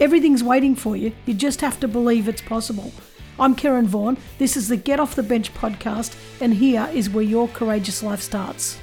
Everything's 0.00 0.44
waiting 0.44 0.76
for 0.76 0.96
you. 0.96 1.12
You 1.26 1.34
just 1.34 1.60
have 1.60 1.80
to 1.80 1.88
believe 1.88 2.28
it's 2.28 2.40
possible. 2.40 2.92
I'm 3.36 3.56
Karen 3.56 3.88
Vaughan. 3.88 4.16
This 4.38 4.56
is 4.56 4.68
the 4.68 4.76
Get 4.76 5.00
Off 5.00 5.16
the 5.16 5.24
Bench 5.24 5.52
podcast, 5.54 6.16
and 6.40 6.54
here 6.54 6.88
is 6.92 7.10
where 7.10 7.24
your 7.24 7.48
courageous 7.48 8.00
life 8.00 8.20
starts. 8.20 8.78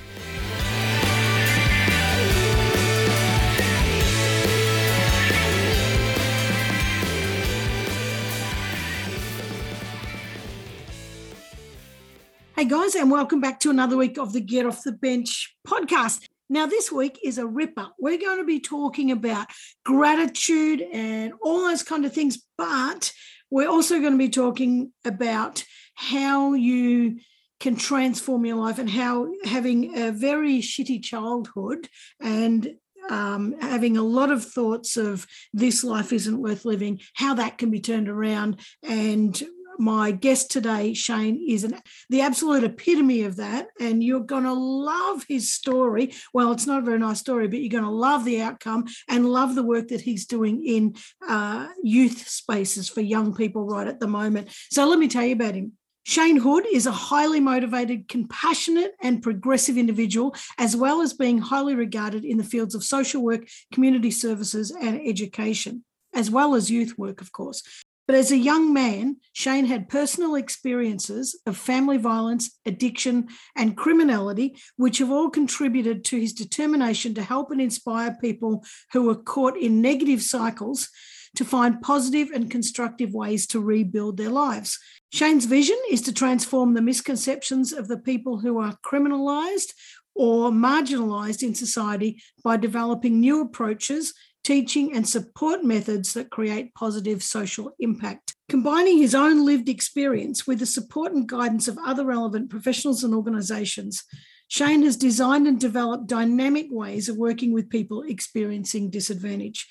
Hey 12.58 12.66
guys, 12.66 12.96
and 12.96 13.10
welcome 13.10 13.40
back 13.40 13.62
to 13.62 13.70
another 13.70 13.96
week 13.96 14.18
of 14.18 14.34
the 14.34 14.42
Get 14.42 14.66
Off 14.66 14.84
the 14.84 14.92
Bench 14.92 15.56
podcast. 15.66 16.25
Now, 16.50 16.68
this 16.68 16.92
week 16.92 17.20
is 17.24 17.38
a 17.38 17.48
ripper. 17.48 17.88
We're 18.00 18.20
going 18.20 18.38
to 18.38 18.46
be 18.46 18.60
talking 18.60 19.12
about 19.12 19.48
gratitude 19.84 20.82
and 20.94 21.34
all 21.42 21.62
those 21.62 21.84
kind 21.84 22.06
of 22.06 22.14
things, 22.14 22.44
but 22.58 23.12
we're 23.50 23.70
also 23.70 24.00
going 24.00 24.14
to 24.14 24.18
be 24.18 24.30
talking 24.30 24.92
about 25.04 25.64
how 25.96 26.54
you 26.54 27.20
can 27.60 27.76
transform 27.76 28.46
your 28.46 28.58
life 28.58 28.80
and 28.80 28.90
how 28.90 29.32
having 29.44 29.98
a 29.98 30.12
very 30.12 30.60
shitty 30.60 31.04
childhood 31.04 31.88
and 32.22 32.76
um, 33.10 33.56
having 33.62 33.98
a 33.98 34.04
lot 34.04 34.32
of 34.32 34.44
thoughts 34.44 34.98
of 34.98 35.26
this 35.54 35.84
life 35.84 36.12
isn't 36.12 36.42
worth 36.42 36.66
living, 36.66 37.00
how 37.14 37.36
that 37.36 37.58
can 37.58 37.70
be 37.70 37.80
turned 37.80 38.10
around, 38.10 38.60
and 38.84 39.42
my 39.80 40.12
guest 40.12 40.52
today, 40.52 40.94
Shane, 40.94 41.44
is 41.48 41.64
an, 41.64 41.80
the 42.10 42.22
absolute 42.22 42.64
epitome 42.64 43.24
of 43.24 43.38
that. 43.38 43.68
And 43.80 44.04
you're 44.04 44.22
going 44.22 44.44
to 44.44 44.54
love 44.54 45.26
his 45.28 45.54
story. 45.54 46.14
Well, 46.34 46.52
it's 46.52 46.68
not 46.68 46.80
a 46.80 46.86
very 46.86 47.00
nice 47.00 47.20
story, 47.20 47.48
but 47.48 47.60
you're 47.60 47.70
going 47.70 47.84
to 47.84 47.90
love 47.90 48.26
the 48.26 48.42
outcome 48.42 48.86
and 49.10 49.26
love 49.26 49.56
the 49.56 49.64
work 49.64 49.90
that 49.90 50.02
he's 50.02 50.26
doing 50.26 50.66
in 50.66 50.96
uh, 51.28 51.68
youth 51.84 52.28
spaces 52.28 52.90
for 52.90 53.02
young 53.02 53.36
people 53.36 53.66
right 53.66 53.88
at 53.88 54.00
the 54.00 54.08
moment. 54.08 54.50
So 54.72 54.88
let 54.88 55.00
me 55.00 55.08
tell 55.08 55.26
you 55.26 55.34
about 55.34 55.56
him. 55.56 55.74
Shane 56.08 56.38
Hood 56.38 56.66
is 56.72 56.86
a 56.86 56.92
highly 56.92 57.40
motivated, 57.40 58.08
compassionate, 58.08 58.92
and 59.02 59.24
progressive 59.24 59.76
individual, 59.76 60.36
as 60.60 60.76
well 60.76 61.02
as 61.02 61.14
being 61.14 61.40
highly 61.40 61.74
regarded 61.74 62.24
in 62.24 62.38
the 62.38 62.44
fields 62.44 62.76
of 62.76 62.84
social 62.84 63.24
work, 63.24 63.48
community 63.74 64.12
services, 64.12 64.70
and 64.70 65.02
education, 65.04 65.84
as 66.14 66.30
well 66.30 66.54
as 66.54 66.70
youth 66.70 66.96
work, 66.96 67.22
of 67.22 67.32
course. 67.32 67.64
But 68.08 68.16
as 68.16 68.32
a 68.32 68.38
young 68.38 68.72
man, 68.72 69.18
Shane 69.34 69.66
had 69.66 69.90
personal 69.90 70.36
experiences 70.36 71.40
of 71.46 71.58
family 71.58 71.98
violence, 71.98 72.52
addiction, 72.66 73.30
and 73.56 73.76
criminality, 73.76 74.58
which 74.78 75.00
have 75.00 75.12
all 75.12 75.30
contributed 75.30 76.06
to 76.06 76.20
his 76.20 76.34
determination 76.34 77.16
to 77.16 77.24
help 77.24 77.52
and 77.52 77.60
inspire 77.60 78.16
people 78.22 78.64
who 78.94 79.10
are 79.10 79.16
caught 79.16 79.58
in 79.58 79.82
negative 79.82 80.22
cycles 80.22 80.90
to 81.36 81.44
find 81.44 81.82
positive 81.82 82.30
and 82.32 82.50
constructive 82.50 83.14
ways 83.14 83.48
to 83.48 83.60
rebuild 83.60 84.18
their 84.18 84.30
lives. 84.30 84.80
Shane's 85.12 85.46
vision 85.46 85.78
is 85.90 86.02
to 86.04 86.14
transform 86.14 86.74
the 86.74 86.82
misconceptions 86.82 87.74
of 87.74 87.88
the 87.88 87.98
people 87.98 88.40
who 88.40 88.60
are 88.60 88.78
criminalized 88.86 89.74
or 90.14 90.50
marginalized 90.50 91.44
in 91.44 91.54
society 91.54 92.22
by 92.44 92.58
developing 92.58 93.20
new 93.20 93.42
approaches 93.42 94.14
teaching, 94.46 94.96
and 94.96 95.10
support 95.10 95.64
methods 95.64 96.14
that 96.14 96.30
create 96.30 96.76
positive 96.76 97.24
social 97.24 97.72
impact. 97.80 98.36
Combining 98.48 99.00
his 99.00 99.16
own 99.16 99.44
lived 99.44 99.68
experience 99.68 100.46
with 100.46 100.60
the 100.60 100.66
support 100.68 101.12
and 101.14 101.28
guidance 101.28 101.68
of 101.68 101.80
other 101.84 102.06
relevant 102.06 102.50
professionals 102.50 103.04
and 103.04 103.14
organisations, 103.16 104.04
Shane 104.48 104.84
has 104.84 104.96
designed 104.96 105.48
and 105.48 105.60
developed 105.60 106.08
dynamic 106.08 106.68
ways 106.70 107.10
of 107.10 107.18
working 107.18 107.52
with 107.52 107.72
people 107.72 108.04
experiencing 108.04 108.92
disadvantage. 108.92 109.68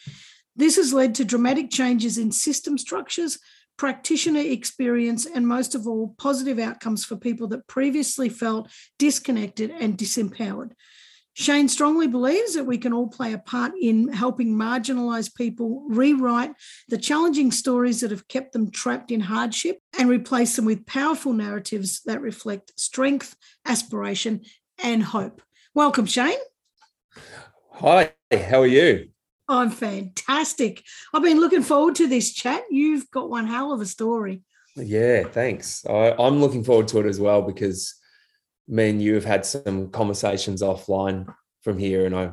This 0.56 0.74
has 0.74 0.92
led 0.92 1.14
to 1.16 1.24
dramatic 1.24 1.70
changes 1.70 2.18
in 2.18 2.32
system 2.32 2.76
structures, 2.76 3.38
practitioner 3.76 4.40
experience, 4.40 5.24
and 5.24 5.46
most 5.46 5.76
of 5.76 5.86
all, 5.86 6.16
positive 6.18 6.58
outcomes 6.58 7.04
for 7.04 7.16
people 7.16 7.46
that 7.48 7.66
previously 7.68 8.28
felt 8.28 8.68
disconnected 8.98 9.70
and 9.70 9.96
disempowered. 9.96 10.72
Shane 11.36 11.68
strongly 11.68 12.06
believes 12.06 12.54
that 12.54 12.64
we 12.64 12.78
can 12.78 12.92
all 12.92 13.08
play 13.08 13.32
a 13.32 13.38
part 13.38 13.72
in 13.80 14.06
helping 14.06 14.54
marginalised 14.54 15.34
people 15.34 15.84
rewrite 15.88 16.52
the 16.88 16.96
challenging 16.96 17.50
stories 17.50 18.00
that 18.00 18.12
have 18.12 18.28
kept 18.28 18.52
them 18.52 18.70
trapped 18.70 19.10
in 19.10 19.18
hardship 19.18 19.80
and 19.98 20.08
replace 20.08 20.54
them 20.54 20.64
with 20.64 20.86
powerful 20.86 21.32
narratives 21.32 22.02
that 22.06 22.20
reflect 22.20 22.72
strength, 22.78 23.34
aspiration, 23.66 24.42
and 24.80 25.02
hope. 25.02 25.42
Welcome, 25.74 26.06
Shane. 26.06 26.38
Hi, 27.72 28.12
how 28.32 28.60
are 28.60 28.66
you? 28.66 29.08
I'm 29.48 29.70
fantastic. 29.70 30.84
I've 31.12 31.24
been 31.24 31.40
looking 31.40 31.62
forward 31.62 31.96
to 31.96 32.06
this 32.06 32.32
chat. 32.32 32.62
You've 32.70 33.10
got 33.10 33.28
one 33.28 33.48
hell 33.48 33.72
of 33.72 33.80
a 33.80 33.86
story. 33.86 34.42
Yeah, 34.76 35.24
thanks. 35.24 35.84
I, 35.84 36.14
I'm 36.16 36.40
looking 36.40 36.62
forward 36.62 36.86
to 36.88 37.00
it 37.00 37.06
as 37.06 37.18
well 37.18 37.42
because 37.42 37.94
me 38.68 38.90
and 38.90 39.02
you 39.02 39.14
have 39.14 39.24
had 39.24 39.44
some 39.46 39.90
conversations 39.90 40.62
offline 40.62 41.32
from 41.62 41.78
here, 41.78 42.06
and 42.06 42.14
I, 42.16 42.30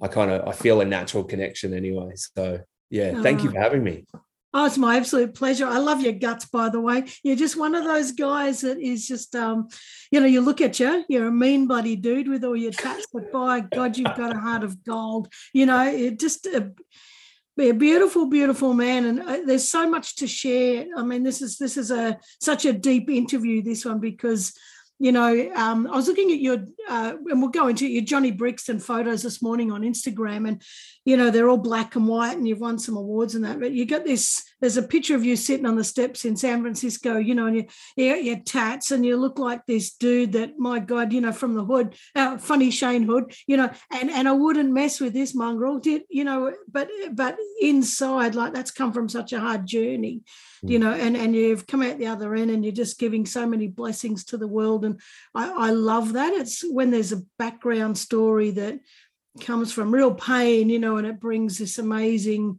I 0.00 0.08
kind 0.08 0.30
of 0.30 0.46
I 0.48 0.52
feel 0.52 0.80
a 0.80 0.84
natural 0.84 1.24
connection 1.24 1.74
anyway. 1.74 2.12
So 2.14 2.60
yeah, 2.90 3.14
oh. 3.16 3.22
thank 3.22 3.42
you 3.42 3.50
for 3.50 3.58
having 3.58 3.82
me. 3.82 4.04
Oh, 4.54 4.66
it's 4.66 4.76
my 4.76 4.98
absolute 4.98 5.34
pleasure. 5.34 5.66
I 5.66 5.78
love 5.78 6.02
your 6.02 6.12
guts, 6.12 6.44
by 6.44 6.68
the 6.68 6.80
way. 6.80 7.04
You're 7.22 7.36
just 7.36 7.56
one 7.56 7.74
of 7.74 7.84
those 7.84 8.12
guys 8.12 8.60
that 8.60 8.78
is 8.78 9.08
just, 9.08 9.34
um, 9.34 9.68
you 10.10 10.20
know, 10.20 10.26
you 10.26 10.42
look 10.42 10.60
at 10.60 10.78
you, 10.78 11.06
you're 11.08 11.28
a 11.28 11.32
mean 11.32 11.66
bloody 11.66 11.96
dude 11.96 12.28
with 12.28 12.44
all 12.44 12.54
your 12.54 12.70
tats, 12.70 13.06
but 13.10 13.32
by 13.32 13.60
God, 13.60 13.96
you've 13.96 14.14
got 14.14 14.36
a 14.36 14.38
heart 14.38 14.62
of 14.62 14.84
gold. 14.84 15.32
You 15.54 15.64
know, 15.64 15.86
it 15.86 16.20
just 16.20 16.44
a, 16.44 16.70
a 17.58 17.72
beautiful, 17.72 18.26
beautiful 18.26 18.74
man, 18.74 19.06
and 19.06 19.20
uh, 19.20 19.38
there's 19.46 19.68
so 19.68 19.88
much 19.88 20.16
to 20.16 20.26
share. 20.26 20.84
I 20.98 21.02
mean, 21.02 21.22
this 21.22 21.40
is 21.40 21.56
this 21.56 21.78
is 21.78 21.90
a 21.90 22.18
such 22.38 22.66
a 22.66 22.74
deep 22.74 23.08
interview, 23.08 23.62
this 23.62 23.86
one, 23.86 24.00
because 24.00 24.52
you 25.02 25.10
know, 25.10 25.50
um, 25.56 25.88
I 25.88 25.96
was 25.96 26.06
looking 26.06 26.30
at 26.30 26.38
your, 26.38 26.64
uh, 26.88 27.14
and 27.28 27.42
we'll 27.42 27.50
go 27.50 27.66
into 27.66 27.88
your 27.88 28.04
Johnny 28.04 28.30
Brixton 28.30 28.78
photos 28.78 29.24
this 29.24 29.42
morning 29.42 29.72
on 29.72 29.82
Instagram, 29.82 30.46
and 30.46 30.62
you 31.04 31.16
know 31.16 31.28
they're 31.28 31.48
all 31.48 31.56
black 31.56 31.96
and 31.96 32.06
white, 32.06 32.36
and 32.36 32.46
you've 32.46 32.60
won 32.60 32.78
some 32.78 32.96
awards 32.96 33.34
and 33.34 33.44
that. 33.44 33.58
But 33.58 33.72
you 33.72 33.84
got 33.84 34.04
this. 34.04 34.44
There's 34.62 34.78
a 34.78 34.82
picture 34.82 35.14
of 35.14 35.24
you 35.24 35.36
sitting 35.36 35.66
on 35.66 35.76
the 35.76 35.84
steps 35.84 36.24
in 36.24 36.36
San 36.36 36.62
Francisco, 36.62 37.18
you 37.18 37.34
know, 37.34 37.46
and 37.46 37.56
you, 37.56 37.64
you 37.96 38.14
got 38.14 38.24
your 38.24 38.38
tats, 38.38 38.92
and 38.92 39.04
you 39.04 39.16
look 39.16 39.38
like 39.38 39.66
this 39.66 39.92
dude 39.92 40.32
that, 40.32 40.58
my 40.58 40.78
God, 40.78 41.12
you 41.12 41.20
know, 41.20 41.32
from 41.32 41.54
the 41.54 41.64
hood, 41.64 41.96
uh, 42.14 42.38
funny 42.38 42.70
Shane 42.70 43.02
Hood, 43.02 43.34
you 43.46 43.58
know, 43.58 43.70
and 43.90 44.08
and 44.08 44.28
I 44.28 44.32
wouldn't 44.32 44.72
mess 44.72 45.00
with 45.00 45.12
this 45.12 45.34
mongrel, 45.34 45.80
did 45.80 46.04
you 46.08 46.24
know? 46.24 46.54
But 46.70 46.88
but 47.12 47.36
inside, 47.60 48.34
like 48.34 48.54
that's 48.54 48.70
come 48.70 48.92
from 48.92 49.10
such 49.10 49.34
a 49.34 49.40
hard 49.40 49.66
journey 49.66 50.22
you 50.62 50.78
mm. 50.78 50.82
know 50.82 50.92
and 50.92 51.16
and 51.16 51.34
you've 51.34 51.66
come 51.66 51.82
out 51.82 51.98
the 51.98 52.06
other 52.06 52.34
end 52.34 52.50
and 52.50 52.64
you're 52.64 52.72
just 52.72 52.98
giving 52.98 53.26
so 53.26 53.46
many 53.46 53.66
blessings 53.66 54.24
to 54.24 54.36
the 54.36 54.46
world 54.46 54.84
and 54.84 55.00
i, 55.34 55.50
I 55.50 55.70
love 55.70 56.12
that 56.14 56.32
it's 56.32 56.62
when 56.62 56.90
there's 56.90 57.12
a 57.12 57.22
background 57.38 57.98
story 57.98 58.52
that 58.52 58.78
comes 59.40 59.72
from 59.72 59.92
real 59.92 60.14
pain 60.14 60.68
you 60.68 60.78
know 60.78 60.96
and 60.96 61.06
it 61.06 61.20
brings 61.20 61.58
this 61.58 61.78
amazing 61.78 62.58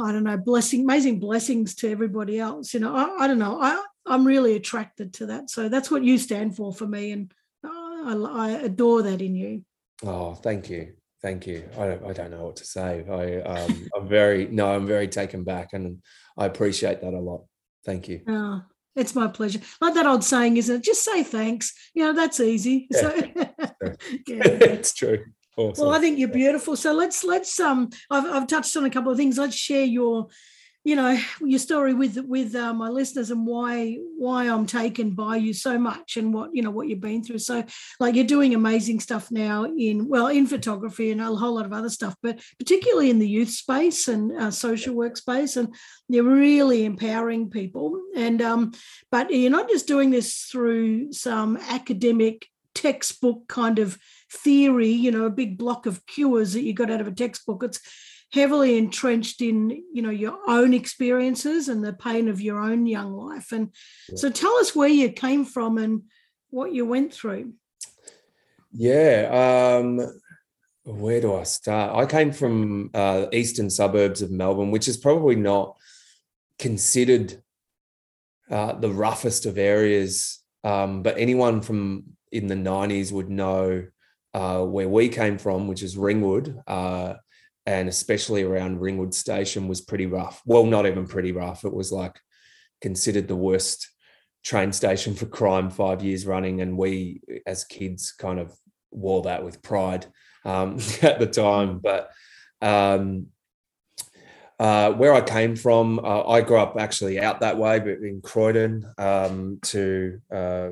i 0.00 0.12
don't 0.12 0.24
know 0.24 0.36
blessing 0.36 0.82
amazing 0.82 1.18
blessings 1.18 1.74
to 1.74 1.90
everybody 1.90 2.38
else 2.38 2.74
you 2.74 2.80
know 2.80 2.94
i, 2.94 3.24
I 3.24 3.26
don't 3.26 3.38
know 3.38 3.60
i 3.60 3.82
i'm 4.06 4.26
really 4.26 4.56
attracted 4.56 5.14
to 5.14 5.26
that 5.26 5.50
so 5.50 5.68
that's 5.68 5.90
what 5.90 6.04
you 6.04 6.18
stand 6.18 6.56
for 6.56 6.72
for 6.72 6.86
me 6.86 7.12
and 7.12 7.32
I, 7.64 8.14
I 8.14 8.50
adore 8.50 9.02
that 9.02 9.22
in 9.22 9.36
you 9.36 9.64
oh 10.04 10.34
thank 10.34 10.68
you 10.68 10.94
thank 11.20 11.46
you 11.46 11.68
i 11.78 11.86
don't, 11.86 12.04
I 12.04 12.12
don't 12.12 12.30
know 12.30 12.44
what 12.44 12.56
to 12.56 12.64
say 12.64 13.04
i 13.08 13.42
um, 13.42 13.88
i'm 13.96 14.08
very 14.08 14.48
no 14.48 14.74
i'm 14.74 14.86
very 14.86 15.08
taken 15.08 15.44
back 15.44 15.70
and 15.72 16.02
I 16.36 16.46
appreciate 16.46 17.00
that 17.00 17.14
a 17.14 17.20
lot. 17.20 17.44
Thank 17.84 18.08
you. 18.08 18.22
Oh, 18.26 18.62
it's 18.96 19.14
my 19.14 19.28
pleasure. 19.28 19.60
Like 19.80 19.94
that 19.94 20.06
old 20.06 20.24
saying, 20.24 20.56
isn't 20.56 20.76
it? 20.76 20.84
Just 20.84 21.04
say 21.04 21.22
thanks. 21.22 21.72
You 21.94 22.04
know, 22.04 22.12
that's 22.12 22.40
easy. 22.40 22.88
Yeah. 22.90 23.00
So 23.00 23.16
yeah. 23.36 23.96
it's 24.26 24.94
true. 24.94 25.24
Awesome. 25.56 25.86
Well, 25.86 25.94
I 25.94 25.98
think 25.98 26.18
you're 26.18 26.28
beautiful. 26.28 26.76
So 26.76 26.92
let's 26.92 27.24
let's 27.24 27.58
um 27.60 27.90
I've 28.10 28.24
I've 28.24 28.46
touched 28.46 28.76
on 28.76 28.84
a 28.84 28.90
couple 28.90 29.12
of 29.12 29.18
things. 29.18 29.38
Let's 29.38 29.56
share 29.56 29.84
your 29.84 30.28
you 30.84 30.96
know 30.96 31.16
your 31.40 31.58
story 31.58 31.94
with 31.94 32.16
with 32.26 32.54
uh, 32.54 32.72
my 32.74 32.88
listeners 32.88 33.30
and 33.30 33.46
why 33.46 33.98
why 34.16 34.48
I'm 34.48 34.66
taken 34.66 35.10
by 35.10 35.36
you 35.36 35.52
so 35.52 35.78
much 35.78 36.16
and 36.16 36.34
what 36.34 36.50
you 36.54 36.62
know 36.62 36.70
what 36.70 36.88
you've 36.88 37.00
been 37.00 37.22
through. 37.22 37.38
So 37.38 37.64
like 38.00 38.14
you're 38.14 38.24
doing 38.24 38.54
amazing 38.54 39.00
stuff 39.00 39.30
now 39.30 39.64
in 39.64 40.08
well 40.08 40.26
in 40.28 40.46
photography 40.46 41.10
and 41.10 41.20
a 41.20 41.26
whole 41.26 41.54
lot 41.54 41.66
of 41.66 41.72
other 41.72 41.90
stuff, 41.90 42.16
but 42.22 42.40
particularly 42.58 43.10
in 43.10 43.18
the 43.18 43.28
youth 43.28 43.50
space 43.50 44.08
and 44.08 44.32
uh, 44.40 44.50
social 44.50 44.94
work 44.94 45.16
space, 45.16 45.56
and 45.56 45.74
you're 46.08 46.24
really 46.24 46.84
empowering 46.84 47.50
people. 47.50 48.00
And 48.16 48.42
um, 48.42 48.72
but 49.10 49.30
you're 49.30 49.50
not 49.50 49.68
just 49.68 49.86
doing 49.86 50.10
this 50.10 50.46
through 50.50 51.12
some 51.12 51.58
academic 51.58 52.46
textbook 52.74 53.46
kind 53.48 53.78
of 53.78 53.98
theory, 54.32 54.88
you 54.90 55.10
know, 55.10 55.24
a 55.24 55.30
big 55.30 55.58
block 55.58 55.86
of 55.86 56.06
cures 56.06 56.52
that 56.54 56.62
you 56.62 56.72
got 56.72 56.90
out 56.90 57.00
of 57.00 57.08
a 57.08 57.12
textbook. 57.12 57.62
It's 57.62 57.80
heavily 58.32 58.78
entrenched 58.78 59.42
in 59.42 59.70
you 59.92 60.00
know 60.00 60.10
your 60.10 60.38
own 60.48 60.72
experiences 60.72 61.68
and 61.68 61.84
the 61.84 61.92
pain 61.92 62.28
of 62.28 62.40
your 62.40 62.58
own 62.58 62.86
young 62.86 63.12
life 63.12 63.52
and 63.52 63.68
yeah. 64.08 64.16
so 64.16 64.30
tell 64.30 64.54
us 64.56 64.74
where 64.74 64.88
you 64.88 65.10
came 65.10 65.44
from 65.44 65.76
and 65.76 66.02
what 66.50 66.72
you 66.72 66.86
went 66.86 67.12
through 67.12 67.52
yeah 68.72 69.76
um 69.78 70.00
where 70.84 71.20
do 71.20 71.34
i 71.34 71.42
start 71.42 71.94
i 71.94 72.06
came 72.06 72.32
from 72.32 72.90
uh 72.94 73.26
eastern 73.32 73.68
suburbs 73.68 74.22
of 74.22 74.30
melbourne 74.30 74.70
which 74.70 74.88
is 74.88 74.96
probably 74.96 75.36
not 75.36 75.76
considered 76.58 77.42
uh, 78.50 78.72
the 78.74 78.90
roughest 78.90 79.46
of 79.46 79.56
areas 79.56 80.40
um, 80.64 81.02
but 81.02 81.16
anyone 81.18 81.60
from 81.60 82.04
in 82.30 82.46
the 82.46 82.54
90s 82.54 83.10
would 83.10 83.30
know 83.30 83.86
uh, 84.34 84.62
where 84.62 84.88
we 84.88 85.08
came 85.08 85.38
from, 85.38 85.68
which 85.68 85.82
is 85.82 85.96
Ringwood, 85.96 86.60
uh, 86.66 87.14
and 87.66 87.88
especially 87.88 88.42
around 88.42 88.80
Ringwood 88.80 89.14
Station 89.14 89.68
was 89.68 89.80
pretty 89.80 90.06
rough. 90.06 90.42
Well, 90.44 90.66
not 90.66 90.86
even 90.86 91.06
pretty 91.06 91.32
rough. 91.32 91.64
It 91.64 91.72
was 91.72 91.92
like 91.92 92.18
considered 92.80 93.28
the 93.28 93.36
worst 93.36 93.88
train 94.44 94.72
station 94.72 95.14
for 95.14 95.26
crime 95.26 95.70
five 95.70 96.02
years 96.02 96.26
running, 96.26 96.60
and 96.60 96.76
we 96.76 97.20
as 97.46 97.64
kids 97.64 98.12
kind 98.12 98.40
of 98.40 98.52
wore 98.90 99.22
that 99.22 99.44
with 99.44 99.62
pride 99.62 100.06
um, 100.44 100.78
at 101.02 101.18
the 101.18 101.26
time. 101.26 101.78
But 101.78 102.10
um, 102.60 103.28
uh, 104.58 104.92
where 104.92 105.14
I 105.14 105.20
came 105.20 105.56
from, 105.56 105.98
uh, 105.98 106.26
I 106.26 106.40
grew 106.40 106.58
up 106.58 106.76
actually 106.78 107.20
out 107.20 107.40
that 107.40 107.58
way, 107.58 107.78
but 107.78 107.98
in 107.98 108.20
Croydon 108.22 108.86
um, 108.98 109.58
to 109.62 110.20
uh, 110.32 110.70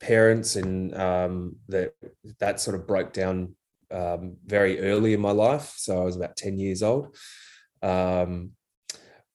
parents, 0.00 0.56
and 0.56 0.94
um, 0.94 1.56
that 1.68 1.94
that 2.40 2.60
sort 2.60 2.76
of 2.76 2.86
broke 2.86 3.12
down 3.12 3.54
um, 3.92 4.36
very 4.46 4.80
early 4.80 5.12
in 5.12 5.20
my 5.20 5.30
life. 5.30 5.74
So 5.76 6.00
I 6.00 6.04
was 6.04 6.16
about 6.16 6.36
10 6.36 6.58
years 6.58 6.82
old. 6.82 7.14
Um, 7.82 8.52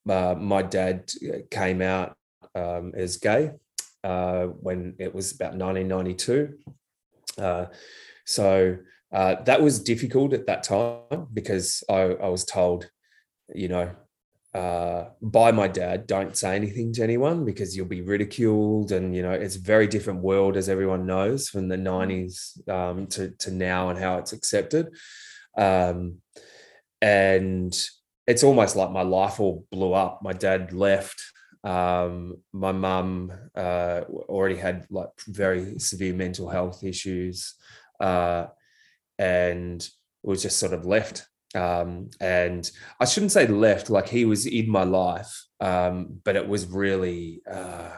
uh, 0.09 0.35
my 0.37 0.61
dad 0.61 1.11
came 1.51 1.81
out 1.81 2.15
um, 2.55 2.93
as 2.95 3.17
gay 3.17 3.51
uh, 4.03 4.45
when 4.45 4.95
it 4.99 5.13
was 5.13 5.33
about 5.33 5.55
1992. 5.55 6.57
Uh, 7.37 7.65
so 8.25 8.77
uh, 9.11 9.35
that 9.43 9.61
was 9.61 9.79
difficult 9.79 10.33
at 10.33 10.47
that 10.47 10.63
time 10.63 11.27
because 11.33 11.83
I, 11.89 12.01
I 12.01 12.29
was 12.29 12.45
told, 12.45 12.89
you 13.53 13.67
know, 13.67 13.91
uh, 14.57 15.09
by 15.21 15.51
my 15.51 15.67
dad, 15.67 16.07
don't 16.07 16.35
say 16.35 16.55
anything 16.55 16.91
to 16.91 17.03
anyone 17.03 17.45
because 17.45 17.77
you'll 17.77 17.85
be 17.85 18.01
ridiculed. 18.01 18.91
And, 18.91 19.15
you 19.15 19.21
know, 19.21 19.31
it's 19.31 19.55
a 19.55 19.61
very 19.61 19.85
different 19.85 20.21
world, 20.21 20.57
as 20.57 20.67
everyone 20.67 21.05
knows, 21.05 21.47
from 21.47 21.67
the 21.67 21.77
90s 21.77 22.59
mm. 22.67 22.73
um, 22.73 23.07
to, 23.07 23.29
to 23.41 23.51
now 23.51 23.89
and 23.89 23.99
how 23.99 24.17
it's 24.17 24.33
accepted. 24.33 24.87
Um, 25.55 26.21
and 27.03 27.71
it's 28.25 28.43
almost 28.43 28.75
like 28.75 28.89
my 28.89 29.03
life 29.03 29.39
all 29.39 29.65
blew 29.71 29.93
up. 29.93 30.21
My 30.23 30.33
dad 30.33 30.73
left. 30.73 31.21
Um, 31.63 32.37
my 32.51 32.71
mum 32.71 33.31
uh, 33.55 34.01
already 34.09 34.55
had 34.55 34.87
like 34.89 35.09
very 35.27 35.77
severe 35.77 36.15
mental 36.15 36.49
health 36.49 36.83
issues 36.83 37.53
uh, 37.99 38.47
and 39.19 39.87
was 40.23 40.41
just 40.41 40.57
sort 40.57 40.73
of 40.73 40.85
left 40.85 41.27
um, 41.55 42.09
and 42.19 42.69
I 42.99 43.05
shouldn't 43.05 43.31
say 43.31 43.47
left, 43.47 43.89
like 43.89 44.09
he 44.09 44.25
was 44.25 44.45
in 44.45 44.69
my 44.69 44.83
life, 44.83 45.45
um, 45.59 46.19
but 46.23 46.35
it 46.35 46.47
was 46.47 46.65
really, 46.67 47.41
uh, 47.49 47.95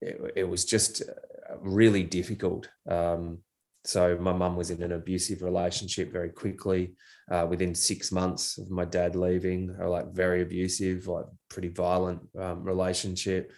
it, 0.00 0.32
it, 0.36 0.44
was 0.44 0.64
just 0.64 1.02
uh, 1.02 1.56
really 1.60 2.02
difficult. 2.02 2.68
Um, 2.88 3.38
so 3.84 4.18
my 4.18 4.32
mum 4.32 4.56
was 4.56 4.70
in 4.70 4.82
an 4.82 4.92
abusive 4.92 5.42
relationship 5.42 6.12
very 6.12 6.30
quickly. 6.30 6.94
Uh, 7.28 7.44
within 7.48 7.74
six 7.74 8.12
months 8.12 8.56
of 8.56 8.70
my 8.70 8.84
dad 8.84 9.16
leaving, 9.16 9.76
like 9.78 10.12
very 10.12 10.42
abusive, 10.42 11.08
like 11.08 11.24
pretty 11.48 11.66
violent 11.68 12.20
um, 12.38 12.62
relationship. 12.62 13.50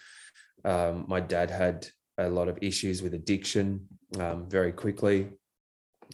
Um, 0.64 1.05
my 1.06 1.21
dad 1.21 1.50
had 1.50 1.87
a 2.17 2.31
lot 2.31 2.49
of 2.49 2.59
issues 2.62 3.03
with 3.03 3.12
addiction 3.12 3.87
um, 4.19 4.49
very 4.49 4.73
quickly. 4.73 5.29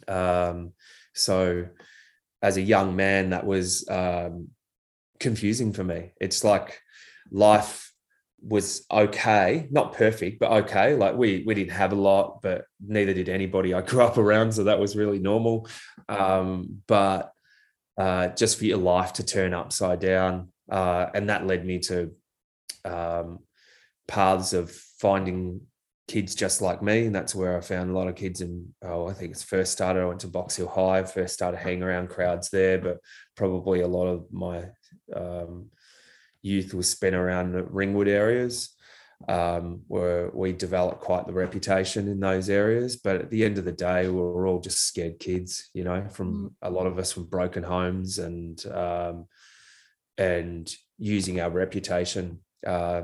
so 0.08 1.66
as 2.44 2.58
a 2.58 2.62
young 2.62 2.94
man 2.94 3.30
that 3.30 3.46
was 3.46 3.88
um, 3.88 4.48
confusing 5.18 5.72
for 5.72 5.82
me. 5.82 6.12
It's 6.20 6.44
like 6.44 6.78
life 7.30 7.90
was 8.42 8.84
okay, 8.90 9.66
not 9.70 9.94
perfect, 9.94 10.38
but 10.38 10.52
okay. 10.64 10.94
Like 10.94 11.16
we 11.16 11.42
we 11.46 11.54
didn't 11.54 11.72
have 11.72 11.92
a 11.92 12.02
lot, 12.10 12.42
but 12.42 12.66
neither 12.86 13.14
did 13.14 13.30
anybody 13.30 13.72
I 13.72 13.80
grew 13.80 14.02
up 14.02 14.18
around, 14.18 14.52
so 14.52 14.64
that 14.64 14.78
was 14.78 14.94
really 14.94 15.18
normal. 15.18 15.66
Um, 16.06 16.82
but 16.86 17.32
uh, 17.96 18.28
just 18.28 18.58
for 18.58 18.66
your 18.66 18.78
life 18.78 19.14
to 19.14 19.24
turn 19.24 19.54
upside 19.54 20.00
down, 20.00 20.52
uh, 20.70 21.06
and 21.14 21.30
that 21.30 21.46
led 21.46 21.64
me 21.64 21.78
to 21.78 22.12
um, 22.84 23.38
paths 24.06 24.52
of 24.52 24.70
finding 24.70 25.62
kids 26.06 26.34
just 26.34 26.60
like 26.60 26.82
me, 26.82 27.06
and 27.06 27.14
that's 27.14 27.34
where 27.34 27.56
I 27.56 27.60
found 27.60 27.90
a 27.90 27.94
lot 27.94 28.08
of 28.08 28.14
kids. 28.14 28.40
And 28.40 28.68
oh, 28.82 29.08
I 29.08 29.12
think 29.12 29.32
it's 29.32 29.42
first 29.42 29.72
started. 29.72 30.02
I 30.02 30.06
went 30.06 30.20
to 30.20 30.28
Box 30.28 30.56
Hill 30.56 30.68
High, 30.68 31.02
first 31.04 31.34
started 31.34 31.58
hanging 31.58 31.82
around 31.82 32.10
crowds 32.10 32.50
there, 32.50 32.78
but 32.78 32.98
probably 33.36 33.80
a 33.80 33.88
lot 33.88 34.06
of 34.06 34.26
my 34.32 34.64
um, 35.14 35.70
youth 36.42 36.74
was 36.74 36.88
spent 36.88 37.14
around 37.14 37.52
the 37.52 37.62
Ringwood 37.62 38.08
areas, 38.08 38.74
um, 39.28 39.82
where 39.88 40.30
we 40.34 40.52
developed 40.52 41.00
quite 41.00 41.26
the 41.26 41.32
reputation 41.32 42.08
in 42.08 42.20
those 42.20 42.50
areas. 42.50 42.96
But 42.96 43.16
at 43.16 43.30
the 43.30 43.44
end 43.44 43.56
of 43.58 43.64
the 43.64 43.72
day, 43.72 44.06
we 44.06 44.20
were 44.20 44.46
all 44.46 44.60
just 44.60 44.86
scared 44.86 45.18
kids, 45.18 45.70
you 45.72 45.84
know, 45.84 46.06
from 46.10 46.34
mm. 46.34 46.50
a 46.62 46.70
lot 46.70 46.86
of 46.86 46.98
us 46.98 47.12
from 47.12 47.24
broken 47.24 47.62
homes 47.62 48.18
and 48.18 48.64
um, 48.66 49.26
and 50.18 50.72
using 50.98 51.40
our 51.40 51.50
reputation 51.50 52.40
uh, 52.66 53.02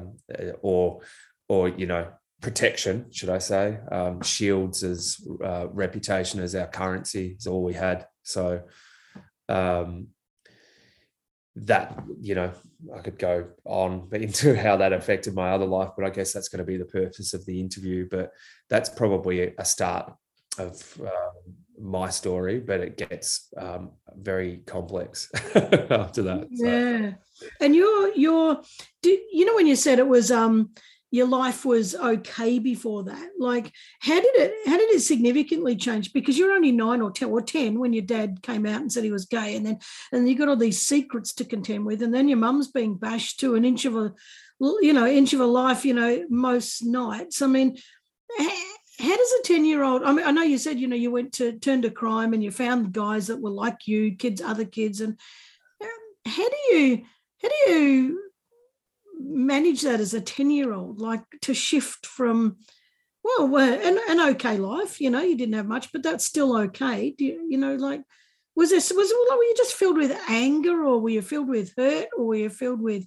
or 0.60 1.00
or 1.48 1.68
you 1.68 1.86
know 1.86 2.06
protection, 2.40 3.06
should 3.10 3.28
I 3.28 3.38
say, 3.38 3.78
um, 3.90 4.22
shields 4.22 4.82
as 4.82 5.18
uh, 5.44 5.68
reputation 5.68 6.40
as 6.40 6.54
our 6.54 6.66
currency 6.66 7.36
is 7.38 7.46
all 7.46 7.62
we 7.62 7.74
had. 7.74 8.06
So 8.22 8.62
um, 9.48 10.08
that 11.56 12.02
you 12.20 12.34
know 12.34 12.52
I 12.96 13.00
could 13.00 13.18
go 13.18 13.48
on 13.64 14.08
into 14.12 14.56
how 14.56 14.76
that 14.76 14.92
affected 14.92 15.34
my 15.34 15.50
other 15.50 15.66
life, 15.66 15.90
but 15.96 16.06
I 16.06 16.10
guess 16.10 16.32
that's 16.32 16.48
going 16.48 16.60
to 16.60 16.64
be 16.64 16.76
the 16.76 16.84
purpose 16.84 17.34
of 17.34 17.44
the 17.46 17.60
interview. 17.60 18.08
But 18.10 18.32
that's 18.68 18.88
probably 18.88 19.54
a 19.58 19.64
start 19.64 20.12
of 20.58 21.00
uh, 21.04 21.50
my 21.78 22.10
story, 22.10 22.60
but 22.60 22.80
it 22.80 22.96
gets 22.96 23.48
um, 23.56 23.92
very 24.16 24.58
complex 24.66 25.30
after 25.54 26.22
that. 26.22 26.48
So. 26.54 26.66
Yeah, 26.66 27.12
and 27.60 27.74
you're 27.74 28.14
you're, 28.14 28.62
you 29.02 29.44
know, 29.44 29.54
when 29.54 29.66
you 29.66 29.76
said 29.76 29.98
it 29.98 30.08
was 30.08 30.30
um 30.30 30.70
your 31.10 31.26
life 31.26 31.64
was 31.64 31.94
okay 31.94 32.58
before 32.58 33.04
that? 33.04 33.30
Like 33.38 33.72
how 34.00 34.20
did 34.20 34.34
it 34.34 34.52
how 34.66 34.76
did 34.76 34.90
it 34.90 35.00
significantly 35.00 35.76
change? 35.76 36.12
Because 36.12 36.38
you're 36.38 36.52
only 36.52 36.72
nine 36.72 37.00
or 37.02 37.10
10 37.10 37.30
or 37.30 37.42
10 37.42 37.78
when 37.78 37.92
your 37.92 38.04
dad 38.04 38.42
came 38.42 38.66
out 38.66 38.80
and 38.80 38.92
said 38.92 39.04
he 39.04 39.12
was 39.12 39.26
gay 39.26 39.56
and 39.56 39.66
then 39.66 39.78
and 40.12 40.28
you 40.28 40.36
got 40.36 40.48
all 40.48 40.56
these 40.56 40.82
secrets 40.82 41.32
to 41.34 41.44
contend 41.44 41.84
with 41.84 42.02
and 42.02 42.14
then 42.14 42.28
your 42.28 42.38
mum's 42.38 42.68
being 42.68 42.94
bashed 42.94 43.40
to 43.40 43.54
an 43.54 43.64
inch 43.64 43.84
of 43.84 43.96
a 43.96 44.12
you 44.60 44.92
know 44.92 45.06
inch 45.06 45.32
of 45.32 45.40
a 45.40 45.46
life 45.46 45.84
you 45.84 45.94
know 45.94 46.24
most 46.28 46.84
nights. 46.84 47.42
I 47.42 47.46
mean 47.46 47.76
how 49.00 49.16
does 49.16 49.32
a 49.32 49.42
10 49.44 49.64
year 49.64 49.82
old 49.82 50.02
i 50.02 50.12
mean 50.12 50.26
i 50.26 50.30
know 50.30 50.42
you 50.42 50.58
said 50.58 50.78
you 50.78 50.86
know 50.86 50.96
you 50.96 51.10
went 51.10 51.32
to 51.32 51.58
turn 51.58 51.82
to 51.82 51.90
crime 51.90 52.34
and 52.34 52.44
you 52.44 52.50
found 52.50 52.92
guys 52.92 53.28
that 53.28 53.40
were 53.40 53.50
like 53.50 53.86
you 53.86 54.14
kids 54.14 54.42
other 54.42 54.64
kids 54.64 55.00
and 55.00 55.18
um, 55.82 55.88
how 56.26 56.48
do 56.48 56.56
you 56.76 57.02
how 57.42 57.48
do 57.48 57.72
you 57.72 58.29
manage 59.22 59.82
that 59.82 60.00
as 60.00 60.14
a 60.14 60.20
10 60.20 60.50
year 60.50 60.72
old, 60.72 61.00
like 61.00 61.22
to 61.42 61.54
shift 61.54 62.06
from, 62.06 62.56
well, 63.22 63.56
an, 63.56 63.98
an 64.08 64.20
okay 64.32 64.56
life, 64.56 65.00
you 65.00 65.10
know, 65.10 65.20
you 65.20 65.36
didn't 65.36 65.54
have 65.54 65.66
much, 65.66 65.92
but 65.92 66.02
that's 66.02 66.24
still 66.24 66.56
okay. 66.56 67.14
You, 67.18 67.46
you 67.48 67.58
know, 67.58 67.74
like, 67.74 68.02
was 68.56 68.70
this, 68.70 68.92
was 68.94 69.12
were 69.12 69.44
you 69.44 69.54
just 69.56 69.74
filled 69.74 69.96
with 69.96 70.18
anger 70.28 70.84
or 70.84 71.00
were 71.00 71.10
you 71.10 71.22
filled 71.22 71.48
with 71.48 71.72
hurt 71.76 72.08
or 72.16 72.26
were 72.26 72.36
you 72.36 72.50
filled 72.50 72.80
with, 72.80 73.06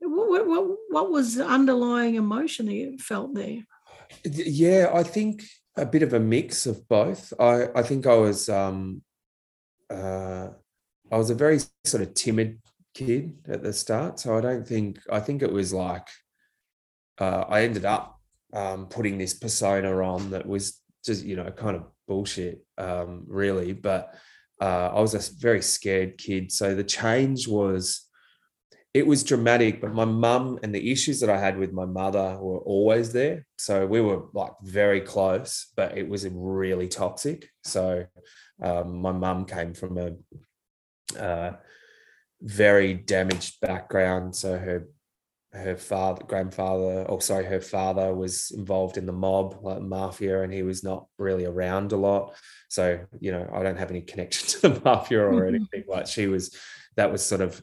what, 0.00 0.46
what, 0.46 0.76
what 0.90 1.10
was 1.10 1.34
the 1.34 1.46
underlying 1.46 2.14
emotion 2.14 2.66
that 2.66 2.74
you 2.74 2.98
felt 2.98 3.34
there? 3.34 3.64
Yeah, 4.24 4.90
I 4.94 5.02
think 5.02 5.44
a 5.76 5.86
bit 5.86 6.02
of 6.02 6.12
a 6.12 6.20
mix 6.20 6.66
of 6.66 6.88
both. 6.88 7.32
I, 7.38 7.68
I 7.74 7.82
think 7.82 8.06
I 8.06 8.14
was, 8.14 8.48
um, 8.48 9.02
uh, 9.90 10.48
I 11.10 11.16
was 11.16 11.30
a 11.30 11.34
very 11.34 11.58
sort 11.84 12.02
of 12.02 12.14
timid 12.14 12.60
kid 12.94 13.38
at 13.48 13.62
the 13.62 13.72
start. 13.72 14.18
So 14.20 14.36
I 14.36 14.40
don't 14.40 14.66
think, 14.66 14.98
I 15.10 15.20
think 15.20 15.42
it 15.42 15.52
was 15.52 15.72
like, 15.72 16.06
uh, 17.18 17.44
I 17.48 17.62
ended 17.62 17.84
up 17.84 18.20
um, 18.52 18.86
putting 18.86 19.18
this 19.18 19.34
persona 19.34 20.02
on 20.02 20.30
that 20.30 20.46
was 20.46 20.80
just, 21.04 21.24
you 21.24 21.36
know, 21.36 21.50
kind 21.50 21.76
of 21.76 21.84
bullshit, 22.06 22.64
um, 22.76 23.24
really. 23.26 23.72
But 23.72 24.14
uh, 24.60 24.90
I 24.94 25.00
was 25.00 25.14
a 25.14 25.40
very 25.40 25.62
scared 25.62 26.18
kid. 26.18 26.50
So 26.52 26.74
the 26.74 26.84
change 26.84 27.46
was, 27.46 28.04
it 28.94 29.06
was 29.06 29.22
dramatic, 29.22 29.80
but 29.80 29.92
my 29.92 30.06
mum 30.06 30.58
and 30.62 30.74
the 30.74 30.90
issues 30.90 31.20
that 31.20 31.30
I 31.30 31.38
had 31.38 31.58
with 31.58 31.72
my 31.72 31.84
mother 31.84 32.38
were 32.40 32.58
always 32.60 33.12
there. 33.12 33.46
So 33.56 33.86
we 33.86 34.00
were 34.00 34.24
like 34.32 34.52
very 34.62 35.00
close, 35.02 35.68
but 35.76 35.96
it 35.96 36.08
was 36.08 36.26
really 36.28 36.88
toxic. 36.88 37.48
So 37.64 38.06
um, 38.62 39.00
my 39.00 39.12
mum 39.12 39.44
came 39.44 39.74
from 39.74 39.98
a 39.98 41.20
uh, 41.20 41.56
very 42.40 42.94
damaged 42.94 43.60
background. 43.60 44.34
So 44.34 44.56
her 44.56 44.88
her 45.52 45.76
father, 45.76 46.22
grandfather, 46.26 47.04
or 47.08 47.20
sorry, 47.22 47.44
her 47.46 47.60
father 47.60 48.14
was 48.14 48.50
involved 48.50 48.98
in 48.98 49.06
the 49.06 49.12
mob, 49.12 49.58
like 49.62 49.80
mafia, 49.80 50.42
and 50.42 50.52
he 50.52 50.62
was 50.62 50.84
not 50.84 51.06
really 51.18 51.46
around 51.46 51.92
a 51.92 51.96
lot. 51.96 52.34
So, 52.68 53.00
you 53.18 53.32
know, 53.32 53.48
I 53.52 53.62
don't 53.62 53.78
have 53.78 53.90
any 53.90 54.02
connection 54.02 54.46
to 54.60 54.68
the 54.68 54.80
mafia 54.84 55.20
or 55.20 55.32
mm-hmm. 55.32 55.54
anything. 55.54 55.84
Like 55.88 56.06
she 56.06 56.26
was, 56.26 56.54
that 56.96 57.10
was 57.10 57.24
sort 57.24 57.40
of, 57.40 57.62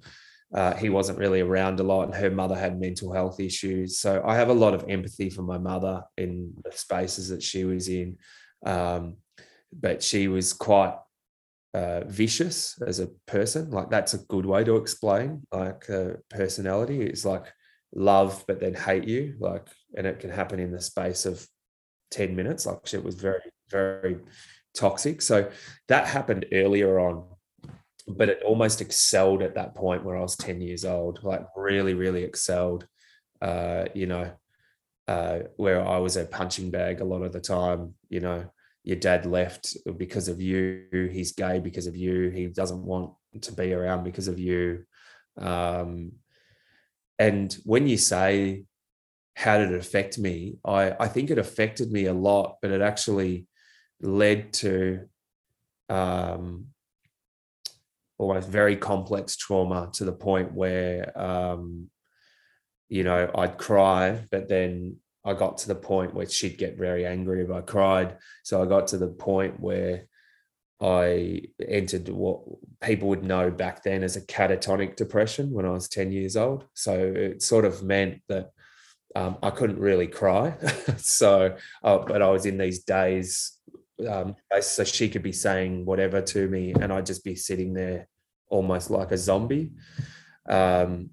uh, 0.53 0.73
he 0.75 0.89
wasn't 0.89 1.19
really 1.19 1.41
around 1.41 1.79
a 1.79 1.83
lot, 1.83 2.03
and 2.03 2.15
her 2.15 2.31
mother 2.31 2.55
had 2.55 2.79
mental 2.79 3.13
health 3.13 3.39
issues. 3.39 3.99
So 3.99 4.23
I 4.25 4.35
have 4.35 4.49
a 4.49 4.53
lot 4.53 4.73
of 4.73 4.85
empathy 4.89 5.29
for 5.29 5.43
my 5.43 5.59
mother 5.59 6.03
in 6.17 6.53
the 6.63 6.71
spaces 6.71 7.29
that 7.29 7.43
she 7.43 7.65
was 7.65 7.87
in. 7.87 8.17
Um, 8.65 9.17
but 9.71 10.01
she 10.01 10.27
was 10.27 10.53
quite 10.53 10.95
uh, 11.75 12.01
vicious 12.07 12.81
as 12.81 12.99
a 12.99 13.07
person. 13.25 13.69
Like 13.71 13.89
that's 13.89 14.13
a 14.13 14.25
good 14.33 14.45
way 14.45 14.63
to 14.63 14.77
explain 14.77 15.43
like 15.51 15.89
uh, 15.89 16.13
personality. 16.29 17.01
It's 17.01 17.25
like 17.25 17.45
love 17.95 18.43
but 18.47 18.59
then 18.59 18.73
hate 18.73 19.07
you 19.07 19.35
like 19.39 19.67
and 19.95 20.05
it 20.05 20.19
can 20.19 20.29
happen 20.29 20.59
in 20.59 20.71
the 20.71 20.81
space 20.81 21.25
of 21.25 21.47
10 22.11 22.35
minutes 22.35 22.65
like 22.65 22.93
it 22.93 23.03
was 23.03 23.15
very 23.15 23.39
very 23.69 24.17
toxic 24.75 25.21
so 25.21 25.49
that 25.87 26.05
happened 26.05 26.45
earlier 26.51 26.99
on 26.99 27.25
but 28.07 28.29
it 28.29 28.43
almost 28.45 28.81
excelled 28.81 29.41
at 29.41 29.55
that 29.55 29.73
point 29.73 30.03
where 30.03 30.17
i 30.17 30.21
was 30.21 30.35
10 30.35 30.59
years 30.59 30.83
old 30.83 31.23
like 31.23 31.45
really 31.55 31.93
really 31.93 32.23
excelled 32.23 32.85
uh 33.41 33.85
you 33.93 34.05
know 34.05 34.29
uh 35.07 35.39
where 35.55 35.85
i 35.87 35.97
was 35.97 36.17
a 36.17 36.25
punching 36.25 36.69
bag 36.69 36.99
a 36.99 37.05
lot 37.05 37.23
of 37.23 37.31
the 37.31 37.39
time 37.39 37.93
you 38.09 38.19
know 38.19 38.45
your 38.85 38.97
dad 38.97 39.25
left 39.25 39.75
because 39.97 40.27
of 40.27 40.39
you 40.39 40.85
he's 41.11 41.33
gay 41.33 41.59
because 41.59 41.87
of 41.87 41.95
you 41.95 42.29
he 42.29 42.47
doesn't 42.47 42.83
want 42.83 43.11
to 43.41 43.51
be 43.51 43.73
around 43.73 44.03
because 44.03 44.27
of 44.27 44.39
you 44.39 44.83
um 45.37 46.11
and 47.17 47.53
when 47.63 47.87
you 47.87 47.97
say, 47.97 48.65
how 49.35 49.57
did 49.57 49.71
it 49.71 49.79
affect 49.79 50.17
me? 50.17 50.57
I, 50.65 50.95
I 50.99 51.07
think 51.07 51.29
it 51.29 51.37
affected 51.37 51.91
me 51.91 52.05
a 52.05 52.13
lot, 52.13 52.57
but 52.61 52.71
it 52.71 52.81
actually 52.81 53.47
led 54.01 54.53
to 54.53 55.07
um, 55.89 56.67
almost 58.17 58.47
very 58.47 58.75
complex 58.75 59.35
trauma 59.35 59.89
to 59.93 60.05
the 60.05 60.13
point 60.13 60.53
where, 60.53 61.17
um, 61.19 61.89
you 62.89 63.03
know, 63.03 63.29
I'd 63.35 63.57
cry, 63.57 64.21
but 64.31 64.47
then 64.47 64.97
I 65.25 65.33
got 65.33 65.57
to 65.59 65.67
the 65.67 65.75
point 65.75 66.13
where 66.13 66.29
she'd 66.29 66.57
get 66.57 66.77
very 66.77 67.05
angry 67.05 67.43
if 67.43 67.51
I 67.51 67.61
cried. 67.61 68.17
So 68.43 68.61
I 68.61 68.65
got 68.67 68.87
to 68.87 68.97
the 68.97 69.07
point 69.07 69.59
where 69.59 70.05
I 70.79 71.41
entered 71.67 72.09
what 72.09 72.41
people 72.81 73.09
would 73.09 73.23
know 73.23 73.49
back 73.49 73.83
then 73.83 74.03
as 74.03 74.15
a 74.15 74.21
catatonic 74.21 74.95
depression 74.95 75.51
when 75.51 75.65
I 75.65 75.71
was 75.71 75.89
10 75.89 76.11
years 76.11 76.37
old. 76.37 76.65
So 76.73 76.93
it 76.93 77.41
sort 77.41 77.65
of 77.65 77.81
meant 77.81 78.21
that 78.27 78.51
um, 79.15 79.37
I 79.41 79.49
couldn't 79.49 79.79
really 79.79 80.07
cry. 80.07 80.55
so, 80.97 81.55
uh, 81.83 81.97
but 81.99 82.21
I 82.21 82.29
was 82.29 82.45
in 82.45 82.57
these 82.57 82.83
days. 82.83 83.53
Um, 84.07 84.35
so 84.59 84.83
she 84.83 85.09
could 85.09 85.23
be 85.23 85.31
saying 85.31 85.85
whatever 85.85 86.21
to 86.21 86.47
me, 86.49 86.73
and 86.73 86.91
I'd 86.91 87.05
just 87.05 87.23
be 87.23 87.35
sitting 87.35 87.73
there 87.73 88.07
almost 88.49 88.91
like 88.91 89.11
a 89.11 89.17
zombie. 89.17 89.71
Um, 90.47 91.11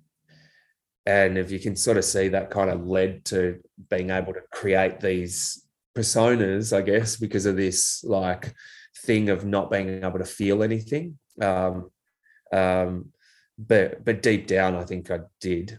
and 1.07 1.37
if 1.37 1.51
you 1.51 1.59
can 1.59 1.77
sort 1.77 1.97
of 1.97 2.05
see 2.05 2.29
that 2.29 2.51
kind 2.51 2.71
of 2.71 2.87
led 2.87 3.25
to 3.27 3.61
being 3.91 4.11
able 4.11 4.33
to 4.35 4.43
create 4.53 5.01
these 5.01 5.67
personas, 5.97 6.77
I 6.77 6.83
guess, 6.83 7.17
because 7.17 7.47
of 7.47 7.57
this 7.57 8.05
like 8.05 8.55
thing 9.05 9.29
of 9.29 9.45
not 9.45 9.71
being 9.71 10.05
able 10.05 10.19
to 10.19 10.25
feel 10.25 10.63
anything. 10.63 11.19
Um, 11.41 11.91
um, 12.53 13.13
but 13.59 14.05
but 14.05 14.23
deep 14.23 14.47
down, 14.47 14.77
I 14.77 14.85
think 14.85 15.11
I 15.11 15.21
did. 15.41 15.79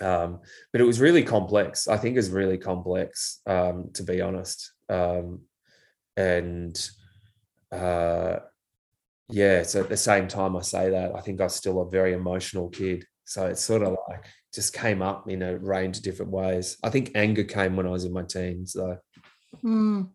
Um, 0.00 0.40
but 0.72 0.80
it 0.80 0.84
was 0.84 1.00
really 1.00 1.22
complex. 1.22 1.86
I 1.86 1.96
think 1.96 2.16
it's 2.16 2.28
really 2.28 2.58
complex, 2.58 3.40
um, 3.46 3.90
to 3.94 4.02
be 4.02 4.20
honest. 4.20 4.72
Um, 4.88 5.42
and 6.16 6.90
uh, 7.70 8.36
yeah, 9.28 9.62
so 9.62 9.80
at 9.80 9.88
the 9.88 9.96
same 9.96 10.28
time, 10.28 10.56
I 10.56 10.62
say 10.62 10.90
that 10.90 11.14
I 11.14 11.20
think 11.20 11.40
I'm 11.40 11.48
still 11.48 11.80
a 11.80 11.90
very 11.90 12.12
emotional 12.12 12.68
kid. 12.68 13.04
So 13.24 13.46
it's 13.46 13.62
sort 13.62 13.82
of 13.82 13.96
like 14.08 14.24
just 14.54 14.74
came 14.74 15.02
up 15.02 15.28
in 15.28 15.42
a 15.42 15.56
range 15.56 15.98
of 15.98 16.02
different 16.02 16.32
ways. 16.32 16.76
I 16.82 16.90
think 16.90 17.12
anger 17.14 17.44
came 17.44 17.76
when 17.76 17.86
I 17.86 17.90
was 17.90 18.04
in 18.04 18.12
my 18.12 18.22
teens, 18.22 18.72
though. 18.74 18.98
Mm. 19.64 20.10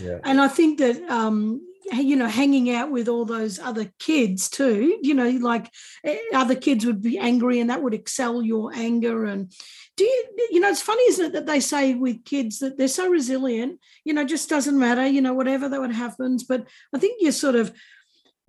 Yeah. 0.00 0.18
And 0.24 0.40
I 0.40 0.48
think 0.48 0.78
that 0.78 1.02
um, 1.10 1.60
you 1.92 2.16
know 2.16 2.28
hanging 2.28 2.70
out 2.70 2.90
with 2.90 3.08
all 3.08 3.24
those 3.24 3.58
other 3.58 3.90
kids 3.98 4.48
too 4.48 4.98
you 5.02 5.14
know 5.14 5.28
like 5.30 5.70
eh, 6.04 6.18
other 6.34 6.54
kids 6.54 6.86
would 6.86 7.02
be 7.02 7.18
angry 7.18 7.58
and 7.58 7.70
that 7.70 7.82
would 7.82 7.94
excel 7.94 8.42
your 8.42 8.72
anger 8.74 9.24
and 9.24 9.52
do 9.96 10.04
you 10.04 10.24
you 10.50 10.60
know 10.60 10.68
it's 10.68 10.82
funny 10.82 11.02
isn't 11.04 11.26
it 11.26 11.32
that 11.32 11.46
they 11.46 11.60
say 11.60 11.94
with 11.94 12.24
kids 12.24 12.58
that 12.58 12.76
they're 12.78 12.88
so 12.88 13.08
resilient 13.08 13.78
you 14.04 14.12
know 14.12 14.24
just 14.24 14.48
doesn't 14.48 14.78
matter 14.78 15.06
you 15.06 15.20
know 15.20 15.34
whatever 15.34 15.68
that 15.68 15.80
would 15.80 15.92
happens 15.92 16.44
but 16.44 16.64
i 16.94 16.98
think 16.98 17.16
you're 17.20 17.32
sort 17.32 17.56
of 17.56 17.72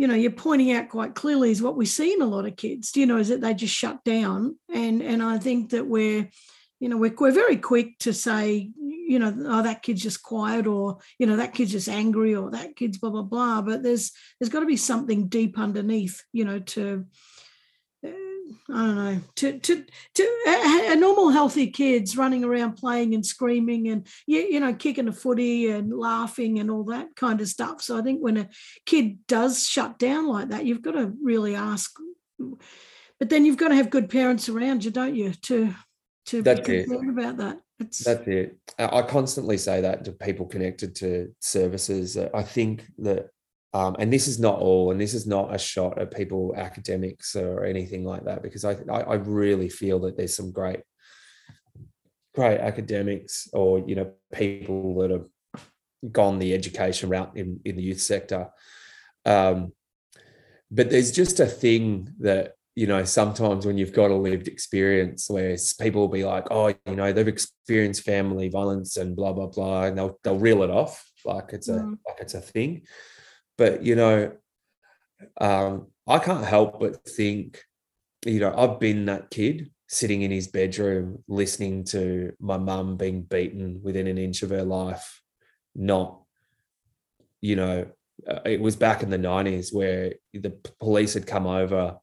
you 0.01 0.07
know 0.07 0.15
you're 0.15 0.31
pointing 0.31 0.71
out 0.71 0.89
quite 0.89 1.13
clearly 1.13 1.51
is 1.51 1.61
what 1.61 1.77
we 1.77 1.85
see 1.85 2.11
in 2.11 2.23
a 2.23 2.25
lot 2.25 2.47
of 2.47 2.55
kids 2.55 2.97
you 2.97 3.05
know 3.05 3.17
is 3.17 3.29
that 3.29 3.39
they 3.39 3.53
just 3.53 3.75
shut 3.75 4.03
down. 4.03 4.57
And 4.73 5.03
and 5.03 5.21
i 5.21 5.37
think 5.37 5.69
that 5.69 5.85
we're 5.85 6.27
you 6.79 6.89
know 6.89 6.97
we're, 6.97 7.13
we're 7.19 7.31
very 7.31 7.57
quick 7.57 7.99
to 7.99 8.11
say 8.11 8.71
you 8.79 9.19
know 9.19 9.31
oh 9.45 9.61
that 9.61 9.83
kid's 9.83 10.01
just 10.01 10.23
quiet 10.23 10.65
or 10.65 10.97
you 11.19 11.27
know 11.27 11.35
that 11.35 11.53
kid's 11.53 11.73
just 11.73 11.87
angry 11.87 12.33
or 12.33 12.49
that 12.49 12.75
kid's 12.75 12.97
blah 12.97 13.11
blah 13.11 13.21
blah. 13.21 13.61
But 13.61 13.83
there's 13.83 14.11
there's 14.39 14.49
got 14.49 14.61
to 14.61 14.65
be 14.65 14.75
something 14.75 15.27
deep 15.27 15.59
underneath 15.59 16.23
you 16.33 16.45
know 16.45 16.57
to 16.73 17.05
I 18.69 18.73
don't 18.73 18.95
know 18.95 19.19
to 19.37 19.59
to 19.59 19.85
to 20.15 20.23
a, 20.47 20.91
a, 20.93 20.95
normal 20.95 21.29
healthy 21.29 21.67
kids 21.67 22.17
running 22.17 22.43
around 22.43 22.73
playing 22.73 23.13
and 23.13 23.25
screaming 23.25 23.89
and 23.89 24.07
you, 24.25 24.39
you 24.41 24.59
know 24.59 24.73
kicking 24.73 25.07
a 25.07 25.13
footy 25.13 25.69
and 25.69 25.97
laughing 25.97 26.59
and 26.59 26.69
all 26.69 26.83
that 26.85 27.15
kind 27.15 27.41
of 27.41 27.47
stuff. 27.47 27.81
So 27.81 27.97
I 27.97 28.01
think 28.01 28.21
when 28.21 28.37
a 28.37 28.49
kid 28.85 29.19
does 29.27 29.67
shut 29.67 29.99
down 29.99 30.27
like 30.27 30.49
that, 30.49 30.65
you've 30.65 30.81
got 30.81 30.93
to 30.93 31.13
really 31.21 31.55
ask. 31.55 31.91
But 33.19 33.29
then 33.29 33.45
you've 33.45 33.57
got 33.57 33.69
to 33.69 33.75
have 33.75 33.89
good 33.89 34.09
parents 34.09 34.49
around 34.49 34.83
you, 34.83 34.91
don't 34.91 35.15
you, 35.15 35.33
to 35.33 35.73
to 36.25 36.41
That's 36.41 36.67
be 36.67 36.83
concerned 36.83 37.17
about 37.17 37.37
that. 37.37 37.59
It's... 37.79 38.03
That's 38.03 38.27
it. 38.27 38.57
I 38.77 39.01
constantly 39.01 39.57
say 39.57 39.81
that 39.81 40.05
to 40.05 40.11
people 40.11 40.45
connected 40.45 40.95
to 40.97 41.33
services. 41.39 42.17
I 42.17 42.43
think 42.43 42.85
that, 42.99 43.29
um, 43.73 43.95
and 43.99 44.11
this 44.11 44.27
is 44.27 44.39
not 44.39 44.59
all, 44.59 44.91
and 44.91 44.99
this 44.99 45.13
is 45.13 45.25
not 45.25 45.53
a 45.53 45.57
shot 45.57 45.97
at 45.97 46.13
people 46.13 46.53
academics 46.57 47.35
or 47.35 47.63
anything 47.63 48.03
like 48.03 48.25
that, 48.25 48.43
because 48.43 48.65
I, 48.65 48.73
I 48.91 49.15
really 49.15 49.69
feel 49.69 49.99
that 49.99 50.17
there's 50.17 50.35
some 50.35 50.51
great, 50.51 50.81
great 52.35 52.59
academics 52.59 53.47
or 53.53 53.79
you 53.79 53.95
know 53.95 54.11
people 54.33 54.99
that 54.99 55.11
have 55.11 55.27
gone 56.11 56.39
the 56.39 56.53
education 56.53 57.09
route 57.09 57.31
in 57.35 57.59
in 57.63 57.75
the 57.75 57.83
youth 57.83 58.01
sector. 58.01 58.49
Um, 59.25 59.73
but 60.69 60.89
there's 60.89 61.11
just 61.11 61.39
a 61.39 61.45
thing 61.45 62.13
that 62.19 62.55
you 62.75 62.87
know, 62.87 63.03
sometimes 63.03 63.65
when 63.65 63.77
you've 63.77 63.93
got 63.93 64.11
a 64.11 64.15
lived 64.15 64.47
experience 64.47 65.29
where 65.29 65.57
people 65.79 66.01
will 66.01 66.07
be 66.07 66.23
like, 66.23 66.47
oh, 66.51 66.67
you 66.67 66.95
know, 66.95 67.11
they've 67.11 67.27
experienced 67.27 68.03
family 68.03 68.47
violence 68.47 68.95
and 68.97 69.15
blah, 69.15 69.33
blah, 69.33 69.47
blah, 69.47 69.83
and 69.83 69.97
they'll 69.97 70.17
they'll 70.23 70.39
reel 70.39 70.63
it 70.63 70.69
off 70.69 71.05
like 71.25 71.49
it's 71.51 71.67
a 71.67 71.73
mm. 71.73 71.97
like 72.07 72.19
it's 72.21 72.33
a 72.33 72.41
thing. 72.41 72.83
But 73.61 73.83
you 73.83 73.95
know, 73.95 74.31
um, 75.39 75.85
I 76.07 76.17
can't 76.17 76.43
help 76.43 76.79
but 76.79 77.07
think, 77.07 77.63
you 78.25 78.39
know, 78.39 78.51
I've 78.57 78.79
been 78.79 79.05
that 79.05 79.29
kid 79.29 79.69
sitting 79.87 80.23
in 80.23 80.31
his 80.31 80.47
bedroom 80.47 81.23
listening 81.27 81.83
to 81.83 82.33
my 82.39 82.57
mum 82.57 82.97
being 82.97 83.21
beaten 83.21 83.79
within 83.83 84.07
an 84.07 84.17
inch 84.17 84.41
of 84.41 84.49
her 84.49 84.63
life, 84.63 85.21
not, 85.75 86.21
you 87.39 87.55
know, 87.55 87.85
uh, 88.27 88.39
it 88.45 88.59
was 88.59 88.75
back 88.75 89.03
in 89.03 89.11
the 89.11 89.19
90s 89.19 89.71
where 89.71 90.15
the 90.33 90.57
police 90.79 91.13
had 91.13 91.27
come 91.27 91.45
over 91.45 91.97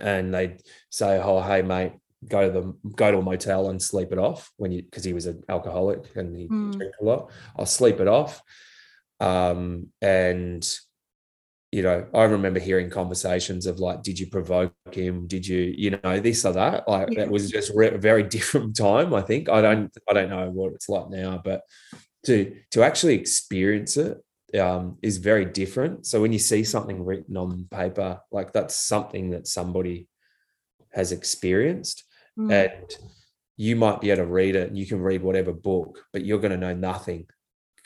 and 0.00 0.32
they'd 0.32 0.62
say, 0.90 1.18
"Oh, 1.20 1.42
hey, 1.42 1.62
mate, 1.62 1.94
go 2.28 2.46
to 2.46 2.52
the 2.52 2.90
go 2.94 3.10
to 3.10 3.18
a 3.18 3.22
motel 3.22 3.70
and 3.70 3.82
sleep 3.82 4.12
it 4.12 4.18
off 4.18 4.52
when 4.56 4.70
you 4.70 4.84
because 4.84 5.02
he 5.02 5.14
was 5.14 5.26
an 5.26 5.42
alcoholic 5.48 6.14
and 6.14 6.36
he 6.36 6.46
mm. 6.46 6.76
drank 6.76 6.94
a 7.00 7.04
lot. 7.04 7.32
I'll 7.58 7.66
sleep 7.66 7.98
it 7.98 8.06
off, 8.06 8.40
um, 9.20 9.88
and 10.00 10.66
you 11.72 11.82
know, 11.82 12.06
I 12.14 12.24
remember 12.24 12.60
hearing 12.60 12.88
conversations 12.88 13.66
of 13.66 13.80
like, 13.80 14.02
did 14.02 14.18
you 14.18 14.28
provoke 14.28 14.72
him? 14.92 15.26
Did 15.26 15.46
you, 15.46 15.74
you 15.76 15.98
know, 16.02 16.20
this 16.20 16.44
or 16.44 16.52
that? 16.52 16.88
Like 16.88 17.10
yeah. 17.10 17.24
that 17.24 17.30
was 17.30 17.50
just 17.50 17.70
a 17.70 17.98
very 17.98 18.22
different 18.36 18.76
time. 18.76 19.12
I 19.12 19.20
think 19.20 19.48
I 19.48 19.60
don't, 19.60 19.92
I 20.08 20.12
don't 20.14 20.30
know 20.30 20.48
what 20.50 20.72
it's 20.72 20.88
like 20.88 21.10
now, 21.10 21.40
but 21.44 21.62
to 22.24 22.56
to 22.70 22.82
actually 22.82 23.14
experience 23.14 23.96
it 23.96 24.18
um, 24.58 24.98
is 25.02 25.18
very 25.18 25.44
different. 25.44 26.06
So 26.06 26.20
when 26.20 26.32
you 26.32 26.38
see 26.38 26.64
something 26.64 27.04
written 27.04 27.36
on 27.36 27.66
paper, 27.70 28.20
like 28.30 28.52
that's 28.52 28.76
something 28.76 29.30
that 29.30 29.46
somebody 29.46 30.08
has 30.92 31.12
experienced, 31.12 32.04
mm. 32.38 32.52
and 32.52 32.90
you 33.56 33.76
might 33.76 34.00
be 34.00 34.10
able 34.10 34.24
to 34.24 34.30
read 34.30 34.54
it, 34.54 34.68
and 34.68 34.78
you 34.78 34.86
can 34.86 35.00
read 35.00 35.22
whatever 35.22 35.52
book, 35.52 35.98
but 36.12 36.24
you're 36.24 36.40
going 36.40 36.52
to 36.52 36.56
know 36.56 36.74
nothing 36.74 37.26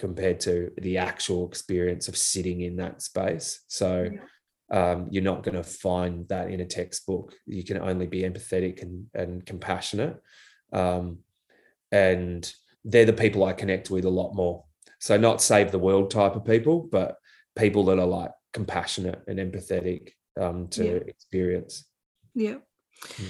compared 0.00 0.40
to 0.40 0.72
the 0.80 0.96
actual 0.96 1.46
experience 1.46 2.08
of 2.08 2.16
sitting 2.16 2.62
in 2.62 2.76
that 2.76 3.02
space. 3.02 3.60
So 3.68 4.10
um, 4.72 5.08
you're 5.10 5.22
not 5.22 5.42
going 5.42 5.56
to 5.56 5.62
find 5.62 6.26
that 6.28 6.50
in 6.50 6.60
a 6.60 6.64
textbook. 6.64 7.34
You 7.46 7.62
can 7.62 7.78
only 7.78 8.06
be 8.06 8.22
empathetic 8.22 8.82
and, 8.82 9.06
and 9.14 9.44
compassionate. 9.44 10.16
Um, 10.72 11.18
and 11.92 12.50
they're 12.84 13.04
the 13.04 13.12
people 13.12 13.44
I 13.44 13.52
connect 13.52 13.90
with 13.90 14.06
a 14.06 14.10
lot 14.10 14.34
more. 14.34 14.64
So 15.00 15.18
not 15.18 15.42
save 15.42 15.70
the 15.70 15.78
world 15.78 16.10
type 16.10 16.34
of 16.34 16.46
people, 16.46 16.88
but 16.90 17.16
people 17.56 17.84
that 17.84 17.98
are 17.98 18.06
like 18.06 18.30
compassionate 18.54 19.22
and 19.28 19.38
empathetic 19.38 20.12
um, 20.40 20.68
to 20.68 20.84
yeah. 20.84 21.00
experience. 21.06 21.84
Yeah. 22.34 22.56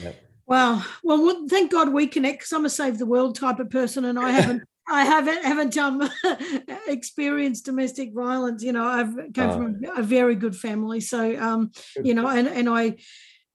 yeah. 0.03 0.12
Wow. 0.47 0.85
Well, 1.03 1.47
thank 1.49 1.73
God 1.73 1.93
we 1.93 2.07
connect 2.07 2.41
because 2.41 2.53
I'm 2.53 2.65
a 2.65 2.71
save 2.71 2.99
the 2.99 3.07
world 3.07 3.37
type 3.37 3.61
of 3.61 3.71
person, 3.71 4.05
and 4.05 4.19
I 4.19 4.31
haven't 4.31 4.62
I 4.89 5.05
haven't 5.05 5.45
haven't 5.45 5.77
um, 5.79 6.11
experienced 6.89 7.65
domestic 7.65 8.13
violence. 8.13 8.63
You 8.63 8.73
know, 8.73 8.85
I've 8.85 9.15
come 9.35 9.51
oh. 9.51 9.55
from 9.55 9.85
a 9.97 10.03
very 10.03 10.35
good 10.35 10.57
family, 10.57 11.01
so 11.01 11.39
um, 11.41 11.71
you 12.03 12.15
know, 12.15 12.27
and 12.29 12.49
and 12.49 12.69
I. 12.69 12.97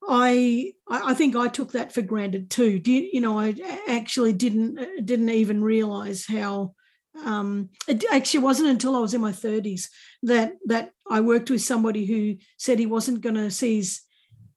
I 0.08 0.74
I 0.88 1.15
think 1.15 1.36
I 1.36 1.48
took 1.48 1.72
that 1.72 1.91
for 1.91 2.03
granted 2.03 2.51
too. 2.51 2.77
Did 2.77 3.05
you 3.12 3.22
know? 3.22 3.39
I 3.39 3.55
actually 3.88 4.34
didn't 4.34 5.03
didn't 5.03 5.29
even 5.29 5.63
realize 5.63 6.25
how. 6.27 6.75
Um, 7.25 7.70
it 7.88 8.03
actually 8.12 8.41
wasn't 8.41 8.70
until 8.70 8.96
I 8.96 9.00
was 9.00 9.15
in 9.15 9.22
my 9.22 9.32
thirties 9.32 9.89
that 10.22 10.51
that 10.65 10.91
I 11.10 11.22
worked 11.22 11.50
with 11.50 11.63
somebody 11.63 12.05
who 12.05 12.36
said 12.58 12.77
he 12.77 12.86
wasn't 12.86 13.22
going 13.22 13.34
to 13.34 13.50
see 13.50 13.77
his 13.77 14.01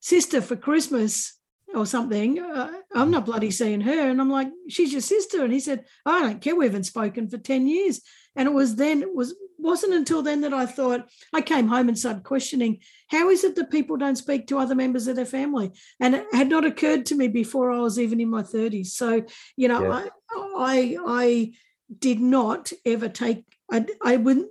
sister 0.01 0.43
for 0.43 0.57
Christmas 0.57 1.38
or 1.75 1.87
something. 1.87 2.39
Uh, 2.39 2.73
I'm 2.95 3.11
not 3.11 3.27
bloody 3.27 3.51
seeing 3.51 3.81
her. 3.83 4.09
And 4.09 4.21
I'm 4.21 4.31
like, 4.31 4.49
she's 4.69 4.93
your 4.93 5.01
sister. 5.01 5.45
And 5.45 5.53
he 5.53 5.61
said, 5.61 5.85
I 6.07 6.21
don't 6.21 6.41
care. 6.41 6.57
We 6.57 6.67
haven't 6.67 6.85
spoken 6.85 7.29
for 7.29 7.39
10 7.39 7.67
years. 7.67 8.01
And 8.37 8.49
it 8.49 8.53
was 8.53 8.77
then, 8.77 9.03
it 9.03 9.15
was, 9.15 9.35
wasn't 9.59 9.95
until 9.95 10.23
then 10.23 10.43
that 10.43 10.55
I 10.55 10.67
thought, 10.67 11.09
I 11.33 11.41
came 11.41 11.69
home 11.69 11.89
and 11.89 11.99
started 11.99 12.23
questioning, 12.23 12.81
how 13.09 13.29
is 13.29 13.45
it 13.45 13.57
that 13.57 13.71
people 13.71 13.97
don't 13.97 14.17
speak 14.17 14.47
to 14.49 14.59
other 14.59 14.75
members 14.75 15.09
of 15.09 15.17
their 15.17 15.27
family? 15.27 15.73
And 16.01 16.15
it 16.15 16.27
had 16.33 16.49
not 16.49 16.65
occurred 16.65 17.07
to 17.07 17.15
me 17.15 17.29
before 17.29 17.71
I 17.71 17.81
was 17.81 17.99
even 17.99 18.21
in 18.21 18.31
my 18.31 18.43
30s. 18.43 18.89
So, 18.89 19.25
you 19.57 19.69
know, 19.69 19.83
yeah. 19.83 20.09
I, 20.37 20.97
I, 20.97 20.97
I 21.07 21.53
did 21.99 22.21
not 22.21 22.73
ever 22.85 23.09
take, 23.09 23.45
I, 23.71 23.87
I 24.03 24.17
wouldn't, 24.17 24.49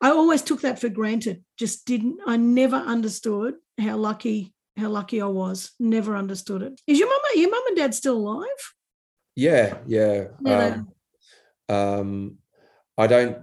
I 0.00 0.10
always 0.10 0.42
took 0.42 0.62
that 0.62 0.78
for 0.78 0.88
granted. 0.88 1.44
Just 1.56 1.86
didn't, 1.86 2.18
I 2.26 2.36
never 2.36 2.76
understood 2.76 3.54
how 3.78 3.96
lucky 3.96 4.53
how 4.76 4.88
lucky 4.88 5.20
I 5.20 5.26
was. 5.26 5.72
Never 5.78 6.16
understood 6.16 6.62
it. 6.62 6.80
Is 6.86 6.98
your 6.98 7.08
mum, 7.08 7.20
your 7.34 7.50
mum 7.50 7.62
and 7.68 7.76
dad 7.76 7.94
still 7.94 8.16
alive? 8.16 8.46
Yeah, 9.36 9.78
yeah. 9.86 10.24
yeah 10.40 10.76
um, 11.68 11.76
um, 11.76 12.38
I 12.98 13.06
don't. 13.06 13.38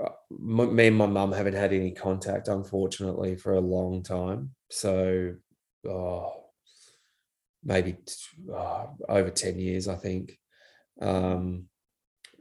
Uh, 0.00 0.10
me 0.30 0.88
and 0.88 0.96
my 0.96 1.06
mum 1.06 1.32
haven't 1.32 1.54
had 1.54 1.72
any 1.72 1.90
contact, 1.92 2.48
unfortunately, 2.48 3.36
for 3.36 3.54
a 3.54 3.60
long 3.60 4.02
time. 4.02 4.50
So, 4.70 5.34
oh, 5.88 6.44
maybe 7.64 7.96
oh, 8.52 8.96
over 9.08 9.30
ten 9.30 9.58
years, 9.58 9.88
I 9.88 9.94
think. 9.94 10.38
Um, 11.00 11.64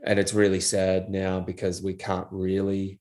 and 0.05 0.19
it's 0.19 0.33
really 0.33 0.59
sad 0.59 1.09
now 1.09 1.39
because 1.39 1.81
we 1.81 1.93
can't 1.93 2.27
really 2.31 2.99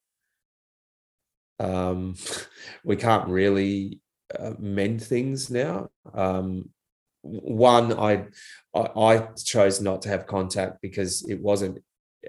um, 1.61 2.17
we 2.85 2.97
can't 2.97 3.29
really 3.29 4.01
uh, 4.39 4.53
mend 4.59 5.03
things 5.03 5.51
now. 5.51 5.89
Um, 6.13 6.71
one, 7.23 7.99
I, 7.99 8.27
I 8.75 9.29
chose 9.43 9.81
not 9.81 10.03
to 10.03 10.09
have 10.11 10.27
contact 10.27 10.83
because 10.83 11.27
it 11.29 11.41
wasn't 11.41 11.79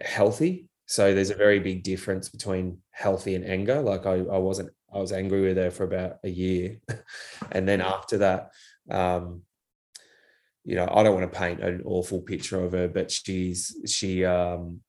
healthy. 0.02 0.68
So 0.86 1.14
there's 1.14 1.32
a 1.32 1.36
very 1.36 1.60
big 1.60 1.84
difference 1.84 2.30
between 2.30 2.80
healthy 2.92 3.36
and 3.36 3.46
anger. 3.46 3.82
Like 3.82 4.06
I, 4.06 4.14
I 4.14 4.38
wasn't, 4.38 4.70
I 4.94 5.00
was 5.00 5.12
angry 5.12 5.42
with 5.42 5.58
her 5.58 5.72
for 5.72 5.84
about 5.84 6.18
a 6.24 6.30
year, 6.30 6.78
and 7.52 7.68
then 7.68 7.82
after 7.82 8.20
that, 8.20 8.52
um, 8.90 9.42
you 10.64 10.76
know, 10.76 10.88
I 10.92 11.04
don't 11.04 11.16
want 11.20 11.32
to 11.32 11.38
paint 11.38 11.62
an 11.62 11.82
awful 11.86 12.22
picture 12.22 12.64
of 12.64 12.72
her, 12.72 12.88
but 12.88 13.12
she's 13.12 13.76
she 13.86 14.24
um, 14.24 14.82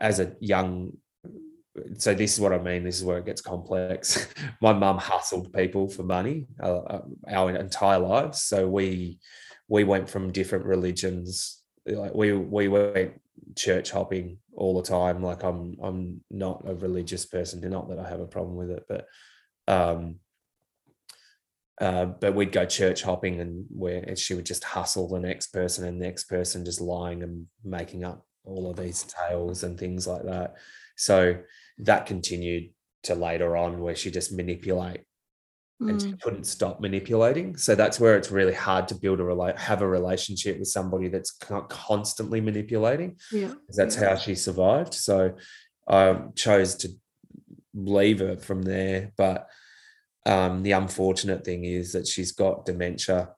as 0.00 0.20
a 0.20 0.34
young 0.40 0.92
so 1.96 2.14
this 2.14 2.34
is 2.34 2.40
what 2.40 2.52
I 2.52 2.58
mean. 2.58 2.84
This 2.84 2.98
is 2.98 3.04
where 3.04 3.18
it 3.18 3.26
gets 3.26 3.40
complex. 3.40 4.28
My 4.60 4.72
mum 4.72 4.98
hustled 4.98 5.52
people 5.52 5.88
for 5.88 6.02
money 6.02 6.46
uh, 6.62 6.78
uh, 6.78 7.02
our 7.28 7.50
entire 7.54 7.98
lives. 7.98 8.42
So 8.42 8.68
we 8.68 9.18
we 9.68 9.84
went 9.84 10.08
from 10.08 10.32
different 10.32 10.64
religions. 10.64 11.62
Like 11.86 12.14
we 12.14 12.32
we 12.32 12.68
went 12.68 13.20
church 13.56 13.90
hopping 13.90 14.38
all 14.54 14.80
the 14.80 14.88
time. 14.88 15.22
Like 15.22 15.42
I'm 15.42 15.76
I'm 15.82 16.20
not 16.30 16.62
a 16.66 16.74
religious 16.74 17.26
person. 17.26 17.60
Not 17.68 17.88
that 17.88 17.98
I 17.98 18.08
have 18.08 18.20
a 18.20 18.26
problem 18.26 18.56
with 18.56 18.70
it, 18.70 18.84
but 18.88 19.06
um, 19.66 20.16
uh, 21.80 22.06
but 22.06 22.34
we'd 22.34 22.52
go 22.52 22.64
church 22.64 23.02
hopping 23.02 23.40
and 23.40 23.66
where 23.70 24.16
she 24.16 24.34
would 24.34 24.46
just 24.46 24.64
hustle 24.64 25.08
the 25.08 25.20
next 25.20 25.48
person 25.48 25.84
and 25.86 26.00
the 26.00 26.06
next 26.06 26.24
person 26.24 26.64
just 26.64 26.80
lying 26.80 27.22
and 27.22 27.46
making 27.64 28.04
up 28.04 28.26
all 28.44 28.70
of 28.70 28.76
these 28.76 29.04
tales 29.04 29.62
and 29.62 29.78
things 29.78 30.06
like 30.06 30.24
that. 30.24 30.54
So 30.96 31.36
that 31.78 32.06
continued 32.06 32.70
to 33.04 33.14
later 33.14 33.56
on 33.56 33.80
where 33.80 33.94
she 33.94 34.10
just 34.10 34.32
manipulate 34.32 35.02
mm. 35.80 35.90
and 35.90 36.02
she 36.02 36.08
mm. 36.08 36.20
couldn't 36.20 36.44
stop 36.44 36.80
manipulating. 36.80 37.56
So 37.56 37.74
that's 37.74 38.00
where 38.00 38.16
it's 38.16 38.30
really 38.30 38.54
hard 38.54 38.88
to 38.88 38.94
build 38.94 39.20
a 39.20 39.22
rela- 39.22 39.58
have 39.58 39.82
a 39.82 39.88
relationship 39.88 40.58
with 40.58 40.68
somebody 40.68 41.08
that's 41.08 41.36
constantly 41.68 42.40
manipulating. 42.40 43.16
Yeah, 43.32 43.54
that's 43.68 43.96
yeah. 43.96 44.10
how 44.10 44.16
she 44.16 44.34
survived. 44.34 44.94
So 44.94 45.34
I 45.88 46.20
chose 46.34 46.74
to 46.76 46.90
leave 47.74 48.18
her 48.18 48.36
from 48.36 48.62
there, 48.62 49.12
but 49.16 49.46
um, 50.26 50.62
the 50.62 50.72
unfortunate 50.72 51.44
thing 51.44 51.64
is 51.64 51.92
that 51.92 52.06
she's 52.06 52.32
got 52.32 52.66
dementia 52.66 53.30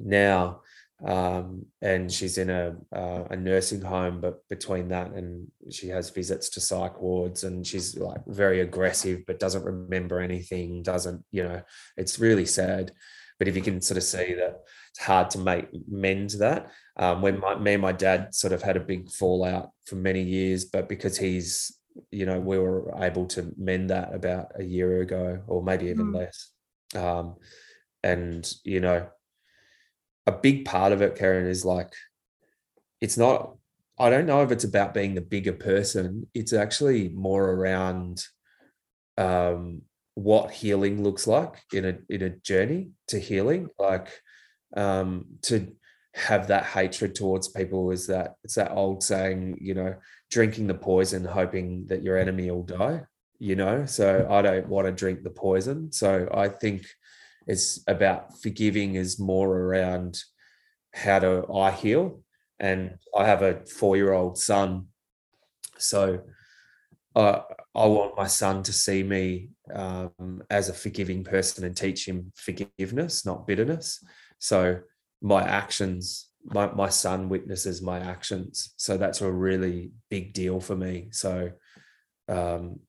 now 0.00 0.60
um, 1.06 1.66
and 1.80 2.10
she's 2.10 2.38
in 2.38 2.50
a 2.50 2.74
uh, 2.92 3.24
a 3.30 3.36
nursing 3.36 3.82
home. 3.82 4.20
But 4.20 4.46
between 4.48 4.88
that 4.88 5.12
and 5.12 5.48
she 5.70 5.88
has 5.88 6.10
visits 6.10 6.48
to 6.50 6.60
psych 6.60 7.00
wards, 7.00 7.44
and 7.44 7.66
she's 7.66 7.96
like 7.96 8.20
very 8.26 8.60
aggressive, 8.60 9.24
but 9.26 9.40
doesn't 9.40 9.64
remember 9.64 10.20
anything. 10.20 10.82
Doesn't 10.82 11.24
you 11.30 11.44
know? 11.44 11.62
It's 11.96 12.18
really 12.18 12.46
sad. 12.46 12.92
But 13.38 13.46
if 13.46 13.54
you 13.54 13.62
can 13.62 13.80
sort 13.80 13.98
of 13.98 14.02
see 14.02 14.34
that 14.34 14.62
it's 14.90 15.04
hard 15.06 15.30
to 15.30 15.38
make 15.38 15.68
mend 15.88 16.30
that. 16.40 16.72
Um, 16.96 17.22
when 17.22 17.38
my, 17.38 17.54
me 17.54 17.74
and 17.74 17.82
my 17.82 17.92
dad 17.92 18.34
sort 18.34 18.52
of 18.52 18.62
had 18.62 18.76
a 18.76 18.80
big 18.80 19.08
fallout 19.12 19.70
for 19.86 19.94
many 19.94 20.22
years, 20.22 20.64
but 20.64 20.88
because 20.88 21.16
he's 21.16 21.78
you 22.10 22.26
know 22.26 22.38
we 22.38 22.58
were 22.58 22.94
able 23.02 23.26
to 23.26 23.52
mend 23.56 23.90
that 23.90 24.14
about 24.14 24.52
a 24.56 24.64
year 24.64 25.00
ago 25.00 25.42
or 25.46 25.62
maybe 25.62 25.86
even 25.86 26.12
mm. 26.12 26.16
less 26.16 26.50
um, 26.94 27.36
and 28.02 28.52
you 28.64 28.80
know 28.80 29.06
a 30.28 30.32
big 30.32 30.66
part 30.66 30.92
of 30.92 31.00
it, 31.00 31.16
Karen, 31.16 31.46
is 31.46 31.64
like 31.64 31.92
it's 33.00 33.16
not. 33.16 33.56
I 33.98 34.10
don't 34.10 34.26
know 34.26 34.42
if 34.42 34.52
it's 34.52 34.64
about 34.64 34.94
being 34.94 35.14
the 35.14 35.20
bigger 35.20 35.54
person. 35.54 36.28
It's 36.34 36.52
actually 36.52 37.08
more 37.08 37.50
around 37.50 38.22
um, 39.16 39.82
what 40.14 40.52
healing 40.52 41.02
looks 41.02 41.26
like 41.26 41.54
in 41.72 41.84
a 41.86 41.98
in 42.08 42.22
a 42.22 42.30
journey 42.30 42.90
to 43.08 43.18
healing. 43.18 43.70
Like 43.78 44.08
um, 44.76 45.24
to 45.42 45.74
have 46.14 46.48
that 46.48 46.64
hatred 46.64 47.14
towards 47.14 47.48
people 47.48 47.90
is 47.90 48.06
that 48.08 48.34
it's 48.44 48.56
that 48.56 48.72
old 48.72 49.02
saying, 49.02 49.58
you 49.60 49.74
know, 49.74 49.94
drinking 50.30 50.66
the 50.66 50.74
poison, 50.74 51.24
hoping 51.24 51.86
that 51.86 52.02
your 52.02 52.18
enemy 52.18 52.50
will 52.50 52.64
die. 52.64 53.02
You 53.40 53.56
know, 53.56 53.86
so 53.86 54.26
I 54.28 54.42
don't 54.42 54.68
want 54.68 54.86
to 54.88 54.92
drink 54.92 55.22
the 55.22 55.30
poison. 55.30 55.90
So 55.92 56.28
I 56.34 56.48
think 56.48 56.84
it's 57.48 57.80
about 57.88 58.38
forgiving 58.40 58.94
is 58.94 59.18
more 59.18 59.48
around 59.48 60.22
how 60.92 61.18
do 61.18 61.46
I 61.52 61.70
heal. 61.70 62.20
And 62.60 62.98
I 63.16 63.24
have 63.24 63.42
a 63.42 63.64
four 63.66 63.96
year 63.96 64.12
old 64.12 64.36
son. 64.36 64.88
So 65.78 66.20
uh, 67.16 67.40
I 67.74 67.86
want 67.86 68.16
my 68.16 68.26
son 68.26 68.62
to 68.64 68.72
see 68.72 69.02
me 69.02 69.48
um, 69.74 70.42
as 70.50 70.68
a 70.68 70.74
forgiving 70.74 71.24
person 71.24 71.64
and 71.64 71.76
teach 71.76 72.06
him 72.06 72.32
forgiveness, 72.36 73.24
not 73.24 73.46
bitterness. 73.46 74.04
So 74.38 74.80
my 75.22 75.42
actions, 75.42 76.28
my, 76.44 76.70
my 76.72 76.90
son 76.90 77.30
witnesses 77.30 77.80
my 77.80 77.98
actions. 77.98 78.74
So 78.76 78.98
that's 78.98 79.22
a 79.22 79.32
really 79.32 79.92
big 80.10 80.34
deal 80.34 80.60
for 80.60 80.76
me. 80.76 81.08
So 81.12 81.52
um, 82.28 82.80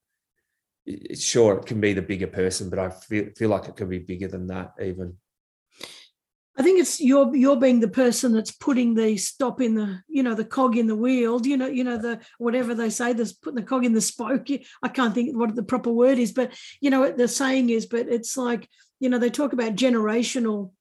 sure 1.16 1.58
it 1.58 1.66
can 1.66 1.80
be 1.80 1.94
the 1.94 2.02
bigger 2.02 2.28
person, 2.28 2.70
but 2.70 2.80
I 2.80 2.90
feel 2.90 3.26
feel 3.36 3.50
like 3.50 3.68
it 3.68 3.76
could 3.76 3.90
be 3.90 4.00
bigger 4.00 4.28
than 4.28 4.48
that 4.48 4.74
even. 4.82 5.18
I 6.58 6.62
think 6.62 6.82
it's 6.82 7.00
you're 7.00 7.34
you're 7.34 7.56
being 7.56 7.80
the 7.80 7.88
person 7.88 8.34
that's 8.34 8.52
putting 8.52 8.94
the 8.94 9.16
stop 9.16 9.62
in 9.62 9.76
the 9.76 10.02
you 10.10 10.24
know 10.24 10.36
the 10.36 10.44
cog 10.44 10.76
in 10.76 10.88
the 10.88 10.96
wheel. 10.96 11.40
You 11.46 11.56
know 11.56 11.68
you 11.68 11.86
know 11.86 11.98
the 11.98 12.20
whatever 12.38 12.76
they 12.76 12.90
say. 12.90 13.14
There's 13.14 13.32
putting 13.32 13.56
the 13.56 13.64
cog 13.64 13.86
in 13.86 13.94
the 13.94 14.02
spoke. 14.02 14.48
I 14.84 14.90
can't 14.90 15.14
think 15.14 15.38
what 15.38 15.56
the 15.56 15.64
proper 15.64 15.90
word 15.90 16.20
is, 16.20 16.34
but 16.34 16.54
you 16.82 16.90
know 16.90 17.00
what 17.00 17.18
the 17.18 17.30
saying 17.30 17.70
is. 17.70 17.86
But 17.86 18.10
it's 18.10 18.36
like 18.36 18.68
you 19.00 19.10
know 19.10 19.20
they 19.20 19.30
talk 19.30 19.54
about 19.54 19.76
generational 19.76 20.72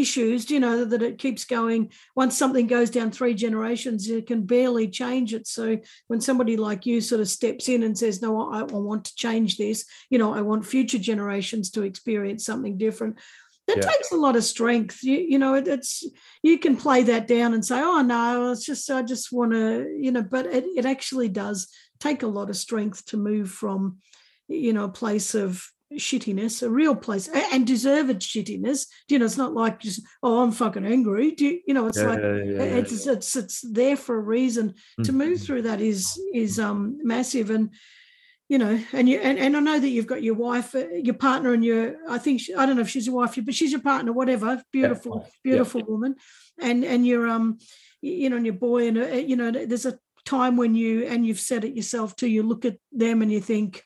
issues. 0.00 0.50
You 0.50 0.60
know 0.60 0.84
that 0.84 1.02
it 1.02 1.18
keeps 1.18 1.44
going. 1.44 1.90
Once 2.14 2.36
something 2.36 2.66
goes 2.66 2.90
down 2.90 3.10
three 3.10 3.34
generations, 3.34 4.08
you 4.08 4.22
can 4.22 4.42
barely 4.42 4.88
change 4.88 5.34
it. 5.34 5.46
So 5.46 5.78
when 6.08 6.20
somebody 6.20 6.56
like 6.56 6.86
you 6.86 7.00
sort 7.00 7.20
of 7.20 7.28
steps 7.28 7.68
in 7.68 7.82
and 7.82 7.96
says, 7.96 8.22
"No, 8.22 8.50
I, 8.50 8.60
I 8.60 8.64
want 8.64 9.06
to 9.06 9.14
change 9.14 9.56
this," 9.56 9.84
you 10.10 10.18
know, 10.18 10.34
I 10.34 10.40
want 10.40 10.66
future 10.66 10.98
generations 10.98 11.70
to 11.72 11.82
experience 11.82 12.44
something 12.44 12.78
different 12.78 13.18
that 13.66 13.78
yeah. 13.78 13.82
takes 13.82 14.12
a 14.12 14.16
lot 14.16 14.36
of 14.36 14.44
strength 14.44 15.02
you, 15.02 15.16
you 15.16 15.38
know 15.38 15.54
it, 15.54 15.66
it's 15.66 16.04
you 16.42 16.58
can 16.58 16.76
play 16.76 17.02
that 17.02 17.26
down 17.26 17.54
and 17.54 17.64
say 17.64 17.80
oh 17.80 18.02
no 18.02 18.52
it's 18.52 18.64
just 18.64 18.90
i 18.90 19.00
just 19.00 19.32
want 19.32 19.52
to 19.52 19.96
you 19.98 20.12
know 20.12 20.22
but 20.22 20.46
it, 20.46 20.64
it 20.76 20.84
actually 20.84 21.28
does 21.28 21.68
take 21.98 22.22
a 22.22 22.26
lot 22.26 22.50
of 22.50 22.56
strength 22.56 23.04
to 23.06 23.16
move 23.16 23.50
from 23.50 23.98
you 24.48 24.72
know 24.72 24.84
a 24.84 24.88
place 24.90 25.34
of 25.34 25.66
shittiness 25.92 26.62
a 26.62 26.68
real 26.68 26.96
place 26.96 27.28
and 27.28 27.66
deserved 27.66 28.20
shittiness 28.20 28.86
you 29.08 29.18
know 29.18 29.24
it's 29.24 29.36
not 29.36 29.54
like 29.54 29.80
just 29.80 30.00
oh 30.22 30.42
i'm 30.42 30.50
fucking 30.50 30.84
angry 30.84 31.30
do 31.32 31.44
you, 31.44 31.60
you 31.66 31.74
know 31.74 31.86
it's 31.86 31.98
yeah, 31.98 32.06
like 32.06 32.18
yeah, 32.20 32.62
it's, 32.62 33.06
it's 33.06 33.36
it's 33.36 33.60
there 33.60 33.96
for 33.96 34.16
a 34.16 34.20
reason 34.20 34.70
mm-hmm. 34.70 35.02
to 35.02 35.12
move 35.12 35.40
through 35.40 35.62
that 35.62 35.80
is 35.80 36.18
is 36.32 36.58
um 36.58 36.98
massive 37.02 37.50
and 37.50 37.70
you 38.48 38.58
know, 38.58 38.78
and 38.92 39.08
you 39.08 39.18
and, 39.20 39.38
and 39.38 39.56
I 39.56 39.60
know 39.60 39.80
that 39.80 39.88
you've 39.88 40.06
got 40.06 40.22
your 40.22 40.34
wife, 40.34 40.74
uh, 40.74 40.86
your 40.90 41.14
partner, 41.14 41.54
and 41.54 41.64
your 41.64 41.96
I 42.08 42.18
think 42.18 42.40
she, 42.40 42.54
I 42.54 42.66
don't 42.66 42.76
know 42.76 42.82
if 42.82 42.90
she's 42.90 43.06
your 43.06 43.16
wife, 43.16 43.38
but 43.42 43.54
she's 43.54 43.72
your 43.72 43.80
partner, 43.80 44.12
whatever. 44.12 44.62
Beautiful, 44.70 45.22
yeah. 45.24 45.30
beautiful 45.42 45.80
yeah. 45.80 45.86
woman, 45.88 46.16
and 46.60 46.84
and 46.84 47.06
your 47.06 47.26
um, 47.26 47.58
you 48.02 48.28
know, 48.28 48.36
and 48.36 48.44
your 48.44 48.54
boy, 48.54 48.88
and 48.88 48.98
uh, 48.98 49.06
you 49.06 49.36
know, 49.36 49.50
there's 49.50 49.86
a 49.86 49.98
time 50.26 50.56
when 50.56 50.74
you 50.74 51.06
and 51.06 51.26
you've 51.26 51.40
said 51.40 51.64
it 51.64 51.74
yourself 51.74 52.16
too. 52.16 52.28
You 52.28 52.42
look 52.42 52.66
at 52.66 52.76
them 52.92 53.22
and 53.22 53.32
you 53.32 53.40
think 53.40 53.82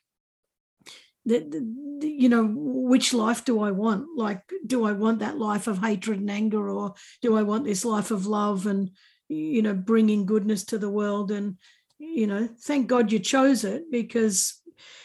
that 1.28 1.52
you 2.00 2.28
know 2.28 2.46
which 2.46 3.12
life 3.12 3.44
do 3.44 3.60
I 3.62 3.70
want? 3.70 4.06
Like, 4.16 4.42
do 4.66 4.84
I 4.84 4.92
want 4.92 5.20
that 5.20 5.38
life 5.38 5.66
of 5.66 5.78
hatred 5.78 6.20
and 6.20 6.30
anger, 6.30 6.68
or 6.68 6.94
do 7.22 7.36
I 7.36 7.42
want 7.42 7.64
this 7.64 7.84
life 7.84 8.10
of 8.10 8.26
love 8.26 8.66
and 8.66 8.90
you 9.28 9.62
know 9.62 9.74
bringing 9.74 10.26
goodness 10.26 10.64
to 10.66 10.78
the 10.78 10.90
world? 10.90 11.30
And 11.30 11.56
you 11.98 12.26
know 12.26 12.48
thank 12.60 12.86
god 12.86 13.10
you 13.10 13.18
chose 13.18 13.64
it 13.64 13.90
because 13.90 14.60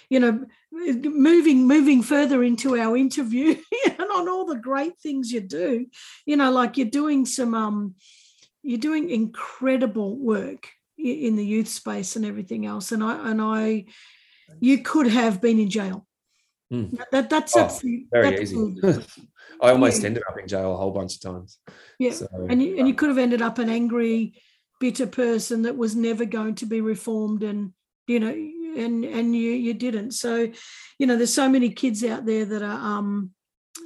you 0.07 0.19
know 0.19 0.45
moving 0.71 1.67
moving 1.67 2.03
further 2.03 2.43
into 2.43 2.77
our 2.77 2.95
interview 2.95 3.55
and 3.85 4.11
on 4.11 4.29
all 4.29 4.45
the 4.45 4.55
great 4.55 4.99
things 4.99 5.31
you 5.31 5.41
do 5.41 5.87
you 6.25 6.37
know 6.37 6.51
like 6.51 6.77
you're 6.77 6.87
doing 6.87 7.25
some 7.25 7.55
um 7.55 7.95
you're 8.61 8.79
doing 8.79 9.09
incredible 9.09 10.15
work 10.15 10.69
in 10.97 11.35
the 11.35 11.45
youth 11.45 11.67
space 11.67 12.15
and 12.15 12.25
everything 12.25 12.65
else. 12.65 12.91
And 12.91 13.03
i 13.03 13.29
and 13.29 13.41
i 13.41 13.85
you 14.59 14.79
could 14.79 15.07
have 15.07 15.41
been 15.41 15.59
in 15.59 15.69
jail 15.69 16.05
mm. 16.73 16.97
that, 17.11 17.29
that's, 17.29 17.55
oh, 17.55 17.59
that's 17.59 17.81
very 18.11 18.41
easy 18.41 18.75
i 19.61 19.69
almost 19.69 20.01
yeah. 20.01 20.07
ended 20.07 20.23
up 20.29 20.37
in 20.37 20.47
jail 20.47 20.73
a 20.73 20.77
whole 20.77 20.91
bunch 20.91 21.15
of 21.15 21.21
times 21.21 21.59
yeah 21.99 22.11
so, 22.11 22.27
and 22.49 22.61
you, 22.61 22.77
and 22.77 22.87
you 22.87 22.93
could 22.93 23.09
have 23.09 23.17
ended 23.17 23.41
up 23.41 23.59
an 23.59 23.69
angry 23.69 24.33
bitter 24.79 25.07
person 25.07 25.61
that 25.61 25.77
was 25.77 25.95
never 25.95 26.25
going 26.25 26.55
to 26.55 26.65
be 26.65 26.81
reformed 26.81 27.43
and 27.43 27.71
you 28.07 28.19
know 28.19 28.29
and 28.29 29.05
and 29.05 29.35
you 29.35 29.51
you 29.51 29.73
didn't 29.73 30.11
so 30.11 30.51
you 30.99 31.07
know 31.07 31.15
there's 31.15 31.33
so 31.33 31.47
many 31.47 31.69
kids 31.69 32.03
out 32.03 32.25
there 32.25 32.45
that 32.45 32.61
are 32.61 32.97
um 32.97 33.31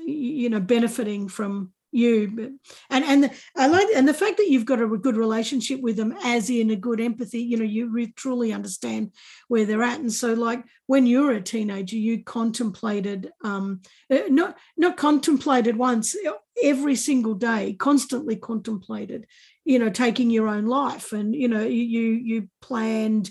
you 0.05 0.49
know 0.49 0.59
benefiting 0.59 1.27
from 1.27 1.71
you 1.97 2.59
and 2.89 3.03
and 3.03 3.31
i 3.55 3.67
like 3.67 3.87
and 3.95 4.07
the 4.07 4.13
fact 4.13 4.37
that 4.37 4.49
you've 4.49 4.65
got 4.65 4.81
a 4.81 4.87
good 4.87 5.17
relationship 5.17 5.81
with 5.81 5.97
them 5.97 6.15
as 6.23 6.49
in 6.49 6.71
a 6.71 6.75
good 6.75 7.01
empathy 7.01 7.39
you 7.39 7.57
know 7.57 7.65
you 7.65 7.87
truly 8.15 8.53
understand 8.53 9.11
where 9.47 9.65
they're 9.65 9.83
at. 9.83 9.99
And 9.99 10.11
so 10.11 10.33
like 10.33 10.63
when 10.85 11.05
you 11.05 11.23
were 11.23 11.33
a 11.33 11.41
teenager 11.41 11.95
you 11.95 12.23
contemplated 12.23 13.31
um 13.43 13.81
uh, 14.11 14.19
not 14.29 14.57
not 14.75 14.97
contemplated 14.97 15.77
once 15.77 16.15
every 16.63 16.95
single 16.95 17.35
day 17.35 17.73
constantly 17.73 18.35
contemplated 18.35 19.25
you 19.65 19.79
know 19.79 19.89
taking 19.89 20.29
your 20.29 20.47
own 20.47 20.65
life. 20.65 21.13
And 21.13 21.35
you 21.35 21.47
know 21.47 21.63
you 21.63 22.01
you 22.01 22.49
planned 22.61 23.29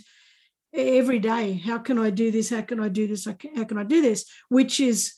every 0.73 1.19
day 1.19 1.55
how 1.55 1.79
can 1.79 1.99
i 1.99 2.11
do 2.11 2.31
this? 2.31 2.51
How 2.51 2.63
can 2.63 2.81
i 2.81 2.89
do 2.89 3.07
this? 3.07 3.25
How 3.25 3.65
can 3.65 3.79
i 3.79 3.85
do 3.85 4.01
this? 4.03 4.27
Which 4.49 4.81
is 4.81 5.15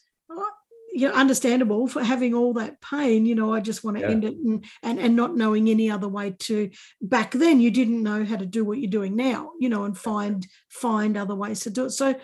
you 0.93 1.09
know 1.09 1.15
understandable 1.15 1.87
for 1.87 2.03
having 2.03 2.35
all 2.35 2.53
that 2.53 2.81
pain 2.81 3.27
you 3.27 3.35
know 3.35 3.55
i 3.55 3.61
just 3.61 3.85
want 3.85 3.97
to 3.97 4.03
yeah. 4.03 4.09
end 4.09 4.25
it 4.25 4.35
and, 4.35 4.65
and 4.83 4.99
and 4.99 5.15
not 5.17 5.37
knowing 5.37 5.69
any 5.69 5.91
other 5.91 6.09
way 6.09 6.35
to 6.39 6.71
back 7.01 7.33
then 7.33 7.61
you 7.61 7.71
didn't 7.71 8.03
know 8.03 8.25
how 8.25 8.37
to 8.37 8.47
do 8.47 8.65
what 8.65 8.79
you're 8.79 8.91
doing 8.91 9.15
now 9.15 9.53
you 9.61 9.69
know 9.69 9.85
and 9.85 9.97
find 9.97 10.47
find 10.69 11.17
other 11.17 11.35
ways 11.35 11.61
to 11.61 11.71
do 11.71 11.87
it 11.87 11.91
so 11.91 12.15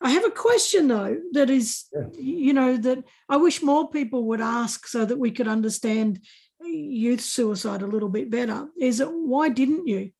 i 0.00 0.10
have 0.10 0.24
a 0.24 0.30
question 0.30 0.88
though 0.88 1.16
that 1.32 1.50
is 1.50 1.84
yeah. 1.92 2.06
you 2.18 2.52
know 2.52 2.76
that 2.76 3.02
i 3.28 3.36
wish 3.36 3.62
more 3.62 3.88
people 3.90 4.24
would 4.24 4.40
ask 4.40 4.86
so 4.86 5.04
that 5.04 5.18
we 5.18 5.30
could 5.30 5.48
understand 5.48 6.20
youth 6.62 7.20
suicide 7.20 7.82
a 7.82 7.86
little 7.86 8.08
bit 8.08 8.30
better 8.30 8.66
is 8.80 9.00
it 9.00 9.08
why 9.10 9.48
didn't 9.48 9.86
you 9.86 10.10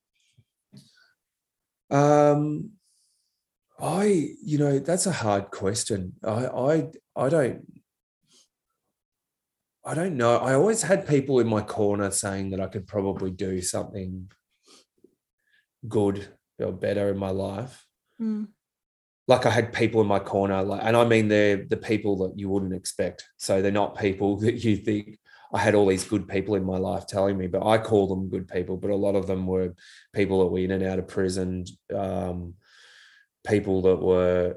um 1.90 2.70
i 3.80 4.30
you 4.42 4.58
know 4.58 4.78
that's 4.78 5.06
a 5.06 5.12
hard 5.12 5.50
question 5.50 6.12
i 6.24 6.46
i 6.46 6.88
i 7.16 7.28
don't 7.28 7.64
i 9.86 9.94
don't 9.94 10.16
know. 10.16 10.36
I 10.36 10.54
always 10.54 10.82
had 10.82 11.06
people 11.06 11.38
in 11.40 11.46
my 11.46 11.62
corner 11.62 12.10
saying 12.10 12.50
that 12.50 12.60
i 12.60 12.66
could 12.66 12.86
probably 12.86 13.30
do 13.30 13.62
something 13.62 14.30
good 15.88 16.28
or 16.58 16.72
better 16.72 17.10
in 17.10 17.18
my 17.18 17.30
life. 17.30 17.86
Mm. 18.20 18.48
like 19.28 19.44
i 19.44 19.50
had 19.50 19.74
people 19.74 20.00
in 20.00 20.06
my 20.06 20.18
corner 20.18 20.62
like 20.62 20.80
and 20.82 20.96
i 20.96 21.04
mean 21.04 21.28
they're 21.28 21.66
the 21.68 21.76
people 21.76 22.16
that 22.16 22.38
you 22.38 22.48
wouldn't 22.48 22.74
expect. 22.74 23.24
So 23.36 23.60
they're 23.60 23.70
not 23.72 23.98
people 23.98 24.36
that 24.44 24.64
you 24.64 24.76
think 24.76 25.18
I 25.52 25.58
had 25.58 25.74
all 25.74 25.86
these 25.86 26.04
good 26.04 26.28
people 26.28 26.54
in 26.56 26.64
my 26.64 26.78
life 26.78 27.06
telling 27.06 27.38
me, 27.38 27.46
but 27.46 27.64
I 27.64 27.78
call 27.78 28.08
them 28.08 28.28
good 28.28 28.48
people, 28.48 28.76
but 28.76 28.90
a 28.90 28.96
lot 28.96 29.14
of 29.14 29.26
them 29.26 29.46
were 29.46 29.74
people 30.12 30.40
that 30.40 30.46
were 30.46 30.58
in 30.58 30.72
and 30.72 30.82
out 30.82 30.98
of 30.98 31.08
prison, 31.08 31.64
um, 31.94 32.54
people 33.46 33.82
that 33.82 33.96
were 33.96 34.56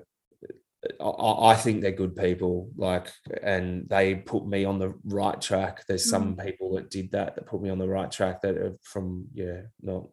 I, 1.02 1.56
think 1.56 1.82
they're 1.82 1.92
good 1.92 2.16
people, 2.16 2.70
like, 2.78 3.12
and 3.44 3.88
they 3.90 4.16
put 4.16 4.48
me 4.48 4.64
on 4.64 4.80
the 4.80 4.94
right 5.04 5.40
track. 5.40 5.86
There's 5.86 6.10
some 6.10 6.36
mm. 6.36 6.46
people 6.46 6.76
that 6.76 6.90
did 6.90 7.12
that 7.12 7.36
that 7.36 7.48
put 7.48 7.62
me 7.62 7.70
on 7.70 7.80
the 7.80 7.88
right 7.88 8.10
track 8.10 8.42
that 8.42 8.58
are 8.58 8.78
from 8.82 9.28
yeah, 9.34 9.64
not 9.82 10.08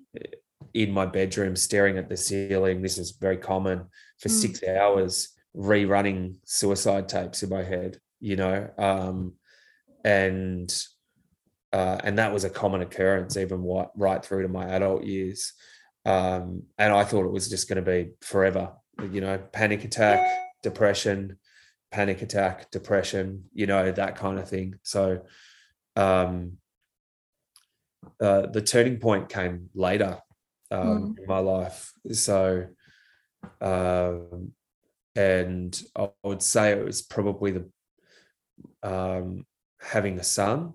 in 0.73 0.91
my 0.91 1.05
bedroom 1.05 1.55
staring 1.55 1.97
at 1.97 2.09
the 2.09 2.17
ceiling. 2.17 2.81
This 2.81 2.97
is 2.97 3.11
very 3.11 3.37
common 3.37 3.85
for 4.19 4.29
mm. 4.29 4.31
six 4.31 4.63
hours, 4.63 5.29
rerunning 5.55 6.35
suicide 6.45 7.09
tapes 7.09 7.43
in 7.43 7.49
my 7.49 7.63
head, 7.63 7.99
you 8.19 8.35
know, 8.35 8.69
um, 8.77 9.33
and 10.03 10.73
uh, 11.73 11.97
and 12.03 12.19
that 12.19 12.33
was 12.33 12.43
a 12.43 12.49
common 12.49 12.81
occurrence 12.81 13.37
even 13.37 13.63
right, 13.63 13.87
right 13.95 14.25
through 14.25 14.41
to 14.41 14.49
my 14.49 14.67
adult 14.67 15.03
years. 15.03 15.53
Um, 16.05 16.63
and 16.77 16.91
I 16.91 17.05
thought 17.05 17.25
it 17.25 17.31
was 17.31 17.49
just 17.49 17.69
going 17.69 17.83
to 17.83 17.89
be 17.91 18.11
forever, 18.21 18.73
you 19.11 19.21
know, 19.21 19.37
panic 19.37 19.85
attack, 19.85 20.19
depression, 20.63 21.37
panic 21.91 22.21
attack, 22.21 22.71
depression, 22.71 23.43
you 23.53 23.67
know, 23.67 23.91
that 23.91 24.15
kind 24.15 24.39
of 24.39 24.49
thing. 24.49 24.75
So 24.83 25.21
um, 25.95 26.57
uh, 28.19 28.47
the 28.47 28.61
turning 28.61 28.97
point 28.97 29.29
came 29.29 29.69
later 29.75 30.19
um, 30.71 31.15
mm. 31.15 31.19
in 31.19 31.27
my 31.27 31.39
life. 31.39 31.91
So, 32.11 32.67
um, 33.59 34.53
and 35.15 35.81
I 35.95 36.09
would 36.23 36.41
say 36.41 36.71
it 36.71 36.85
was 36.85 37.01
probably 37.01 37.51
the 37.51 37.69
um, 38.83 39.45
having 39.79 40.19
a 40.19 40.23
son 40.23 40.73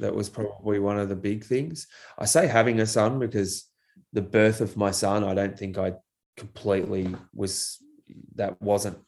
that 0.00 0.14
was 0.14 0.28
probably 0.28 0.78
one 0.78 0.98
of 0.98 1.08
the 1.08 1.16
big 1.16 1.44
things. 1.44 1.86
I 2.18 2.24
say 2.24 2.46
having 2.46 2.80
a 2.80 2.86
son 2.86 3.18
because 3.18 3.68
the 4.12 4.22
birth 4.22 4.60
of 4.60 4.76
my 4.76 4.90
son, 4.90 5.24
I 5.24 5.34
don't 5.34 5.58
think 5.58 5.76
I 5.76 5.92
completely 6.36 7.14
was 7.34 7.78
that 8.34 8.60
wasn't 8.60 8.98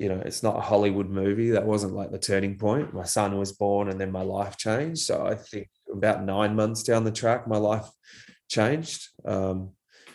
you 0.00 0.08
know 0.08 0.20
it's 0.24 0.42
not 0.42 0.56
a 0.56 0.60
hollywood 0.60 1.10
movie 1.10 1.50
that 1.50 1.66
wasn't 1.66 1.94
like 1.94 2.10
the 2.10 2.18
turning 2.18 2.56
point 2.56 2.94
my 2.94 3.04
son 3.04 3.36
was 3.36 3.52
born 3.52 3.88
and 3.88 4.00
then 4.00 4.10
my 4.10 4.22
life 4.22 4.56
changed 4.56 5.02
so 5.02 5.26
i 5.26 5.34
think 5.34 5.68
about 5.92 6.24
nine 6.24 6.56
months 6.56 6.82
down 6.82 7.04
the 7.04 7.12
track 7.12 7.46
my 7.46 7.58
life 7.58 7.86
changed 8.48 9.08
um, 9.24 9.70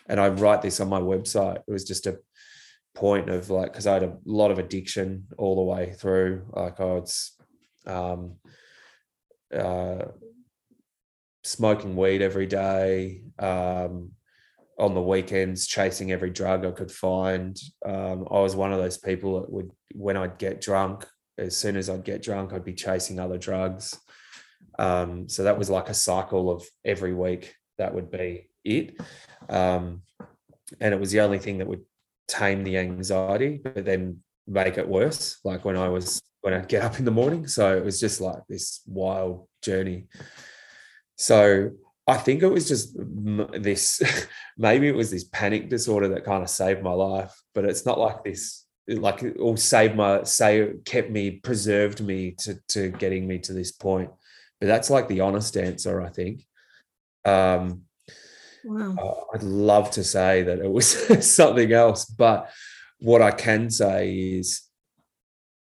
and 0.07 0.19
I 0.19 0.29
write 0.29 0.61
this 0.61 0.79
on 0.79 0.89
my 0.89 0.99
website. 0.99 1.57
It 1.67 1.71
was 1.71 1.83
just 1.83 2.07
a 2.07 2.19
point 2.93 3.29
of 3.29 3.49
like 3.49 3.71
because 3.71 3.87
I 3.87 3.93
had 3.93 4.03
a 4.03 4.17
lot 4.25 4.51
of 4.51 4.59
addiction 4.59 5.25
all 5.37 5.55
the 5.55 5.63
way 5.63 5.93
through. 5.93 6.45
Like 6.51 6.79
I 6.79 6.85
was 6.85 7.31
um, 7.87 8.35
uh, 9.53 10.05
smoking 11.43 11.95
weed 11.95 12.21
every 12.21 12.45
day. 12.45 13.23
Um, 13.39 14.11
on 14.77 14.93
the 14.93 15.01
weekends, 15.01 15.67
chasing 15.67 16.11
every 16.11 16.29
drug 16.29 16.65
I 16.65 16.71
could 16.71 16.91
find. 16.91 17.57
Um, 17.85 18.27
I 18.29 18.39
was 18.39 18.55
one 18.55 18.73
of 18.73 18.79
those 18.79 18.97
people 18.97 19.41
that 19.41 19.51
would, 19.51 19.71
when 19.93 20.17
I'd 20.17 20.37
get 20.37 20.61
drunk, 20.61 21.05
as 21.37 21.55
soon 21.55 21.75
as 21.77 21.89
I'd 21.89 22.03
get 22.03 22.21
drunk, 22.21 22.53
I'd 22.53 22.65
be 22.65 22.73
chasing 22.73 23.19
other 23.19 23.37
drugs. 23.37 23.97
Um, 24.77 25.29
so 25.29 25.43
that 25.43 25.57
was 25.57 25.69
like 25.69 25.89
a 25.89 25.93
cycle 25.93 26.51
of 26.51 26.65
every 26.83 27.13
week. 27.13 27.55
That 27.77 27.93
would 27.93 28.11
be 28.11 28.49
it. 28.63 28.99
Um, 29.49 30.01
and 30.79 30.93
it 30.93 30.99
was 30.99 31.11
the 31.11 31.21
only 31.21 31.39
thing 31.39 31.59
that 31.59 31.67
would 31.67 31.83
tame 32.27 32.63
the 32.63 32.77
anxiety, 32.77 33.61
but 33.63 33.85
then 33.85 34.21
make 34.47 34.77
it 34.77 34.87
worse. 34.87 35.39
Like 35.43 35.63
when 35.63 35.77
I 35.77 35.89
was 35.89 36.21
when 36.45 36.53
I 36.53 36.59
get 36.59 36.83
up 36.83 36.99
in 36.99 37.05
the 37.05 37.11
morning. 37.11 37.47
So 37.47 37.75
it 37.75 37.83
was 37.83 37.99
just 37.99 38.21
like 38.21 38.43
this 38.47 38.81
wild 38.85 39.47
journey. 39.63 40.05
So 41.15 41.71
I 42.07 42.17
think 42.17 42.43
it 42.43 42.49
was 42.49 42.67
just 42.67 42.95
this, 43.61 44.01
maybe 44.57 44.87
it 44.87 44.95
was 44.95 45.11
this 45.11 45.23
panic 45.25 45.69
disorder 45.69 46.09
that 46.09 46.25
kind 46.25 46.43
of 46.43 46.49
saved 46.49 46.83
my 46.83 46.91
life, 46.91 47.33
but 47.53 47.65
it's 47.65 47.85
not 47.85 47.99
like 47.99 48.23
this, 48.23 48.65
like 48.87 49.23
it 49.23 49.37
all 49.37 49.57
saved 49.57 49.95
my, 49.95 50.23
say, 50.23 50.73
kept 50.85 51.09
me, 51.09 51.31
preserved 51.31 52.01
me 52.01 52.31
to, 52.39 52.59
to 52.69 52.89
getting 52.89 53.27
me 53.27 53.39
to 53.39 53.53
this 53.53 53.71
point. 53.71 54.11
But 54.59 54.67
that's 54.67 54.89
like 54.89 55.07
the 55.07 55.21
honest 55.21 55.57
answer, 55.57 56.01
I 56.01 56.09
think. 56.09 56.45
Um, 57.25 57.85
Wow. 58.65 58.95
Uh, 58.97 59.35
I'd 59.35 59.43
love 59.43 59.91
to 59.91 60.03
say 60.03 60.41
that 60.41 60.59
it 60.59 60.71
was 60.71 60.87
something 61.33 61.71
else, 61.71 62.05
but 62.05 62.49
what 62.99 63.21
I 63.21 63.31
can 63.31 63.69
say 63.69 64.15
is 64.15 64.63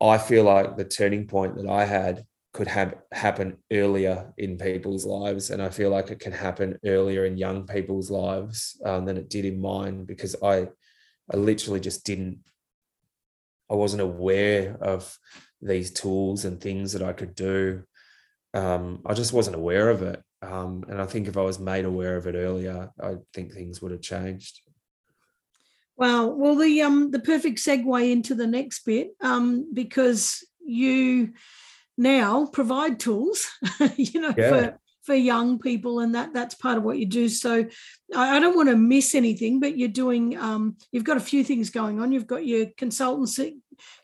I 0.01 0.19
feel 0.19 0.45
like 0.45 0.77
the 0.77 0.85
turning 0.85 1.27
point 1.27 1.57
that 1.57 1.69
I 1.69 1.85
had 1.85 2.25
could 2.61 2.69
have 2.69 2.95
happen 3.11 3.57
earlier 3.73 4.35
in 4.37 4.59
people's 4.59 5.07
lives, 5.07 5.49
and 5.49 5.63
I 5.63 5.71
feel 5.71 5.89
like 5.89 6.11
it 6.11 6.21
can 6.21 6.33
happen 6.33 6.79
earlier 6.85 7.25
in 7.25 7.39
young 7.39 7.67
people's 7.67 8.11
lives 8.11 8.79
um, 8.85 9.07
than 9.07 9.17
it 9.17 9.31
did 9.31 9.47
in 9.47 9.63
mine 9.63 10.05
because 10.05 10.37
I, 10.43 10.69
I 11.33 11.39
literally 11.39 11.81
just 11.81 12.05
didn't, 12.05 12.41
I 13.71 13.75
wasn't 13.77 14.03
aware 14.03 14.77
of 14.79 15.17
these 15.63 15.91
tools 15.91 16.45
and 16.45 16.61
things 16.61 16.93
that 16.93 17.03
I 17.03 17.15
could 17.15 17.35
do. 17.35 17.83
Um, 18.53 19.01
I 19.07 19.15
just 19.15 19.33
wasn't 19.33 19.57
aware 19.57 19.89
of 19.89 20.03
it, 20.03 20.23
um, 20.43 20.85
and 20.87 21.01
I 21.01 21.07
think 21.07 21.29
if 21.29 21.39
I 21.39 21.43
was 21.43 21.59
made 21.59 21.87
aware 21.87 22.19
of 22.19 22.27
it 22.27 22.35
earlier, 22.35 22.91
I 23.03 23.15
think 23.33 23.55
things 23.55 23.81
would 23.81 23.93
have 23.93 24.03
changed. 24.03 24.61
Wow. 25.97 26.27
Well, 26.27 26.57
the 26.57 26.83
um 26.83 27.11
the 27.11 27.21
perfect 27.21 27.59
segue 27.59 28.11
into 28.13 28.35
the 28.35 28.47
next 28.47 28.85
bit, 28.85 29.13
um, 29.23 29.73
because 29.73 30.47
you 30.63 31.33
now 32.01 32.47
provide 32.47 32.99
tools, 32.99 33.47
you 33.97 34.21
know, 34.21 34.35
yeah. 34.37 34.49
for 34.49 34.79
for 35.03 35.15
young 35.15 35.59
people, 35.59 36.01
and 36.01 36.15
that 36.15 36.33
that's 36.33 36.55
part 36.55 36.79
of 36.79 36.83
what 36.83 36.99
you 36.99 37.07
do. 37.07 37.29
So 37.29 37.67
I, 38.15 38.37
I 38.37 38.41
don't 38.41 38.57
want 38.57 38.71
to 38.71 38.77
miss 38.77 39.15
anything, 39.15 39.61
but 39.61 39.77
you're 39.77 39.89
doing 39.89 40.37
um, 40.39 40.77
you've 40.93 41.05
got 41.05 41.17
a 41.19 41.21
few 41.21 41.45
things 41.45 41.71
going 41.71 42.01
on. 42.01 42.11
You've 42.11 42.27
got 42.27 42.47
your 42.47 42.67
consultancy 42.67 43.59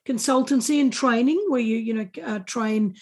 consultancy 0.07 0.81
and 0.81 0.93
training 0.93 1.45
where 1.49 1.61
you 1.61 1.77
you 1.77 1.95
know 1.95 2.09
uh, 2.25 2.39
train 2.41 2.95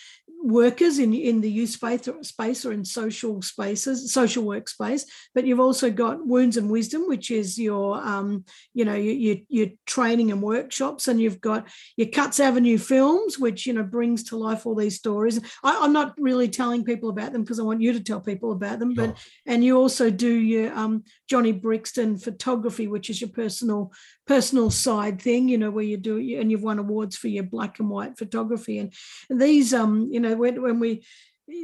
workers 0.45 0.99
in, 0.99 1.15
in 1.15 1.41
the 1.41 1.51
youth 1.51 1.71
space 1.71 2.07
or, 2.07 2.23
space 2.23 2.67
or 2.67 2.73
in 2.73 2.85
social 2.85 3.41
spaces, 3.41 4.13
social 4.13 4.45
workspace. 4.45 5.05
But 5.35 5.47
you've 5.47 5.59
also 5.59 5.91
got 5.91 6.25
Wounds 6.25 6.59
and 6.59 6.69
Wisdom, 6.71 7.09
which 7.09 7.31
is 7.31 7.59
your, 7.59 7.97
um, 7.97 8.45
you 8.75 8.85
know, 8.85 8.95
your, 8.95 9.37
your, 9.49 9.69
training 9.87 10.31
and 10.31 10.43
workshops, 10.43 11.09
and 11.09 11.21
you've 11.21 11.41
got 11.41 11.67
your 11.97 12.09
Cuts 12.09 12.41
Avenue 12.41 12.77
films, 12.77 13.39
which 13.39 13.67
you 13.67 13.73
know 13.73 13.83
brings 13.83 14.25
to 14.25 14.37
life 14.37 14.67
all 14.67 14.75
these 14.75 14.97
stories. 14.97 15.41
I, 15.63 15.85
am 15.85 15.93
not 15.93 16.15
really 16.19 16.49
telling 16.49 16.85
people 16.85 17.09
about 17.09 17.33
them 17.33 17.43
because 17.43 17.59
I 17.59 17.63
want 17.63 17.81
you 17.81 17.93
to 17.93 18.01
tell 18.03 18.21
people 18.21 18.53
about 18.53 18.79
them. 18.79 18.93
But 18.95 19.17
and 19.47 19.65
you 19.65 19.79
also 19.79 20.11
do 20.11 20.29
your 20.29 20.75
um, 20.75 21.05
Johnny 21.29 21.53
Brixton 21.53 22.19
photography, 22.19 22.87
which 22.87 23.09
is 23.09 23.21
your 23.21 23.31
personal 23.31 23.93
personal 24.27 24.71
side 24.71 25.21
thing, 25.21 25.49
you 25.49 25.59
know, 25.59 25.71
where 25.71 25.85
you 25.85 25.97
do 25.97 26.17
and 26.39 26.51
you've 26.51 26.63
won 26.63 26.79
awards 26.79 27.17
for 27.17 27.29
your 27.29 27.45
black 27.45 27.79
and 27.79 27.91
white 27.91 28.19
photography. 28.19 28.79
And, 28.79 28.93
and 29.29 29.41
these, 29.41 29.75
um, 29.75 30.09
you 30.11 30.21
know, 30.21 30.37
when, 30.37 30.63
when 30.63 30.81
we, 30.81 31.05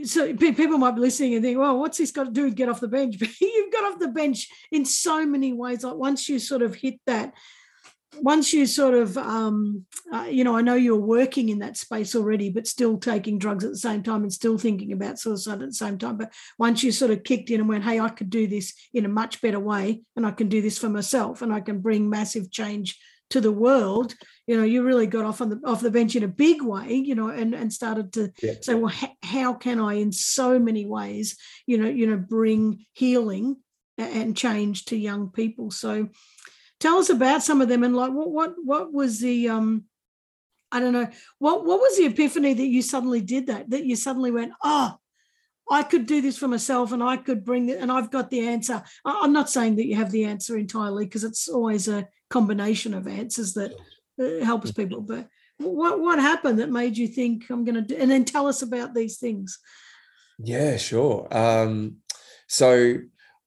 so 0.05 0.35
people 0.35 0.77
might 0.77 0.95
be 0.95 1.01
listening 1.01 1.35
and 1.35 1.43
think, 1.43 1.59
well, 1.59 1.79
what's 1.79 1.99
this 1.99 2.13
got 2.13 2.25
to 2.25 2.31
do 2.31 2.45
with 2.45 2.55
get 2.55 2.69
off 2.69 2.81
the 2.81 2.89
bench? 2.89 3.17
But 3.19 3.41
you've 3.41 3.73
got 3.73 3.93
off 3.93 3.99
the 3.99 4.09
bench 4.09 4.49
in 4.71 4.85
so 4.85 5.25
many 5.25 5.53
ways. 5.53 5.85
Like 5.85 5.95
once 5.95 6.29
you 6.29 6.39
sort 6.39 6.63
of 6.63 6.75
hit 6.75 7.01
that 7.07 7.35
once 8.19 8.53
you 8.53 8.67
sort 8.67 8.95
of, 8.95 9.17
um, 9.17 9.85
uh, 10.13 10.27
you 10.31 10.45
know, 10.45 10.57
I 10.57 10.63
know 10.63 10.75
you're 10.75 10.97
working 10.97 11.49
in 11.49 11.61
that 11.61 11.77
space 11.77 12.15
already, 12.17 12.51
but 12.51 12.67
still 12.67 12.99
taking 12.99 13.39
drugs 13.39 13.65
at 13.65 13.71
the 13.71 13.79
same 13.79 14.03
time 14.03 14.23
and 14.23 14.33
still 14.33 14.59
thinking 14.59 14.93
about 14.93 15.19
suicide 15.19 15.63
at 15.63 15.69
the 15.69 15.75
same 15.75 15.99
time. 15.99 16.17
But 16.17 16.33
once 16.59 16.83
you 16.83 16.93
sort 16.93 17.13
of 17.13 17.23
kicked 17.23 17.51
in 17.51 17.61
and 17.61 17.69
went, 17.69 17.85
hey, 17.85 18.01
I 18.01 18.09
could 18.09 18.31
do 18.31 18.47
this 18.47 18.75
in 18.93 19.05
a 19.05 19.09
much 19.09 19.41
better 19.41 19.61
way 19.61 20.03
and 20.17 20.27
I 20.27 20.33
can 20.33 20.49
do 20.49 20.61
this 20.61 20.79
for 20.79 20.89
myself 20.89 21.43
and 21.43 21.53
I 21.53 21.61
can 21.61 21.81
bring 21.81 22.11
massive 22.11 22.51
change 22.51 22.99
to 23.31 23.41
the 23.41 23.53
world, 23.53 24.15
you 24.49 24.57
know, 24.57 24.65
you 24.65 24.83
really 24.83 25.07
got 25.07 25.25
off 25.25 25.41
on 25.41 25.51
the 25.51 25.61
off 25.65 25.81
the 25.81 25.91
bench 25.91 26.17
in 26.17 26.25
a 26.25 26.29
big 26.29 26.63
way, 26.63 26.95
you 26.95 27.15
know, 27.15 27.29
and 27.29 27.55
and 27.55 27.73
started 27.73 28.13
to 28.15 28.33
yeah. 28.43 28.55
say, 28.61 28.75
well, 28.75 28.93
ha- 28.93 29.15
how 29.23 29.55
can 29.55 29.79
I, 29.79 29.95
in 29.95 30.11
so 30.11 30.59
many 30.59 30.85
ways, 30.85 31.37
you 31.65 31.79
know, 31.79 31.89
you 31.89 32.09
know, 32.09 32.17
bring 32.17 32.87
healing 32.93 33.57
and 33.99 34.37
change 34.37 34.87
to 34.87 34.97
young 34.97 35.31
people. 35.31 35.71
So 35.71 36.09
tell 36.81 36.99
us 36.99 37.11
about 37.11 37.43
some 37.43 37.61
of 37.61 37.69
them 37.69 37.85
and 37.85 37.95
like 37.95 38.11
what 38.11 38.31
what 38.31 38.55
what 38.65 38.93
was 38.93 39.21
the 39.21 39.49
um 39.49 39.85
I 40.73 40.81
don't 40.81 40.93
know 40.93 41.09
what 41.39 41.65
what 41.65 41.81
was 41.81 41.97
the 41.97 42.07
epiphany 42.07 42.55
that 42.55 42.67
you 42.67 42.83
suddenly 42.83 43.21
did 43.21 43.47
that 43.47 43.71
that 43.71 43.85
you 43.85 43.97
suddenly 43.97 44.31
went 44.31 44.53
oh 44.65 44.97
I 45.71 45.85
could 45.85 46.07
do 46.07 46.21
this 46.21 46.37
for 46.37 46.49
myself 46.49 46.91
and 46.91 47.03
I 47.03 47.17
could 47.17 47.45
bring 47.45 47.69
it 47.69 47.79
and 47.79 47.93
I've 47.93 48.11
got 48.11 48.29
the 48.29 48.49
answer. 48.49 48.83
I'm 49.05 49.33
not 49.33 49.49
saying 49.49 49.77
that 49.77 49.87
you 49.87 49.95
have 49.95 50.11
the 50.11 50.25
answer 50.25 50.59
entirely 50.59 51.05
because 51.05 51.23
it's 51.23 51.49
always 51.49 51.87
a 51.87 52.09
combination 52.29 52.93
of 52.93 53.07
answers 53.07 53.55
that 53.55 53.75
uh, 54.21 54.45
helps 54.45 54.73
people. 54.73 55.01
But 55.01 55.29
what 55.59 56.01
what 56.01 56.19
happened 56.19 56.59
that 56.59 56.71
made 56.71 56.99
you 56.99 57.07
think 57.07 57.49
I'm 57.51 57.65
going 57.65 57.77
to 57.77 57.83
do? 57.83 57.95
And 57.95 58.11
then 58.11 58.25
tell 58.25 58.49
us 58.49 58.63
about 58.63 58.95
these 58.95 59.19
things. 59.19 59.61
Yeah, 60.43 60.77
sure. 60.77 61.29
Um, 61.31 61.99
so 62.49 62.97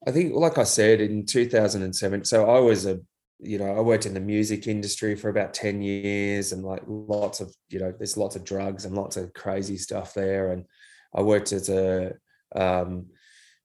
I 0.08 0.12
think, 0.12 0.34
like 0.34 0.58
I 0.58 0.64
said, 0.64 1.02
in 1.02 1.26
2007, 1.26 2.24
so 2.24 2.50
I 2.50 2.60
was 2.60 2.86
a 2.86 3.02
you 3.40 3.58
know, 3.58 3.76
I 3.76 3.82
worked 3.82 4.06
in 4.06 4.14
the 4.14 4.20
music 4.20 4.68
industry 4.68 5.16
for 5.16 5.30
about 5.30 5.54
10 5.54 5.82
years 5.82 6.52
and 6.52 6.64
like 6.64 6.84
lots 6.88 7.40
of, 7.40 7.54
you 7.70 7.80
know, 7.80 7.94
there's 7.98 8.18
lots 8.18 8.36
of 8.36 8.44
drugs 8.44 8.86
and 8.86 8.96
lots 8.96 9.18
of 9.18 9.34
crazy 9.34 9.78
stuff 9.78 10.14
there. 10.14 10.52
And 10.52 10.66
I 11.14 11.22
worked 11.22 11.52
as 11.52 11.70
a, 11.70 12.14
um, 12.56 13.08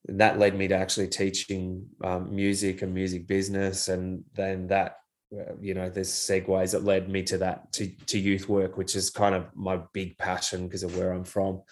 that 0.06 0.38
led 0.38 0.56
me 0.56 0.68
to 0.68 0.76
actually 0.76 1.08
teaching 1.08 1.86
um, 2.02 2.34
music 2.34 2.82
and 2.82 2.94
music 2.94 3.26
business. 3.26 3.88
And 3.88 4.24
then 4.34 4.68
that, 4.68 4.96
uh, 5.32 5.54
you 5.60 5.74
know, 5.74 5.90
there's 5.90 6.10
segues 6.10 6.72
that 6.72 6.84
led 6.84 7.08
me 7.08 7.22
to 7.24 7.38
that, 7.38 7.72
to, 7.74 7.86
to 8.06 8.18
youth 8.18 8.48
work, 8.48 8.76
which 8.76 8.96
is 8.96 9.10
kind 9.10 9.34
of 9.34 9.46
my 9.54 9.80
big 9.92 10.16
passion 10.18 10.66
because 10.66 10.82
of 10.82 10.96
where 10.96 11.12
I'm 11.12 11.24
from. 11.24 11.62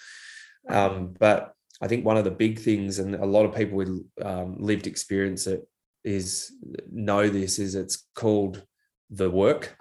Um, 0.69 1.15
but 1.19 1.55
I 1.81 1.89
think 1.89 2.05
one 2.05 2.17
of 2.17 2.25
the 2.25 2.31
big 2.31 2.59
things, 2.59 2.99
and 2.99 3.15
a 3.15 3.27
lot 3.27 3.47
of 3.47 3.55
people 3.55 3.77
with 3.77 4.05
um, 4.23 4.57
lived 4.59 4.87
experience 4.87 5.47
it, 5.47 5.67
is 6.07 6.53
know 6.91 7.29
this 7.29 7.59
is 7.59 7.75
it's 7.75 8.07
called 8.15 8.65
the 9.11 9.29
work. 9.29 9.77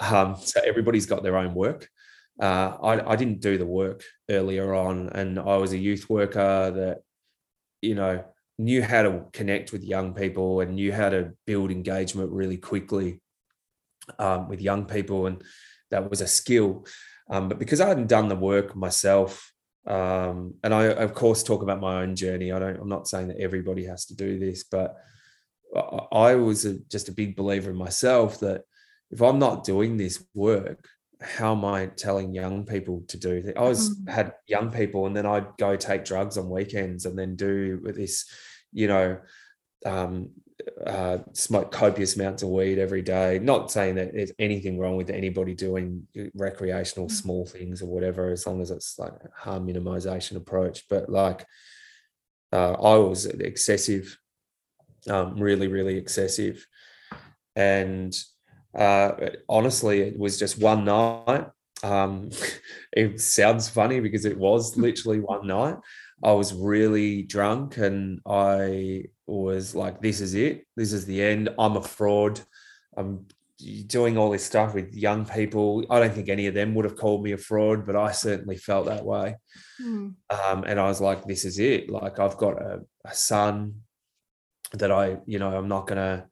Um, 0.00 0.36
so 0.40 0.60
everybody's 0.64 1.06
got 1.06 1.22
their 1.22 1.36
own 1.36 1.54
work. 1.54 1.88
Uh, 2.40 2.76
I, 2.82 3.12
I 3.12 3.16
didn't 3.16 3.40
do 3.40 3.58
the 3.58 3.66
work 3.66 4.02
earlier 4.28 4.74
on, 4.74 5.10
and 5.10 5.38
I 5.38 5.56
was 5.58 5.72
a 5.72 5.78
youth 5.78 6.08
worker 6.08 6.70
that, 6.70 7.02
you 7.82 7.94
know, 7.94 8.24
knew 8.58 8.82
how 8.82 9.02
to 9.02 9.26
connect 9.32 9.72
with 9.72 9.84
young 9.84 10.14
people 10.14 10.60
and 10.60 10.74
knew 10.74 10.92
how 10.92 11.10
to 11.10 11.32
build 11.46 11.70
engagement 11.70 12.30
really 12.30 12.56
quickly 12.56 13.20
um, 14.18 14.48
with 14.48 14.60
young 14.60 14.86
people, 14.86 15.26
and 15.26 15.42
that 15.90 16.08
was 16.08 16.20
a 16.20 16.26
skill. 16.26 16.86
Um, 17.30 17.48
but 17.48 17.58
because 17.58 17.80
I 17.80 17.88
hadn't 17.88 18.08
done 18.08 18.28
the 18.28 18.36
work 18.36 18.74
myself, 18.74 19.52
um, 19.86 20.54
and 20.64 20.72
I 20.72 20.84
of 20.86 21.12
course 21.14 21.42
talk 21.42 21.62
about 21.62 21.80
my 21.80 22.02
own 22.02 22.16
journey. 22.16 22.50
I 22.52 22.58
don't. 22.58 22.80
I'm 22.80 22.88
not 22.88 23.08
saying 23.08 23.28
that 23.28 23.40
everybody 23.40 23.84
has 23.84 24.06
to 24.06 24.16
do 24.16 24.38
this, 24.38 24.64
but 24.64 24.96
I 25.74 26.34
was 26.34 26.64
a, 26.64 26.78
just 26.90 27.08
a 27.08 27.12
big 27.12 27.36
believer 27.36 27.70
in 27.70 27.76
myself 27.76 28.40
that 28.40 28.62
if 29.10 29.22
I'm 29.22 29.38
not 29.38 29.64
doing 29.64 29.96
this 29.96 30.24
work, 30.34 30.88
how 31.20 31.52
am 31.52 31.64
I 31.64 31.86
telling 31.86 32.34
young 32.34 32.64
people 32.64 33.04
to 33.08 33.16
do? 33.16 33.52
I 33.56 33.62
was 33.62 33.90
mm-hmm. 33.90 34.10
had 34.10 34.34
young 34.46 34.70
people, 34.70 35.06
and 35.06 35.16
then 35.16 35.26
I'd 35.26 35.56
go 35.56 35.76
take 35.76 36.04
drugs 36.04 36.36
on 36.36 36.50
weekends, 36.50 37.06
and 37.06 37.18
then 37.18 37.36
do 37.36 37.80
this, 37.94 38.26
you 38.72 38.88
know, 38.88 39.18
um, 39.86 40.30
uh, 40.86 41.18
smoke 41.32 41.72
copious 41.72 42.16
amounts 42.16 42.42
of 42.42 42.48
weed 42.48 42.78
every 42.78 43.02
day. 43.02 43.38
Not 43.38 43.70
saying 43.70 43.96
that 43.96 44.12
there's 44.12 44.32
anything 44.38 44.78
wrong 44.78 44.96
with 44.96 45.10
anybody 45.10 45.54
doing 45.54 46.06
recreational 46.34 47.06
mm-hmm. 47.06 47.14
small 47.14 47.46
things 47.46 47.82
or 47.82 47.86
whatever, 47.86 48.30
as 48.30 48.46
long 48.46 48.60
as 48.60 48.70
it's 48.70 48.98
like 48.98 49.14
harm 49.36 49.66
minimization 49.66 50.36
approach. 50.36 50.84
But 50.88 51.08
like, 51.08 51.46
uh, 52.52 52.72
I 52.72 52.96
was 52.96 53.26
excessive 53.26 54.18
um, 55.08 55.38
really, 55.38 55.68
really 55.68 55.96
excessive. 55.96 56.66
And 57.56 58.16
uh, 58.74 59.12
honestly, 59.48 60.00
it 60.00 60.18
was 60.18 60.38
just 60.38 60.58
one 60.58 60.84
night. 60.84 61.46
Um, 61.82 62.30
it 62.92 63.20
sounds 63.20 63.68
funny 63.68 64.00
because 64.00 64.24
it 64.24 64.38
was 64.38 64.76
literally 64.76 65.20
one 65.20 65.46
night. 65.46 65.76
I 66.24 66.32
was 66.32 66.54
really 66.54 67.22
drunk 67.22 67.78
and 67.78 68.20
I 68.26 69.06
was 69.26 69.74
like, 69.74 70.00
this 70.00 70.20
is 70.20 70.34
it. 70.34 70.66
This 70.76 70.92
is 70.92 71.04
the 71.04 71.20
end. 71.20 71.48
I'm 71.58 71.76
a 71.76 71.82
fraud. 71.82 72.40
I'm 72.96 73.26
doing 73.86 74.16
all 74.16 74.30
this 74.30 74.44
stuff 74.44 74.74
with 74.74 74.94
young 74.94 75.24
people. 75.24 75.84
I 75.90 75.98
don't 75.98 76.12
think 76.12 76.28
any 76.28 76.46
of 76.46 76.54
them 76.54 76.74
would 76.74 76.84
have 76.84 76.96
called 76.96 77.24
me 77.24 77.32
a 77.32 77.38
fraud, 77.38 77.86
but 77.86 77.96
I 77.96 78.12
certainly 78.12 78.56
felt 78.56 78.86
that 78.86 79.04
way. 79.04 79.36
Mm. 79.80 80.14
Um, 80.30 80.64
and 80.64 80.78
I 80.78 80.84
was 80.84 81.00
like, 81.00 81.24
this 81.24 81.44
is 81.44 81.58
it. 81.58 81.90
Like, 81.90 82.20
I've 82.20 82.36
got 82.36 82.60
a, 82.60 82.80
a 83.04 83.14
son 83.14 83.82
that 84.74 84.90
I, 84.90 85.18
you 85.26 85.38
know, 85.38 85.56
I'm 85.56 85.68
not 85.68 85.86
going 85.86 85.98
to 85.98 86.26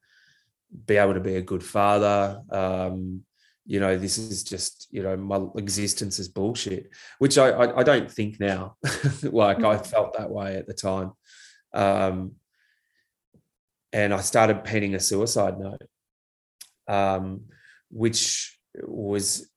be 0.87 0.96
able 0.96 1.14
to 1.14 1.20
be 1.20 1.37
a 1.37 1.42
good 1.42 1.62
father. 1.62 2.42
Um, 2.50 3.22
you 3.66 3.81
know, 3.81 3.96
this 3.96 4.18
is 4.18 4.42
just, 4.42 4.88
you 4.90 5.03
know, 5.03 5.16
my 5.16 5.40
existence 5.57 6.18
is 6.18 6.29
bullshit, 6.29 6.90
which 7.18 7.38
I, 7.38 7.50
I, 7.50 7.81
I 7.81 7.83
don't 7.83 8.11
think 8.11 8.40
now. 8.40 8.76
like 9.22 9.62
I 9.62 9.79
felt 9.79 10.16
that 10.16 10.31
way 10.31 10.57
at 10.57 10.66
the 10.66 10.74
time. 10.74 11.12
Um, 11.72 12.33
and 13.92 14.14
I 14.14 14.20
started 14.20 14.64
penning 14.64 14.94
a 14.94 15.00
suicide 15.00 15.59
note, 15.59 15.83
um, 16.88 17.42
which 17.90 18.59
was 18.83 19.48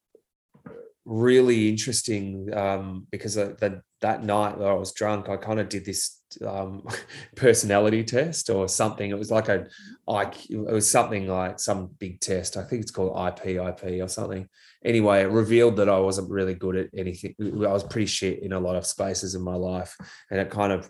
really 1.06 1.70
interesting 1.70 2.54
um, 2.54 3.08
because 3.12 3.36
the, 3.36 3.82
that 4.02 4.24
night 4.24 4.58
that 4.58 4.68
I 4.68 4.74
was 4.74 4.94
drunk, 4.94 5.30
I 5.30 5.38
kind 5.38 5.60
of 5.60 5.70
did 5.70 5.86
this 5.86 6.20
um, 6.42 6.86
personality 7.36 8.04
test 8.04 8.50
or 8.50 8.68
something. 8.68 9.10
It 9.10 9.18
was 9.18 9.32
like 9.32 9.50
a, 9.50 9.68
like 10.08 10.50
it 10.50 10.58
was 10.58 10.90
something 10.90 11.28
like 11.28 11.60
some 11.60 11.88
big 12.00 12.20
test. 12.20 12.58
I 12.58 12.64
think 12.64 12.82
it's 12.82 12.92
called 12.92 13.18
IP, 13.28 13.58
IP 13.58 14.02
or 14.02 14.08
something. 14.08 14.48
Anyway, 14.84 15.22
it 15.22 15.30
revealed 15.30 15.78
that 15.78 15.90
I 15.90 16.00
wasn't 16.00 16.30
really 16.30 16.54
good 16.54 16.76
at 16.76 16.90
anything. 16.96 17.36
I 17.40 17.72
was 17.72 17.84
pretty 17.84 18.08
shit 18.08 18.44
in 18.44 18.54
a 18.54 18.60
lot 18.60 18.76
of 18.76 18.86
spaces 18.86 19.36
in 19.36 19.42
my 19.42 19.56
life, 19.56 19.96
and 20.30 20.40
it 20.40 20.50
kind 20.50 20.74
of 20.74 20.90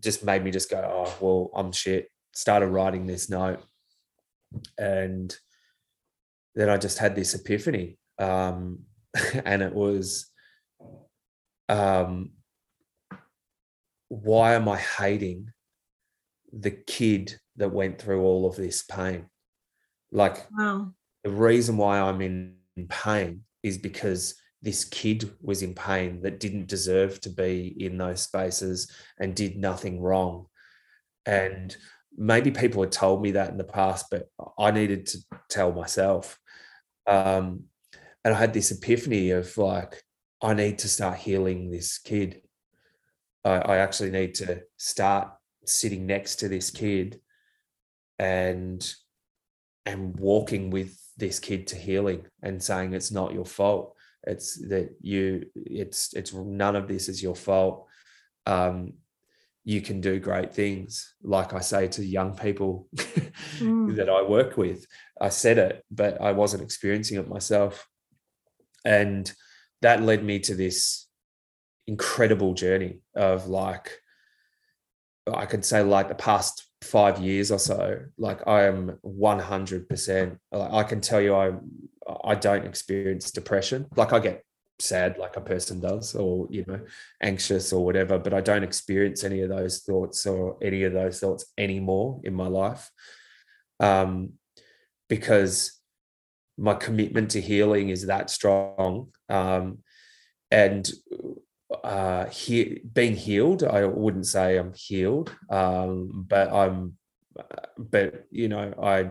just 0.00 0.24
made 0.24 0.44
me 0.44 0.50
just 0.50 0.70
go, 0.70 0.78
oh 0.78 1.16
well, 1.20 1.50
I'm 1.54 1.72
shit. 1.72 2.10
Started 2.32 2.68
writing 2.68 3.06
this 3.06 3.30
note, 3.30 3.60
and 4.78 5.34
then 6.54 6.68
I 6.68 6.76
just 6.76 6.98
had 6.98 7.14
this 7.14 7.34
epiphany, 7.34 7.98
um, 8.18 8.80
and 9.44 9.62
it 9.62 9.74
was. 9.74 10.30
Um, 11.68 12.30
why 14.08 14.54
am 14.54 14.68
I 14.68 14.78
hating 14.78 15.50
the 16.52 16.70
kid 16.70 17.38
that 17.56 17.72
went 17.72 18.00
through 18.00 18.22
all 18.22 18.46
of 18.46 18.56
this 18.56 18.82
pain? 18.82 19.26
Like, 20.12 20.46
wow. 20.56 20.92
the 21.24 21.30
reason 21.30 21.76
why 21.76 22.00
I'm 22.00 22.20
in 22.20 22.56
pain 22.88 23.42
is 23.62 23.78
because 23.78 24.34
this 24.62 24.84
kid 24.84 25.32
was 25.40 25.62
in 25.62 25.74
pain 25.74 26.22
that 26.22 26.40
didn't 26.40 26.68
deserve 26.68 27.20
to 27.20 27.30
be 27.30 27.74
in 27.78 27.98
those 27.98 28.22
spaces 28.22 28.90
and 29.18 29.34
did 29.34 29.56
nothing 29.56 30.00
wrong. 30.00 30.46
And 31.24 31.76
maybe 32.16 32.50
people 32.50 32.82
had 32.82 32.92
told 32.92 33.22
me 33.22 33.32
that 33.32 33.50
in 33.50 33.58
the 33.58 33.64
past, 33.64 34.06
but 34.10 34.28
I 34.58 34.70
needed 34.70 35.06
to 35.06 35.18
tell 35.50 35.72
myself. 35.72 36.38
Um, 37.06 37.64
and 38.24 38.34
I 38.34 38.38
had 38.38 38.52
this 38.52 38.70
epiphany 38.70 39.30
of 39.30 39.56
like, 39.58 40.02
I 40.42 40.54
need 40.54 40.78
to 40.80 40.88
start 40.88 41.18
healing 41.18 41.70
this 41.70 41.98
kid. 41.98 42.42
I, 43.46 43.58
I 43.58 43.76
actually 43.78 44.10
need 44.10 44.34
to 44.36 44.62
start 44.76 45.28
sitting 45.64 46.06
next 46.06 46.36
to 46.36 46.48
this 46.48 46.70
kid 46.70 47.20
and 48.18 48.94
and 49.84 50.18
walking 50.18 50.70
with 50.70 50.98
this 51.16 51.38
kid 51.38 51.68
to 51.68 51.76
healing 51.76 52.26
and 52.42 52.62
saying 52.62 52.92
it's 52.92 53.12
not 53.12 53.32
your 53.32 53.44
fault. 53.44 53.94
It's 54.24 54.56
that 54.68 54.96
you 55.00 55.46
it's 55.54 56.12
it's 56.14 56.32
none 56.32 56.74
of 56.74 56.88
this 56.88 57.08
is 57.08 57.22
your 57.22 57.36
fault. 57.36 57.86
Um 58.46 58.94
you 59.64 59.80
can 59.80 60.00
do 60.00 60.20
great 60.20 60.54
things. 60.54 61.14
Like 61.22 61.52
i 61.52 61.60
say 61.60 61.88
to 61.88 62.04
young 62.04 62.36
people 62.36 62.88
mm. 62.94 63.96
that 63.96 64.08
i 64.08 64.22
work 64.22 64.56
with 64.56 64.86
i 65.20 65.28
said 65.28 65.58
it 65.58 65.84
but 65.90 66.20
i 66.20 66.30
wasn't 66.32 66.62
experiencing 66.62 67.18
it 67.18 67.28
myself. 67.28 67.86
And 68.84 69.32
that 69.82 70.02
led 70.02 70.24
me 70.24 70.38
to 70.40 70.54
this 70.54 71.05
incredible 71.86 72.54
journey 72.54 73.00
of 73.14 73.48
like 73.48 74.00
I 75.32 75.46
could 75.46 75.64
say 75.64 75.82
like 75.82 76.08
the 76.08 76.14
past 76.14 76.66
five 76.82 77.18
years 77.18 77.50
or 77.50 77.58
so, 77.58 78.00
like 78.16 78.46
I 78.46 78.64
am 78.64 78.98
100%. 79.04 80.38
Like 80.52 80.72
I 80.72 80.82
can 80.84 81.00
tell 81.00 81.20
you, 81.20 81.34
I 81.34 81.52
I 82.24 82.34
don't 82.36 82.66
experience 82.66 83.30
depression. 83.30 83.86
Like 83.96 84.12
I 84.12 84.20
get 84.20 84.44
sad, 84.78 85.18
like 85.18 85.36
a 85.36 85.40
person 85.40 85.80
does, 85.80 86.14
or 86.14 86.46
you 86.50 86.64
know, 86.66 86.80
anxious 87.20 87.72
or 87.72 87.84
whatever, 87.84 88.18
but 88.18 88.34
I 88.34 88.40
don't 88.40 88.62
experience 88.62 89.24
any 89.24 89.42
of 89.42 89.48
those 89.48 89.80
thoughts 89.80 90.26
or 90.26 90.56
any 90.62 90.84
of 90.84 90.92
those 90.92 91.18
thoughts 91.18 91.46
anymore 91.58 92.20
in 92.22 92.34
my 92.34 92.46
life, 92.46 92.90
um, 93.80 94.34
because 95.08 95.80
my 96.58 96.74
commitment 96.74 97.32
to 97.32 97.40
healing 97.40 97.88
is 97.88 98.06
that 98.06 98.30
strong. 98.30 99.08
Um, 99.28 99.78
and 100.50 100.88
uh 101.82 102.26
he, 102.26 102.80
being 102.92 103.16
healed 103.16 103.64
i 103.64 103.84
wouldn't 103.84 104.26
say 104.26 104.56
i'm 104.56 104.72
healed 104.74 105.34
um 105.50 106.24
but 106.28 106.52
i'm 106.52 106.96
but 107.76 108.26
you 108.30 108.48
know 108.48 108.72
i 108.82 109.10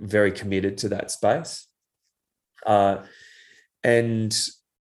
very 0.00 0.32
committed 0.32 0.76
to 0.78 0.88
that 0.88 1.10
space. 1.10 1.66
Uh 2.66 2.98
and 3.84 4.36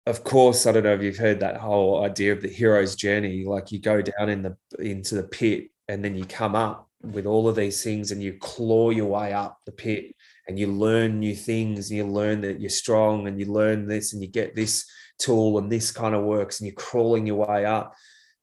of 0.05 0.23
course 0.23 0.65
i 0.65 0.71
don't 0.71 0.83
know 0.83 0.93
if 0.93 1.01
you've 1.01 1.17
heard 1.17 1.39
that 1.39 1.57
whole 1.57 2.03
idea 2.03 2.33
of 2.33 2.41
the 2.41 2.49
hero's 2.49 2.95
journey 2.95 3.45
like 3.45 3.71
you 3.71 3.79
go 3.79 4.01
down 4.01 4.29
in 4.29 4.43
the 4.43 4.55
into 4.79 5.15
the 5.15 5.23
pit 5.23 5.69
and 5.87 6.03
then 6.03 6.15
you 6.15 6.25
come 6.25 6.55
up 6.55 6.89
with 7.01 7.25
all 7.25 7.47
of 7.47 7.55
these 7.55 7.83
things 7.83 8.11
and 8.11 8.21
you 8.21 8.33
claw 8.33 8.89
your 8.89 9.07
way 9.07 9.33
up 9.33 9.57
the 9.65 9.71
pit 9.71 10.13
and 10.47 10.59
you 10.59 10.67
learn 10.67 11.19
new 11.19 11.35
things 11.35 11.89
and 11.89 11.97
you 11.97 12.05
learn 12.05 12.41
that 12.41 12.59
you're 12.59 12.69
strong 12.69 13.27
and 13.27 13.39
you 13.39 13.45
learn 13.45 13.87
this 13.87 14.13
and 14.13 14.21
you 14.21 14.27
get 14.27 14.55
this 14.55 14.85
tool 15.19 15.57
and 15.57 15.71
this 15.71 15.91
kind 15.91 16.15
of 16.15 16.23
works 16.23 16.59
and 16.59 16.67
you're 16.67 16.75
crawling 16.75 17.25
your 17.25 17.45
way 17.47 17.65
up 17.65 17.93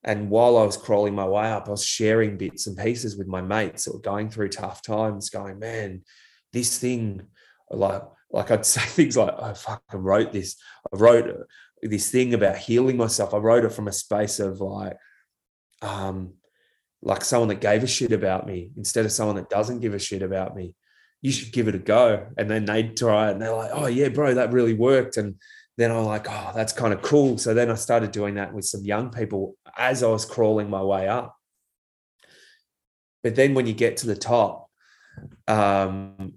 And 0.03 0.31
while 0.31 0.57
I 0.57 0.65
was 0.65 0.77
crawling 0.77 1.15
my 1.15 1.27
way 1.27 1.51
up, 1.51 1.69
I 1.69 1.73
was 1.73 1.85
sharing 1.85 2.39
bits 2.39 2.67
and 2.67 2.77
pieces 2.77 3.17
with 3.17 3.27
my 3.27 3.43
mates 3.43 3.85
that 3.85 3.93
were 3.93 4.01
going 4.01 4.31
through 4.31 4.49
tough 4.49 4.83
times, 4.83 5.29
going, 5.29 5.59
man, 5.59 6.03
this 6.53 6.79
thing, 6.79 7.23
like, 7.71 8.03
like 8.31 8.51
I'd 8.51 8.65
say 8.75 8.81
things 8.81 9.17
like, 9.17 9.35
I 9.39 9.53
fucking 9.53 10.01
wrote 10.01 10.33
this. 10.33 10.57
I 10.93 10.97
wrote 10.97 11.47
this 11.83 12.11
thing 12.11 12.35
about 12.35 12.57
healing 12.57 12.97
myself. 12.97 13.35
I 13.35 13.39
wrote 13.39 13.65
it 13.65 13.73
from 13.73 13.89
a 13.89 13.93
space 13.93 14.41
of 14.41 14.61
like, 14.61 14.97
um, 15.83 16.35
like 17.03 17.25
someone 17.25 17.49
that 17.49 17.61
gave 17.61 17.83
a 17.83 17.87
shit 17.87 18.13
about 18.13 18.47
me 18.47 18.71
instead 18.77 19.05
of 19.05 19.13
someone 19.13 19.37
that 19.37 19.51
doesn't 19.51 19.81
give 19.81 19.95
a 19.95 19.99
shit 19.99 20.23
about 20.23 20.57
me. 20.57 20.75
You 21.23 21.33
should 21.33 21.53
give 21.53 21.69
it 21.69 21.75
a 21.75 21.79
go. 21.79 22.27
And 22.39 22.51
then 22.51 22.65
they'd 22.65 22.97
try 22.97 23.29
it 23.29 23.33
and 23.33 23.43
they're 23.43 23.55
like, 23.55 23.71
oh 23.75 23.87
yeah, 23.87 24.09
bro, 24.09 24.35
that 24.35 24.53
really 24.53 24.75
worked. 24.75 25.19
And 25.19 25.35
then 25.77 25.91
I'm 25.91 26.05
like, 26.05 26.27
oh, 26.29 26.53
that's 26.55 26.73
kind 26.73 26.93
of 26.93 27.03
cool. 27.03 27.39
So 27.39 27.55
then 27.55 27.71
I 27.71 27.75
started 27.75 28.13
doing 28.13 28.35
that 28.35 28.53
with 28.53 28.65
some 28.65 28.85
young 28.85 29.11
people 29.11 29.57
as 29.77 30.03
I 30.03 30.09
was 30.09 30.25
crawling 30.25 30.69
my 30.69 30.83
way 30.83 31.09
up. 31.09 31.37
But 33.23 33.37
then 33.37 33.55
when 33.55 33.67
you 33.67 33.73
get 33.73 33.99
to 33.99 34.07
the 34.07 34.17
top, 34.17 34.69
um, 35.47 36.35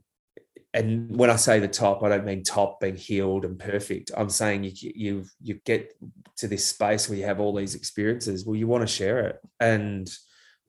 and 0.74 1.16
when 1.16 1.30
I 1.30 1.36
say 1.36 1.60
the 1.60 1.68
top, 1.68 2.02
I 2.04 2.10
don't 2.10 2.26
mean 2.26 2.44
top 2.44 2.80
being 2.80 2.96
healed 2.96 3.46
and 3.46 3.60
perfect. 3.60 4.12
I'm 4.18 4.30
saying 4.30 4.64
you 4.64 4.72
you 4.96 5.26
you 5.42 5.60
get 5.66 5.94
to 6.38 6.48
this 6.48 6.66
space 6.66 7.08
where 7.08 7.18
you 7.18 7.26
have 7.26 7.40
all 7.40 7.56
these 7.56 7.76
experiences. 7.76 8.46
Well, 8.46 8.56
you 8.56 8.68
want 8.68 8.82
to 8.82 8.88
share 8.88 9.28
it, 9.28 9.40
and 9.60 10.10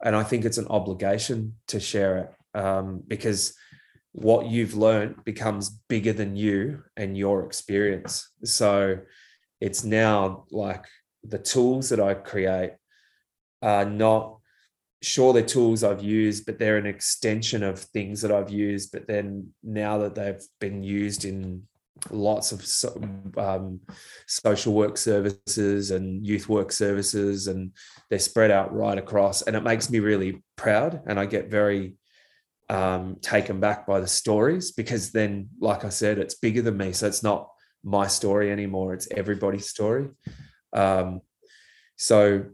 and 0.02 0.14
I 0.14 0.22
think 0.22 0.44
it's 0.44 0.58
an 0.58 0.68
obligation 0.68 1.54
to 1.68 1.80
share 1.80 2.18
it 2.18 2.58
um, 2.58 3.02
because 3.08 3.54
what 4.14 4.46
you've 4.46 4.74
learned 4.74 5.24
becomes 5.24 5.70
bigger 5.88 6.12
than 6.12 6.36
you 6.36 6.84
and 6.96 7.18
your 7.18 7.44
experience. 7.44 8.30
So 8.44 9.00
it's 9.60 9.82
now 9.82 10.44
like 10.52 10.84
the 11.24 11.38
tools 11.38 11.88
that 11.88 11.98
I 11.98 12.14
create 12.14 12.74
are 13.60 13.84
not 13.84 14.38
sure 15.02 15.32
they're 15.32 15.42
tools 15.42 15.82
I've 15.82 16.02
used, 16.02 16.46
but 16.46 16.60
they're 16.60 16.76
an 16.76 16.86
extension 16.86 17.64
of 17.64 17.80
things 17.80 18.22
that 18.22 18.30
I've 18.30 18.50
used. 18.50 18.92
But 18.92 19.08
then 19.08 19.52
now 19.64 19.98
that 19.98 20.14
they've 20.14 20.42
been 20.60 20.84
used 20.84 21.24
in 21.24 21.64
lots 22.10 22.52
of 22.52 22.64
um, 23.36 23.80
social 24.28 24.74
work 24.74 24.96
services 24.96 25.90
and 25.90 26.24
youth 26.24 26.48
work 26.48 26.70
services, 26.70 27.48
and 27.48 27.72
they're 28.10 28.20
spread 28.20 28.52
out 28.52 28.72
right 28.72 28.96
across, 28.96 29.42
and 29.42 29.56
it 29.56 29.64
makes 29.64 29.90
me 29.90 29.98
really 29.98 30.40
proud, 30.54 31.00
and 31.08 31.18
I 31.18 31.26
get 31.26 31.50
very 31.50 31.96
um, 32.68 33.16
taken 33.20 33.60
back 33.60 33.86
by 33.86 34.00
the 34.00 34.06
stories 34.06 34.72
because 34.72 35.12
then, 35.12 35.48
like 35.60 35.84
I 35.84 35.90
said, 35.90 36.18
it's 36.18 36.34
bigger 36.34 36.62
than 36.62 36.76
me, 36.76 36.92
so 36.92 37.06
it's 37.06 37.22
not 37.22 37.48
my 37.82 38.06
story 38.06 38.50
anymore; 38.50 38.94
it's 38.94 39.08
everybody's 39.10 39.68
story. 39.68 40.08
Um, 40.72 41.20
so 41.96 42.46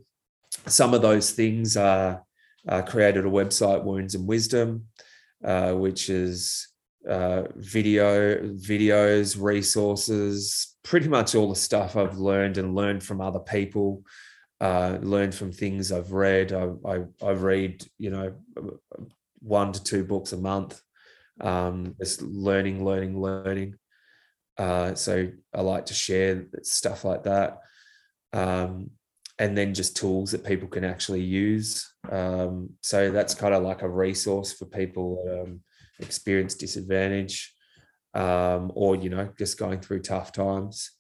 some 0.67 0.95
of 0.95 1.03
those 1.03 1.31
things 1.31 1.77
are 1.77 2.25
uh, 2.69 2.83
created 2.83 3.25
a 3.25 3.31
website, 3.31 3.85
Wounds 3.85 4.15
and 4.15 4.27
Wisdom, 4.27 4.87
uh, 5.45 5.73
which 5.73 6.11
is 6.11 6.69
uh, 7.09 7.45
video, 7.57 8.39
videos, 8.55 9.41
resources, 9.41 10.77
pretty 10.83 11.09
much 11.09 11.35
all 11.35 11.49
the 11.49 11.57
stuff 11.57 11.97
I've 11.97 12.19
learned 12.19 12.59
and 12.59 12.75
learned 12.75 13.03
from 13.03 13.21
other 13.21 13.39
people, 13.39 14.03
uh, 14.61 14.99
learned 15.01 15.35
from 15.35 15.53
things 15.53 15.93
I've 15.93 16.13
read. 16.13 16.53
I, 16.53 16.69
I, 16.87 17.05
I, 17.23 17.31
read, 17.31 17.87
you 17.99 18.11
know, 18.11 18.35
one 19.41 19.73
to 19.73 19.83
two 19.83 20.05
books 20.05 20.33
a 20.33 20.37
month, 20.37 20.81
um, 21.41 21.95
just 22.01 22.23
learning, 22.23 22.85
learning, 22.85 23.21
learning. 23.21 23.75
Uh, 24.59 24.95
so 24.95 25.29
I 25.55 25.63
like 25.63 25.87
to 25.87 25.95
share 25.95 26.47
stuff 26.63 27.05
like 27.05 27.25
that. 27.25 27.59
Um, 28.33 28.91
and 29.39 29.57
then 29.57 29.73
just 29.73 29.97
tools 29.97 30.33
that 30.33 30.45
people 30.45 30.69
can 30.69 30.85
actually 30.85 31.23
use. 31.23 31.91
Um, 32.11 32.71
so 32.83 33.11
that's 33.11 33.35
kind 33.35 33.55
of 33.55 33.63
like 33.63 33.81
a 33.81 33.89
resource 33.89 34.53
for 34.53 34.67
people 34.67 35.23
that 35.25 35.43
um, 35.43 35.61
experience 35.99 36.55
disadvantage 36.55 37.55
um, 38.13 38.71
or, 38.75 38.97
you 38.97 39.09
know, 39.09 39.31
just 39.39 39.59
going 39.59 39.81
through 39.81 40.03
tough 40.03 40.33
times. 40.33 40.91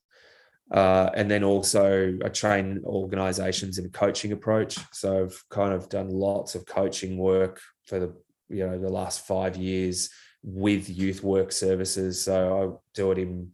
Uh, 0.72 1.10
and 1.14 1.30
then 1.30 1.44
also 1.44 2.16
I 2.24 2.28
train 2.28 2.80
organizations 2.84 3.76
in 3.76 3.84
a 3.84 3.90
coaching 3.90 4.32
approach. 4.32 4.78
So 4.92 5.24
I've 5.24 5.44
kind 5.50 5.74
of 5.74 5.90
done 5.90 6.08
lots 6.08 6.54
of 6.54 6.64
coaching 6.64 7.18
work 7.18 7.60
for 7.86 7.98
the, 7.98 8.14
you 8.50 8.66
know, 8.66 8.78
the 8.78 8.88
last 8.88 9.26
five 9.26 9.56
years 9.56 10.10
with 10.42 10.88
youth 10.88 11.22
work 11.22 11.52
services. 11.52 12.24
So 12.24 12.34
I 12.62 12.78
do 12.94 13.12
it 13.12 13.18
in 13.18 13.52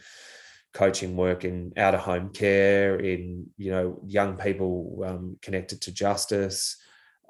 coaching 0.72 1.16
work 1.16 1.44
in 1.44 1.72
out 1.76 1.94
of 1.94 2.00
home 2.00 2.30
care, 2.30 2.96
in 2.96 3.46
you 3.56 3.70
know 3.70 4.00
young 4.06 4.36
people 4.36 5.02
um, 5.06 5.36
connected 5.42 5.80
to 5.82 5.92
justice, 5.92 6.76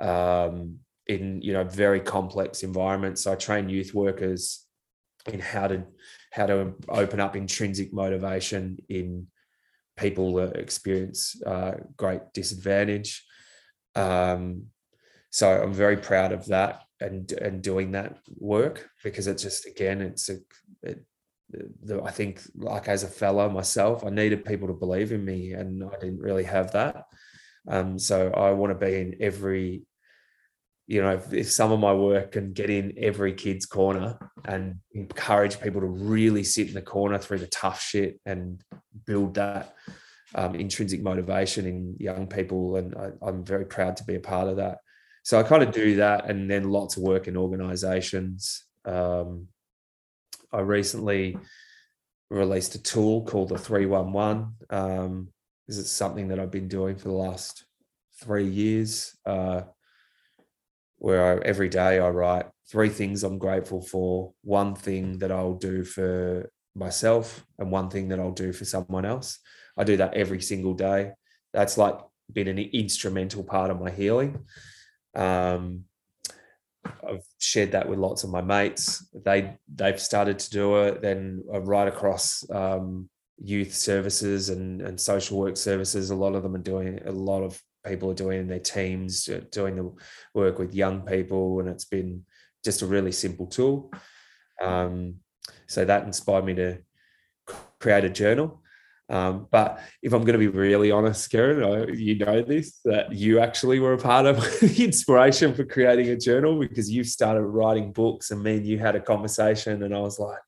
um, 0.01 0.79
in 1.07 1.41
you 1.43 1.53
know 1.53 1.65
very 1.65 2.01
complex 2.01 2.63
environments. 2.63 3.23
So 3.23 3.33
I 3.33 3.37
train 3.37 3.69
youth 3.69 3.95
workers 3.95 4.65
in 5.27 5.41
how 5.41 5.69
to 5.69 5.85
how 6.33 6.47
to 6.47 6.75
open 6.89 7.21
up 7.21 7.37
intrinsic 7.37 7.93
motivation 7.93 8.79
in 8.89 9.27
people 9.97 10.35
that 10.35 10.57
experience 10.57 11.41
uh, 11.47 11.73
great 11.97 12.21
disadvantage. 12.35 13.25
Um, 13.95 14.67
so 15.31 15.63
I'm 15.63 15.73
very 15.73 15.97
proud 15.97 16.33
of 16.33 16.47
that 16.47 16.86
and 17.01 17.31
and 17.33 17.63
doing 17.63 17.93
that 17.93 18.19
work 18.39 18.89
because 19.05 19.27
it's 19.27 19.43
just 19.43 19.67
again 19.67 20.01
it's 20.01 20.29
a 20.29 20.37
it, 20.83 21.05
the, 21.51 22.03
I 22.03 22.11
think, 22.11 22.41
like 22.57 22.89
as 22.89 23.03
a 23.03 23.09
fellow 23.09 23.49
myself, 23.49 24.05
I 24.05 24.11
needed 24.11 24.45
people 24.45 24.69
to 24.69 24.75
believe 24.75 25.13
in 25.13 25.25
me, 25.25 25.53
and 25.53 25.85
I 25.85 25.99
didn't 25.99 26.21
really 26.21 26.45
have 26.45 26.73
that. 26.73 27.05
Um, 27.69 27.99
so 27.99 28.31
I 28.31 28.51
want 28.51 28.79
to 28.79 28.87
be 28.87 28.95
in 28.95 29.17
every, 29.21 29.83
you 30.87 31.03
know, 31.03 31.15
if, 31.15 31.33
if, 31.33 31.51
some 31.51 31.73
of 31.73 31.81
my 31.81 31.93
work 31.93 32.33
can 32.33 32.53
get 32.53 32.71
in 32.71 32.95
every 32.97 33.33
kid's 33.33 33.67
corner 33.67 34.19
and 34.45 34.77
encourage 34.93 35.61
people 35.61 35.81
to 35.81 35.87
really 35.87 36.45
sit 36.45 36.69
in 36.69 36.75
the 36.75 36.83
corner 36.83 37.19
through 37.19 37.39
the 37.39 37.49
tough 37.49 37.81
shit 37.81 38.21
and 38.25 38.63
build 39.05 39.35
that 39.35 39.75
um, 40.35 40.55
intrinsic 40.55 41.03
motivation 41.03 41.67
in 41.67 41.97
young 41.99 42.27
people, 42.27 42.77
and 42.77 42.95
I, 42.95 43.11
I'm 43.23 43.45
very 43.45 43.67
proud 43.67 43.97
to 43.99 44.05
be 44.05 44.17
a 44.17 44.21
part 44.21 44.49
of 44.49 44.57
that. 44.57 44.79
So 45.27 45.41
I 45.41 45.43
kind 45.43 45.65
of 45.65 45.73
do 45.73 45.97
that, 45.97 46.31
and 46.31 46.49
then 46.49 46.71
lots 46.71 46.97
of 46.97 47.03
work 47.03 47.27
in 47.27 47.37
organisations. 47.37 48.63
Um, 48.85 49.49
I 50.53 50.61
recently 50.61 51.37
released 52.31 52.77
a 52.77 52.83
tool 52.83 53.25
called 53.25 53.49
the 53.49 53.59
311. 53.59 54.55
Um, 54.71 55.29
this 55.67 55.79
is 55.79 55.91
something 55.91 56.29
that 56.29 56.39
I've 56.39 56.53
been 56.53 56.69
doing 56.69 56.95
for 56.95 57.09
the 57.09 57.15
last 57.15 57.65
three 58.23 58.47
years, 58.47 59.17
uh, 59.27 59.63
where 60.99 61.43
I, 61.43 61.45
every 61.45 61.71
day 61.71 61.99
I 61.99 62.09
write 62.11 62.47
three 62.71 62.89
things 62.89 63.25
I'm 63.25 63.39
grateful 63.39 63.83
for, 63.83 64.33
one 64.43 64.77
thing 64.77 65.19
that 65.19 65.33
I'll 65.33 65.55
do 65.55 65.83
for 65.83 66.49
myself, 66.77 67.45
and 67.59 67.73
one 67.73 67.91
thing 67.91 68.07
that 68.11 68.21
I'll 68.21 68.31
do 68.31 68.53
for 68.53 68.65
someone 68.65 69.05
else. 69.05 69.41
I 69.77 69.83
do 69.83 69.97
that 69.97 70.15
every 70.15 70.41
single 70.41 70.75
day. 70.75 71.15
That's 71.53 71.77
like 71.77 71.99
been 72.33 72.47
an 72.47 72.61
instrumental 72.61 73.43
part 73.43 73.73
of 73.73 73.81
my 73.81 73.91
healing. 73.91 74.47
Um, 75.17 75.85
I've 76.85 77.25
shared 77.39 77.73
that 77.73 77.89
with 77.89 77.99
lots 77.99 78.25
of 78.25 78.31
my 78.31 78.41
mates. 78.43 79.09
They 79.13 79.57
they've 79.75 80.01
started 80.01 80.39
to 80.39 80.51
do 80.51 80.77
it. 80.83 81.03
Then 81.03 81.43
right 81.49 81.89
across 81.89 82.49
um, 82.51 83.09
youth 83.39 83.75
services 83.75 84.51
and 84.51 84.83
and 84.83 85.01
social 85.01 85.39
work 85.39 85.57
services, 85.57 86.11
a 86.11 86.15
lot 86.15 86.35
of 86.35 86.43
them 86.43 86.55
are 86.55 86.59
doing. 86.59 87.01
A 87.07 87.13
lot 87.13 87.43
of 87.43 87.61
people 87.85 88.11
are 88.11 88.15
doing 88.15 88.41
in 88.41 88.49
their 88.49 88.59
teams, 88.59 89.29
uh, 89.29 89.41
doing 89.51 89.77
the 89.77 89.93
work 90.35 90.59
with 90.59 90.75
young 90.75 91.03
people, 91.03 91.61
and 91.61 91.69
it's 91.69 91.85
been 91.85 92.25
just 92.65 92.83
a 92.83 92.87
really 92.87 93.13
simple 93.13 93.47
tool. 93.47 93.93
Um, 94.63 95.17
so 95.67 95.85
that 95.85 96.05
inspired 96.05 96.45
me 96.45 96.55
to 96.55 96.79
create 97.79 98.05
a 98.05 98.11
journal. 98.11 98.63
Um, 99.09 99.47
but 99.51 99.81
if 100.03 100.13
I'm 100.13 100.23
going 100.23 100.33
to 100.33 100.39
be 100.39 100.49
really 100.49 100.91
honest, 100.91 101.31
Karen, 101.31 101.63
I, 101.63 101.93
you 101.93 102.17
know 102.19 102.43
this 102.43 102.81
that 102.85 103.13
you 103.13 103.39
actually 103.39 103.79
were 103.79 103.93
a 103.93 103.99
part 103.99 104.27
of 104.27 104.37
the 104.61 104.85
inspiration 104.85 105.55
for 105.55 105.65
creating 105.65 106.09
a 106.09 106.17
journal 106.17 106.59
because 106.59 106.91
you 106.91 107.05
started 107.05 107.43
writing 107.43 107.93
books, 107.93 108.31
and 108.31 108.43
me 108.43 108.57
and 108.57 108.67
you 108.67 108.79
had 108.79 108.97
a 108.97 109.01
conversation, 109.01 109.83
and 109.83 109.95
I 109.95 110.01
was 110.01 110.19
like, 110.19 110.41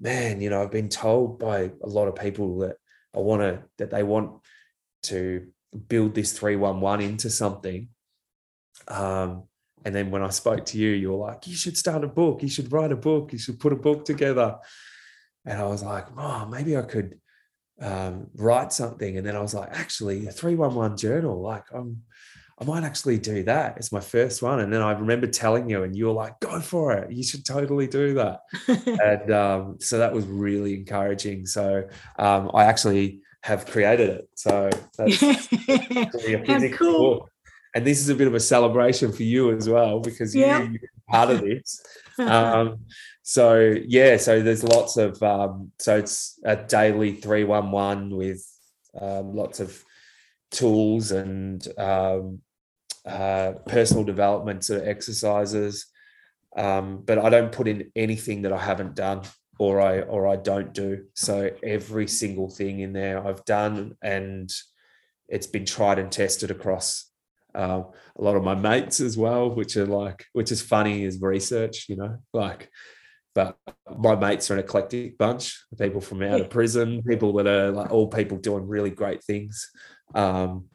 man, 0.00 0.40
you 0.40 0.50
know, 0.50 0.62
I've 0.62 0.70
been 0.70 0.88
told 0.88 1.40
by 1.40 1.72
a 1.82 1.88
lot 1.88 2.06
of 2.06 2.14
people 2.14 2.58
that 2.58 2.76
I 3.14 3.18
want 3.18 3.42
to 3.42 3.62
that 3.78 3.90
they 3.90 4.04
want 4.04 4.40
to 5.04 5.48
build 5.88 6.14
this 6.14 6.32
three 6.32 6.56
one 6.56 6.80
one 6.80 7.00
into 7.00 7.28
something. 7.28 7.88
Um, 8.86 9.44
and 9.84 9.94
then 9.94 10.10
when 10.10 10.22
I 10.22 10.30
spoke 10.30 10.64
to 10.66 10.78
you, 10.78 10.90
you 10.90 11.10
were 11.10 11.26
like, 11.26 11.46
you 11.46 11.54
should 11.54 11.76
start 11.76 12.04
a 12.04 12.08
book, 12.08 12.42
you 12.42 12.48
should 12.48 12.72
write 12.72 12.92
a 12.92 12.96
book, 12.96 13.32
you 13.32 13.38
should 13.38 13.60
put 13.60 13.72
a 13.72 13.76
book 13.76 14.04
together. 14.04 14.56
And 15.44 15.60
I 15.60 15.66
was 15.66 15.82
like, 15.82 16.06
oh, 16.16 16.46
maybe 16.46 16.76
I 16.76 16.82
could 16.82 17.18
um, 17.80 18.28
write 18.36 18.72
something. 18.72 19.16
And 19.16 19.26
then 19.26 19.36
I 19.36 19.40
was 19.40 19.54
like, 19.54 19.70
actually, 19.72 20.26
a 20.26 20.32
311 20.32 20.96
journal, 20.96 21.40
like 21.40 21.64
I'm, 21.72 22.02
I 22.60 22.64
might 22.64 22.84
actually 22.84 23.18
do 23.18 23.42
that. 23.44 23.76
It's 23.78 23.90
my 23.90 24.00
first 24.00 24.40
one. 24.40 24.60
And 24.60 24.72
then 24.72 24.80
I 24.80 24.92
remember 24.92 25.26
telling 25.26 25.68
you, 25.68 25.82
and 25.82 25.96
you 25.96 26.06
were 26.06 26.12
like, 26.12 26.38
go 26.38 26.60
for 26.60 26.92
it. 26.92 27.10
You 27.10 27.24
should 27.24 27.44
totally 27.44 27.88
do 27.88 28.14
that. 28.14 28.40
and 29.02 29.32
um, 29.32 29.76
so 29.80 29.98
that 29.98 30.12
was 30.12 30.24
really 30.26 30.74
encouraging. 30.74 31.46
So 31.46 31.88
um, 32.18 32.50
I 32.54 32.64
actually 32.64 33.22
have 33.42 33.66
created 33.66 34.08
it. 34.08 34.28
So 34.36 34.70
that's 34.96 35.20
really 35.20 36.34
a 36.34 36.44
physical 36.46 36.78
cool. 36.78 37.14
book. 37.18 37.30
And 37.74 37.84
this 37.84 37.98
is 37.98 38.08
a 38.08 38.14
bit 38.14 38.28
of 38.28 38.34
a 38.34 38.40
celebration 38.40 39.12
for 39.12 39.24
you 39.24 39.54
as 39.54 39.68
well 39.68 39.98
because 39.98 40.32
you, 40.34 40.46
are 40.46 40.68
part 41.08 41.30
of 41.30 41.40
this. 41.40 41.84
um, 42.18 42.78
so 43.26 43.74
yeah, 43.86 44.18
so 44.18 44.42
there's 44.42 44.62
lots 44.62 44.98
of 44.98 45.20
um, 45.22 45.72
so 45.78 45.96
it's 45.96 46.38
a 46.44 46.56
daily 46.56 47.14
three 47.14 47.42
one 47.42 47.70
one 47.70 48.14
with 48.14 48.46
um, 49.00 49.34
lots 49.34 49.60
of 49.60 49.82
tools 50.50 51.10
and 51.10 51.66
um, 51.78 52.40
uh, 53.06 53.52
personal 53.66 54.04
development 54.04 54.62
sort 54.62 54.82
of 54.82 54.88
exercises. 54.88 55.86
Um, 56.54 57.02
but 57.02 57.18
I 57.18 57.30
don't 57.30 57.50
put 57.50 57.66
in 57.66 57.90
anything 57.96 58.42
that 58.42 58.52
I 58.52 58.58
haven't 58.58 58.94
done 58.94 59.22
or 59.58 59.80
I 59.80 60.02
or 60.02 60.28
I 60.28 60.36
don't 60.36 60.74
do. 60.74 61.06
So 61.14 61.50
every 61.62 62.06
single 62.06 62.50
thing 62.50 62.80
in 62.80 62.92
there 62.92 63.26
I've 63.26 63.44
done 63.46 63.96
and 64.02 64.52
it's 65.30 65.46
been 65.46 65.64
tried 65.64 65.98
and 65.98 66.12
tested 66.12 66.50
across 66.50 67.10
uh, 67.54 67.84
a 68.18 68.22
lot 68.22 68.36
of 68.36 68.44
my 68.44 68.54
mates 68.54 69.00
as 69.00 69.16
well, 69.16 69.48
which 69.48 69.78
are 69.78 69.86
like, 69.86 70.26
which 70.34 70.52
is 70.52 70.60
funny 70.60 71.04
is 71.04 71.22
research, 71.22 71.86
you 71.88 71.96
know, 71.96 72.18
like, 72.34 72.68
but 73.34 73.56
my 73.98 74.14
mates 74.14 74.50
are 74.50 74.54
an 74.54 74.60
eclectic 74.60 75.18
bunch, 75.18 75.64
people 75.78 76.00
from 76.00 76.22
out 76.22 76.40
of 76.40 76.50
prison, 76.50 77.02
people 77.02 77.32
that 77.34 77.46
are 77.46 77.70
like 77.70 77.90
all 77.90 78.06
people 78.06 78.38
doing 78.38 78.66
really 78.66 78.90
great 78.90 79.22
things. 79.24 79.70
Um, 80.14 80.66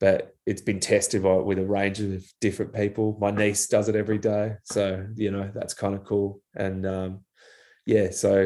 but 0.00 0.34
it's 0.46 0.62
been 0.62 0.80
tested 0.80 1.22
with 1.22 1.58
a 1.58 1.64
range 1.64 2.00
of 2.00 2.24
different 2.40 2.74
people. 2.74 3.16
My 3.20 3.30
niece 3.30 3.66
does 3.66 3.88
it 3.88 3.96
every 3.96 4.18
day, 4.18 4.56
so 4.64 5.06
you 5.14 5.30
know 5.30 5.50
that's 5.54 5.74
kind 5.74 5.94
of 5.94 6.04
cool. 6.04 6.40
And 6.54 6.86
um, 6.86 7.24
yeah, 7.86 8.10
so 8.10 8.44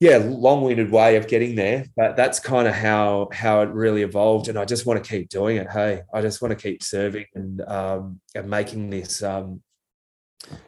yeah, 0.00 0.18
long-winded 0.18 0.92
way 0.92 1.16
of 1.16 1.26
getting 1.26 1.56
there, 1.56 1.84
but 1.96 2.16
that's 2.16 2.38
kind 2.38 2.68
of 2.68 2.74
how 2.74 3.28
how 3.32 3.62
it 3.62 3.70
really 3.70 4.02
evolved. 4.02 4.48
And 4.48 4.58
I 4.58 4.64
just 4.64 4.86
want 4.86 5.02
to 5.02 5.08
keep 5.08 5.28
doing 5.28 5.56
it. 5.56 5.70
Hey, 5.70 6.02
I 6.12 6.20
just 6.20 6.40
want 6.40 6.56
to 6.56 6.62
keep 6.62 6.82
serving 6.82 7.26
and 7.34 7.60
um, 7.62 8.20
and 8.34 8.48
making 8.48 8.90
this 8.90 9.22
um, 9.22 9.60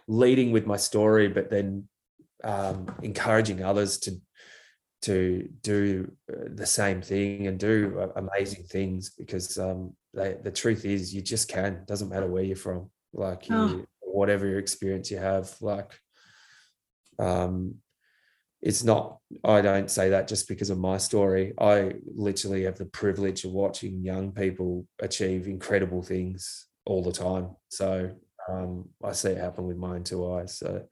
leading 0.07 0.53
with 0.53 0.67
my 0.67 0.77
story, 0.77 1.29
but 1.29 1.51
then 1.51 1.89
um, 2.45 2.93
encouraging 3.03 3.63
others 3.63 3.99
to 4.01 4.21
to 5.03 5.49
do 5.63 6.13
uh, 6.31 6.49
the 6.55 6.67
same 6.67 7.01
thing 7.01 7.47
and 7.47 7.59
do 7.59 7.99
uh, 7.99 8.21
amazing 8.21 8.65
things 8.65 9.09
because 9.09 9.57
um, 9.59 9.95
they, 10.13 10.37
the 10.43 10.51
truth 10.51 10.85
is 10.85 11.15
you 11.15 11.23
just 11.23 11.49
can. 11.49 11.85
Doesn't 11.87 12.11
matter 12.11 12.27
where 12.27 12.43
you're 12.43 12.55
from. 12.55 12.91
Like 13.15 13.47
oh. 13.51 13.69
you, 13.69 13.87
whatever 14.13 14.47
your 14.47 14.59
experience 14.59 15.11
you 15.11 15.19
have 15.19 15.55
like 15.61 15.99
um 17.19 17.77
it's 18.63 18.83
not 18.83 19.19
i 19.45 19.61
don't 19.61 19.91
say 19.91 20.11
that 20.11 20.29
just 20.29 20.49
because 20.49 20.71
of 20.71 20.79
my 20.79 20.99
story. 20.99 21.55
I 21.59 21.95
literally 22.15 22.65
have 22.65 22.77
the 22.77 22.87
privilege 22.87 23.45
of 23.45 23.53
watching 23.53 24.05
young 24.05 24.33
people 24.33 24.87
achieve 25.01 25.47
incredible 25.47 26.03
things 26.03 26.67
all 26.85 27.03
the 27.03 27.13
time. 27.13 27.57
So 27.69 28.11
um 28.49 28.89
i 29.05 29.13
see 29.13 29.31
it 29.31 29.39
happen 29.39 29.67
with 29.67 29.77
my 29.77 29.95
own 29.95 30.05
two 30.05 30.33
eyes 30.33 30.57
so 30.59 30.83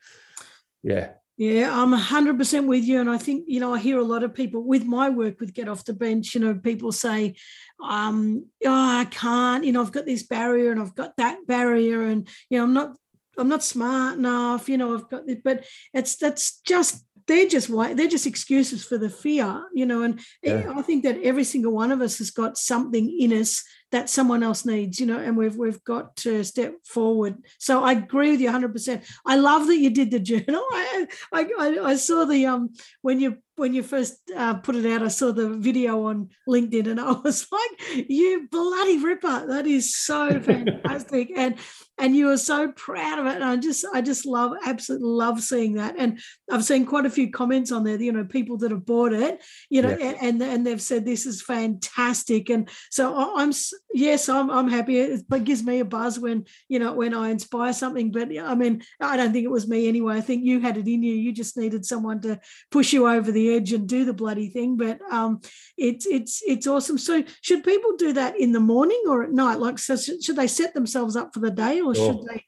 yeah 0.83 1.11
yeah, 1.39 1.71
I'm 1.73 1.93
100% 1.93 2.67
with 2.67 2.83
you. 2.83 3.01
And 3.01 3.09
I 3.09 3.17
think, 3.17 3.45
you 3.47 3.61
know, 3.61 3.73
I 3.73 3.79
hear 3.79 4.01
a 4.01 4.05
lot 4.05 4.25
of 4.25 4.35
people 4.35 4.61
with 4.65 4.85
my 4.85 5.09
work 5.09 5.39
with 5.39 5.55
Get 5.55 5.69
Off 5.69 5.85
the 5.85 5.93
Bench, 5.93 6.35
you 6.35 6.41
know, 6.41 6.53
people 6.57 6.91
say, 6.91 7.37
um, 7.81 8.47
oh, 8.67 8.99
I 8.99 9.05
can't, 9.05 9.65
you 9.65 9.71
know, 9.71 9.81
I've 9.81 9.93
got 9.93 10.05
this 10.05 10.25
barrier 10.25 10.73
and 10.73 10.81
I've 10.81 10.97
got 10.97 11.17
that 11.19 11.47
barrier 11.47 12.03
and, 12.03 12.29
you 12.51 12.59
know, 12.59 12.65
I'm 12.65 12.75
not, 12.75 12.97
I'm 13.39 13.49
not 13.49 13.63
smart 13.63 14.19
enough, 14.19 14.69
you 14.69 14.79
know, 14.79 14.95
I've 14.95 15.09
got 15.09 15.29
this, 15.29 15.39
but 15.45 15.65
it's, 15.95 16.17
that's 16.17 16.61
just, 16.63 17.05
they're 17.29 17.47
just 17.47 17.71
why 17.71 17.95
they're 17.95 18.09
just 18.09 18.27
excuses 18.27 18.85
for 18.85 18.99
the 18.99 19.11
fear, 19.11 19.63
you 19.73 19.87
know, 19.87 20.03
and 20.03 20.21
yeah. 20.43 20.73
I 20.75 20.83
think 20.83 21.05
that 21.05 21.23
every 21.23 21.45
single 21.45 21.73
one 21.73 21.93
of 21.93 22.01
us 22.01 22.19
has 22.19 22.31
got 22.33 22.57
something 22.57 23.17
in 23.17 23.33
us 23.33 23.63
that 23.91 24.11
someone 24.11 24.43
else 24.43 24.67
needs, 24.67 25.01
you 25.01 25.07
know, 25.07 25.19
and 25.19 25.37
we've 25.37 25.57
we've 25.57 25.83
got 25.85 26.17
to 26.17 26.45
step 26.45 26.75
forward. 26.85 27.37
So 27.59 27.83
I 27.83 27.93
agree 27.93 28.33
with 28.33 28.41
you 28.41 28.51
100%. 28.51 29.05
I 29.27 29.37
love 29.37 29.67
that 29.67 29.79
you 29.79 29.91
did 29.91 30.11
the 30.11 30.21
journal. 30.31 30.65
I 30.73 31.07
I, 31.33 31.79
I 31.83 31.97
saw 31.97 32.25
the 32.25 32.47
um 32.47 32.71
when 33.03 33.21
you 33.21 33.39
when 33.59 33.75
you 33.75 33.83
first 33.83 34.19
uh, 34.35 34.55
put 34.55 34.77
it 34.77 34.87
out, 34.87 35.03
I 35.03 35.09
saw 35.09 35.33
the 35.33 35.51
video 35.51 36.05
on 36.07 36.31
LinkedIn, 36.49 36.87
and 36.89 37.01
I 37.01 37.13
was 37.13 37.47
like, 37.51 38.09
"You 38.09 38.49
bloody 38.51 38.99
ripper! 38.99 39.47
That 39.49 39.67
is 39.67 39.95
so 39.95 40.41
fantastic!" 40.41 41.31
and 41.37 41.57
and 41.99 42.15
you 42.15 42.27
were 42.27 42.37
so 42.39 42.73
proud 42.73 43.19
of 43.19 43.27
it. 43.27 43.35
And 43.35 43.45
I 43.45 43.57
just 43.57 43.85
I 43.93 44.01
just 44.01 44.25
love 44.25 44.53
absolutely 44.65 45.09
love 45.09 45.41
seeing 45.41 45.75
that. 45.75 45.97
And 45.99 46.21
I've 46.51 46.65
seen 46.65 46.87
quite 46.87 47.07
a 47.07 47.11
few 47.11 47.31
comments 47.31 47.73
on 47.73 47.85
there. 47.85 48.01
You 48.01 48.13
know, 48.13 48.25
people 48.25 48.57
that 48.59 48.71
have 48.71 48.87
bought 48.87 49.13
it, 49.13 49.43
you 49.69 49.83
know, 49.83 49.97
yeah. 49.99 50.15
and 50.23 50.41
and 50.41 50.67
they've 50.67 50.81
said 50.81 51.05
this 51.05 51.27
is 51.27 51.43
fantastic. 51.43 52.49
And 52.49 52.69
so 52.91 53.15
I'm 53.37 53.53
yes, 53.93 54.29
I'm 54.29 54.51
I'm 54.51 54.69
happy. 54.69 54.99
It 54.99 55.45
gives 55.45 55.63
me 55.63 55.81
a 55.81 55.85
buzz 55.85 56.19
when 56.19 56.47
you 56.69 56.79
know 56.79 56.93
when 56.93 57.15
I 57.15 57.31
inspire 57.31 57.73
something. 57.73 58.11
But 58.11 58.29
I 58.39 58.55
mean, 58.55 58.83
I 59.01 59.17
don't 59.17 59.33
think 59.33 59.45
it 59.45 59.51
was 59.51 59.69
me 59.69 59.89
anyway. 59.89 60.17
I 60.17 60.21
think 60.21 60.45
you 60.45 60.61
had 60.61 60.77
it 60.77 60.87
in 60.87 61.03
you. 61.03 61.15
You 61.15 61.33
just 61.33 61.57
needed 61.57 61.85
someone 61.85 62.21
to 62.23 62.41
push 62.71 62.93
you 62.93 63.09
over 63.09 63.31
the 63.31 63.55
edge 63.55 63.73
and 63.73 63.89
do 63.89 64.05
the 64.05 64.13
bloody 64.13 64.49
thing. 64.49 64.77
But 64.77 65.01
um, 65.11 65.41
it's 65.77 66.07
it's 66.07 66.43
it's 66.47 66.67
awesome. 66.67 66.99
So 66.99 67.25
should 67.41 67.65
people 67.65 67.97
do 67.97 68.13
that 68.15 68.39
in 68.39 68.53
the 68.53 68.61
morning 68.61 69.03
or 69.07 69.23
at 69.25 69.33
night? 69.33 69.59
Like, 69.59 69.79
so 69.79 69.97
should 69.97 70.37
they 70.37 70.49
set 70.49 70.75
themselves 70.75 71.17
up 71.17 71.35
for 71.35 71.41
the 71.41 71.51
day, 71.51 71.81
or 71.81 71.95
sure. 71.95 72.13
should 72.13 72.25
they 72.27 72.45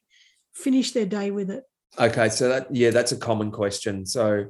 finish 0.53 0.91
their 0.91 1.05
day 1.05 1.31
with 1.31 1.49
it? 1.49 1.63
Okay, 1.99 2.29
so 2.29 2.49
that 2.49 2.73
yeah, 2.73 2.91
that's 2.91 3.11
a 3.11 3.17
common 3.17 3.51
question. 3.51 4.05
So 4.05 4.47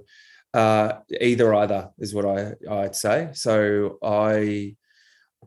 uh, 0.53 0.93
either 1.19 1.53
either 1.55 1.89
is 1.99 2.13
what 2.13 2.25
I 2.25 2.53
I'd 2.69 2.95
say. 2.95 3.29
So 3.33 3.97
I 4.03 4.75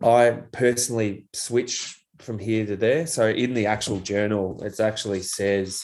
I 0.02 0.30
personally 0.52 1.26
switch 1.32 2.00
from 2.18 2.38
here 2.38 2.66
to 2.66 2.76
there. 2.76 3.06
So 3.06 3.28
in 3.28 3.54
the 3.54 3.66
actual 3.66 4.00
journal, 4.00 4.62
it 4.62 4.80
actually 4.80 5.22
says 5.22 5.82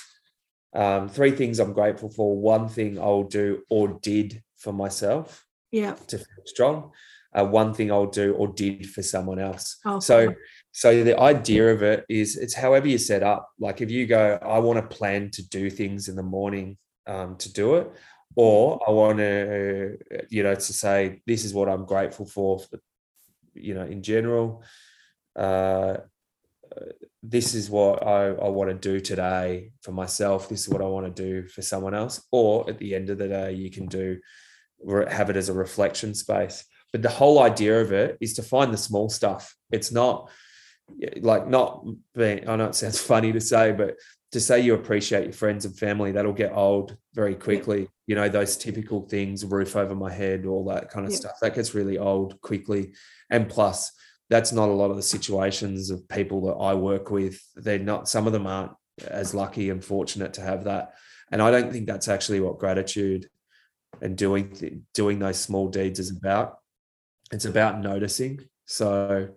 um, 0.74 1.08
three 1.08 1.32
things 1.32 1.58
I'm 1.58 1.72
grateful 1.72 2.11
for. 2.11 2.36
One 2.36 2.68
thing 2.68 2.98
I'll 2.98 3.24
do 3.24 3.62
or 3.68 3.98
did 4.02 4.42
for 4.56 4.72
myself. 4.72 5.44
Yeah. 5.70 5.94
To 5.94 6.18
feel 6.18 6.44
strong. 6.46 6.90
Uh, 7.32 7.44
one 7.44 7.72
thing 7.72 7.92
I'll 7.92 8.06
do 8.06 8.34
or 8.34 8.48
did 8.48 8.90
for 8.90 9.02
someone 9.02 9.38
else. 9.38 9.78
Oh, 9.84 10.00
so, 10.00 10.34
so 10.72 11.04
the 11.04 11.18
idea 11.18 11.72
of 11.72 11.82
it 11.82 12.04
is 12.08 12.36
it's 12.36 12.54
however 12.54 12.88
you 12.88 12.98
set 12.98 13.22
up. 13.22 13.48
Like 13.61 13.80
if 13.80 13.90
you 13.90 14.06
go, 14.06 14.38
I 14.42 14.58
want 14.58 14.78
to 14.78 14.96
plan 14.96 15.30
to 15.32 15.48
do 15.48 15.70
things 15.70 16.08
in 16.08 16.16
the 16.16 16.24
morning 16.24 16.76
um, 17.06 17.36
to 17.36 17.52
do 17.52 17.76
it, 17.76 17.90
or 18.34 18.80
I 18.86 18.90
want 18.90 19.18
to, 19.18 19.96
you 20.28 20.42
know, 20.42 20.54
to 20.54 20.72
say 20.72 21.22
this 21.24 21.44
is 21.44 21.54
what 21.54 21.68
I'm 21.68 21.84
grateful 21.84 22.26
for, 22.26 22.58
for 22.58 22.66
the, 22.72 22.80
you 23.55 23.74
know, 23.74 23.84
in 23.84 24.03
general. 24.03 24.62
Uh, 25.36 25.98
this 27.22 27.55
is 27.55 27.68
what 27.68 28.07
I, 28.07 28.28
I 28.28 28.48
want 28.48 28.70
to 28.70 28.74
do 28.74 29.01
today 29.01 29.72
for 29.82 29.92
myself. 29.92 30.48
This 30.48 30.62
is 30.62 30.68
what 30.68 30.82
I 30.82 30.86
want 30.86 31.14
to 31.14 31.22
do 31.22 31.48
for 31.48 31.62
someone 31.62 31.94
else. 31.94 32.22
Or 32.32 32.68
at 32.68 32.78
the 32.78 32.94
end 32.94 33.11
of 33.11 33.18
the 33.18 33.28
day, 33.28 33.53
you 33.53 33.70
can 33.70 33.86
do 33.86 34.18
have 35.09 35.30
it 35.30 35.36
as 35.36 35.48
a 35.48 35.55
reflection 35.55 36.14
space. 36.14 36.64
But 36.92 37.03
the 37.03 37.11
whole 37.11 37.42
idea 37.42 37.80
of 37.80 37.92
it 37.92 38.16
is 38.20 38.34
to 38.34 38.42
find 38.42 38.72
the 38.72 38.78
small 38.78 39.09
stuff. 39.09 39.55
It's 39.70 39.92
not 39.92 40.30
like 41.20 41.46
not 41.46 41.84
being, 42.14 42.48
I 42.48 42.57
know 42.57 42.66
it 42.66 42.74
sounds 42.74 43.01
funny 43.12 43.32
to 43.32 43.40
say, 43.40 43.72
but 43.72 43.96
to 44.32 44.40
say 44.40 44.60
you 44.60 44.74
appreciate 44.74 45.24
your 45.24 45.32
friends 45.32 45.64
and 45.64 45.76
family, 45.76 46.12
that'll 46.12 46.32
get 46.32 46.52
old 46.52 46.96
very 47.14 47.34
quickly. 47.34 47.88
You 48.06 48.14
know, 48.14 48.28
those 48.28 48.56
typical 48.56 49.08
things, 49.08 49.44
roof 49.44 49.76
over 49.76 49.94
my 49.94 50.12
head, 50.12 50.46
all 50.46 50.64
that 50.66 50.90
kind 50.90 51.04
of 51.04 51.12
yeah. 51.12 51.18
stuff, 51.18 51.36
that 51.42 51.54
gets 51.54 51.74
really 51.74 51.98
old 51.98 52.40
quickly. 52.40 52.92
And 53.30 53.48
plus, 53.48 53.92
that's 54.28 54.52
not 54.52 54.68
a 54.68 54.72
lot 54.72 54.90
of 54.90 54.96
the 54.96 55.02
situations 55.02 55.90
of 55.90 56.08
people 56.08 56.42
that 56.42 56.54
I 56.54 56.74
work 56.74 57.10
with. 57.10 57.40
They're 57.56 57.80
not, 57.80 58.08
some 58.08 58.26
of 58.26 58.32
them 58.32 58.46
aren't 58.46 58.72
as 59.06 59.34
lucky 59.34 59.70
and 59.70 59.84
fortunate 59.84 60.34
to 60.34 60.42
have 60.42 60.64
that. 60.64 60.94
And 61.32 61.42
I 61.42 61.50
don't 61.50 61.72
think 61.72 61.86
that's 61.86 62.08
actually 62.08 62.40
what 62.40 62.58
gratitude 62.58 63.28
and 64.00 64.16
doing 64.16 64.84
doing 64.94 65.18
those 65.18 65.40
small 65.40 65.68
deeds 65.68 65.98
is 65.98 66.10
about. 66.10 66.58
It's 67.32 67.44
about 67.44 67.80
noticing. 67.80 68.40
So 68.66 69.30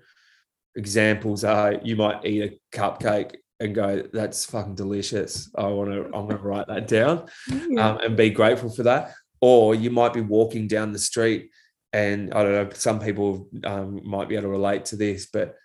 examples 0.75 1.43
are 1.43 1.73
you 1.83 1.95
might 1.95 2.25
eat 2.25 2.43
a 2.43 2.77
cupcake 2.77 3.35
and 3.63 3.73
go, 3.73 4.03
"That's 4.11 4.45
fucking 4.45 4.75
delicious. 4.75 5.49
I 5.55 5.67
want 5.67 5.91
to. 5.91 6.05
I'm 6.05 6.27
going 6.27 6.37
to 6.37 6.43
write 6.43 6.67
that 6.67 6.87
down 6.87 7.27
yeah. 7.69 7.89
um, 7.89 7.97
and 7.99 8.17
be 8.17 8.29
grateful 8.29 8.69
for 8.69 8.83
that." 8.83 9.13
Or 9.41 9.75
you 9.75 9.89
might 9.89 10.13
be 10.13 10.21
walking 10.21 10.67
down 10.67 10.93
the 10.93 10.99
street, 10.99 11.49
and 11.91 12.33
I 12.33 12.43
don't 12.43 12.53
know. 12.53 12.69
Some 12.73 12.99
people 12.99 13.49
um, 13.63 14.01
might 14.03 14.29
be 14.29 14.35
able 14.35 14.43
to 14.43 14.49
relate 14.49 14.85
to 14.85 14.95
this, 14.95 15.27
but 15.31 15.55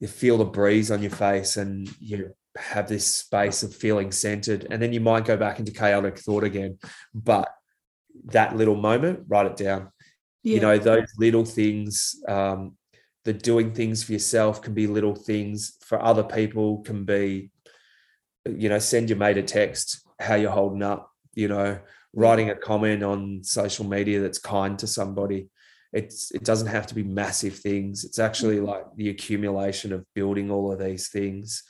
you 0.00 0.08
feel 0.08 0.38
the 0.38 0.44
breeze 0.44 0.90
on 0.90 1.02
your 1.02 1.10
face, 1.10 1.56
and 1.56 1.88
you 2.00 2.34
have 2.56 2.88
this 2.88 3.06
space 3.06 3.62
of 3.62 3.74
feeling 3.74 4.12
centered, 4.12 4.66
and 4.70 4.80
then 4.80 4.92
you 4.92 5.00
might 5.00 5.24
go 5.24 5.36
back 5.36 5.58
into 5.58 5.72
chaotic 5.72 6.18
thought 6.18 6.44
again. 6.44 6.78
But 7.14 7.48
that 8.26 8.56
little 8.56 8.76
moment, 8.76 9.24
write 9.28 9.46
it 9.46 9.56
down. 9.56 9.90
Yeah. 10.42 10.54
You 10.54 10.60
know, 10.60 10.78
those 10.78 11.08
little 11.18 11.44
things, 11.44 12.16
um, 12.28 12.76
the 13.26 13.32
doing 13.32 13.72
things 13.72 14.04
for 14.04 14.12
yourself 14.12 14.62
can 14.62 14.72
be 14.72 14.86
little 14.86 15.16
things 15.16 15.76
for 15.84 16.00
other 16.00 16.22
people 16.22 16.78
can 16.82 17.04
be, 17.04 17.50
you 18.48 18.68
know, 18.68 18.78
send 18.78 19.10
your 19.10 19.18
mate 19.18 19.36
a 19.36 19.42
text, 19.42 20.06
how 20.20 20.36
you're 20.36 20.52
holding 20.52 20.84
up, 20.84 21.10
you 21.34 21.48
know, 21.48 21.76
writing 22.14 22.50
a 22.50 22.54
comment 22.54 23.02
on 23.02 23.42
social 23.42 23.84
media 23.84 24.20
that's 24.20 24.38
kind 24.38 24.78
to 24.78 24.86
somebody. 24.86 25.48
it's 25.92 26.30
it 26.30 26.44
doesn't 26.44 26.68
have 26.68 26.86
to 26.86 26.94
be 26.94 27.02
massive 27.02 27.56
things. 27.56 28.04
It's 28.04 28.20
actually 28.20 28.60
like 28.60 28.84
the 28.94 29.10
accumulation 29.10 29.92
of 29.92 30.06
building 30.14 30.48
all 30.48 30.72
of 30.72 30.78
these 30.78 31.08
things 31.08 31.64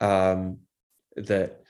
um, 0.00 0.58
that 1.16 1.60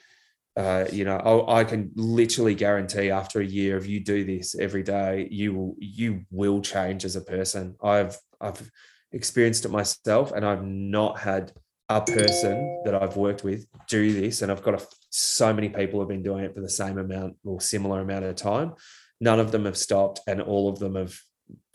uh, 0.57 0.87
you 0.91 1.05
know 1.05 1.19
I, 1.19 1.61
I, 1.61 1.65
can 1.65 1.91
literally 1.95 2.55
guarantee 2.55 3.11
after 3.11 3.41
a 3.41 3.53
year 3.59 3.77
of 3.77 3.85
you 3.85 4.01
do 4.01 4.25
this 4.25 4.55
every 4.59 4.83
day 4.83 5.29
you 5.31 5.53
will 5.53 5.77
you 5.79 6.25
will 6.31 6.63
change 6.63 7.05
as 7.05 7.17
a 7.17 7.21
person. 7.37 7.77
I've 7.83 8.17
i've 8.41 8.71
experienced 9.13 9.65
it 9.65 9.71
myself 9.71 10.33
and 10.33 10.45
i've 10.45 10.65
not 10.65 11.19
had 11.19 11.53
a 11.89 12.01
person 12.01 12.83
that 12.85 13.01
i've 13.01 13.17
worked 13.17 13.45
with 13.45 13.67
do 13.89 14.13
this 14.13 14.43
and 14.43 14.51
i've 14.51 14.63
got 14.63 14.75
a, 14.75 14.87
so 15.11 15.53
many 15.53 15.69
people 15.69 16.01
have 16.01 16.09
been 16.09 16.23
doing 16.23 16.45
it 16.45 16.55
for 16.55 16.61
the 16.61 16.69
same 16.69 16.99
amount 16.99 17.37
or 17.45 17.61
similar 17.61 18.01
amount 18.01 18.25
of 18.25 18.35
time 18.35 18.75
none 19.21 19.41
of 19.41 19.53
them 19.53 19.65
have 19.65 19.77
stopped 19.77 20.21
and 20.27 20.41
all 20.41 20.69
of 20.69 20.79
them 20.79 20.95
have 20.95 21.17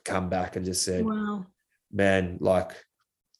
come 0.04 0.30
back 0.30 0.56
and 0.56 0.66
just 0.66 0.84
said, 0.84 1.06
wow. 1.06 1.46
man, 1.92 2.38
like 2.40 2.72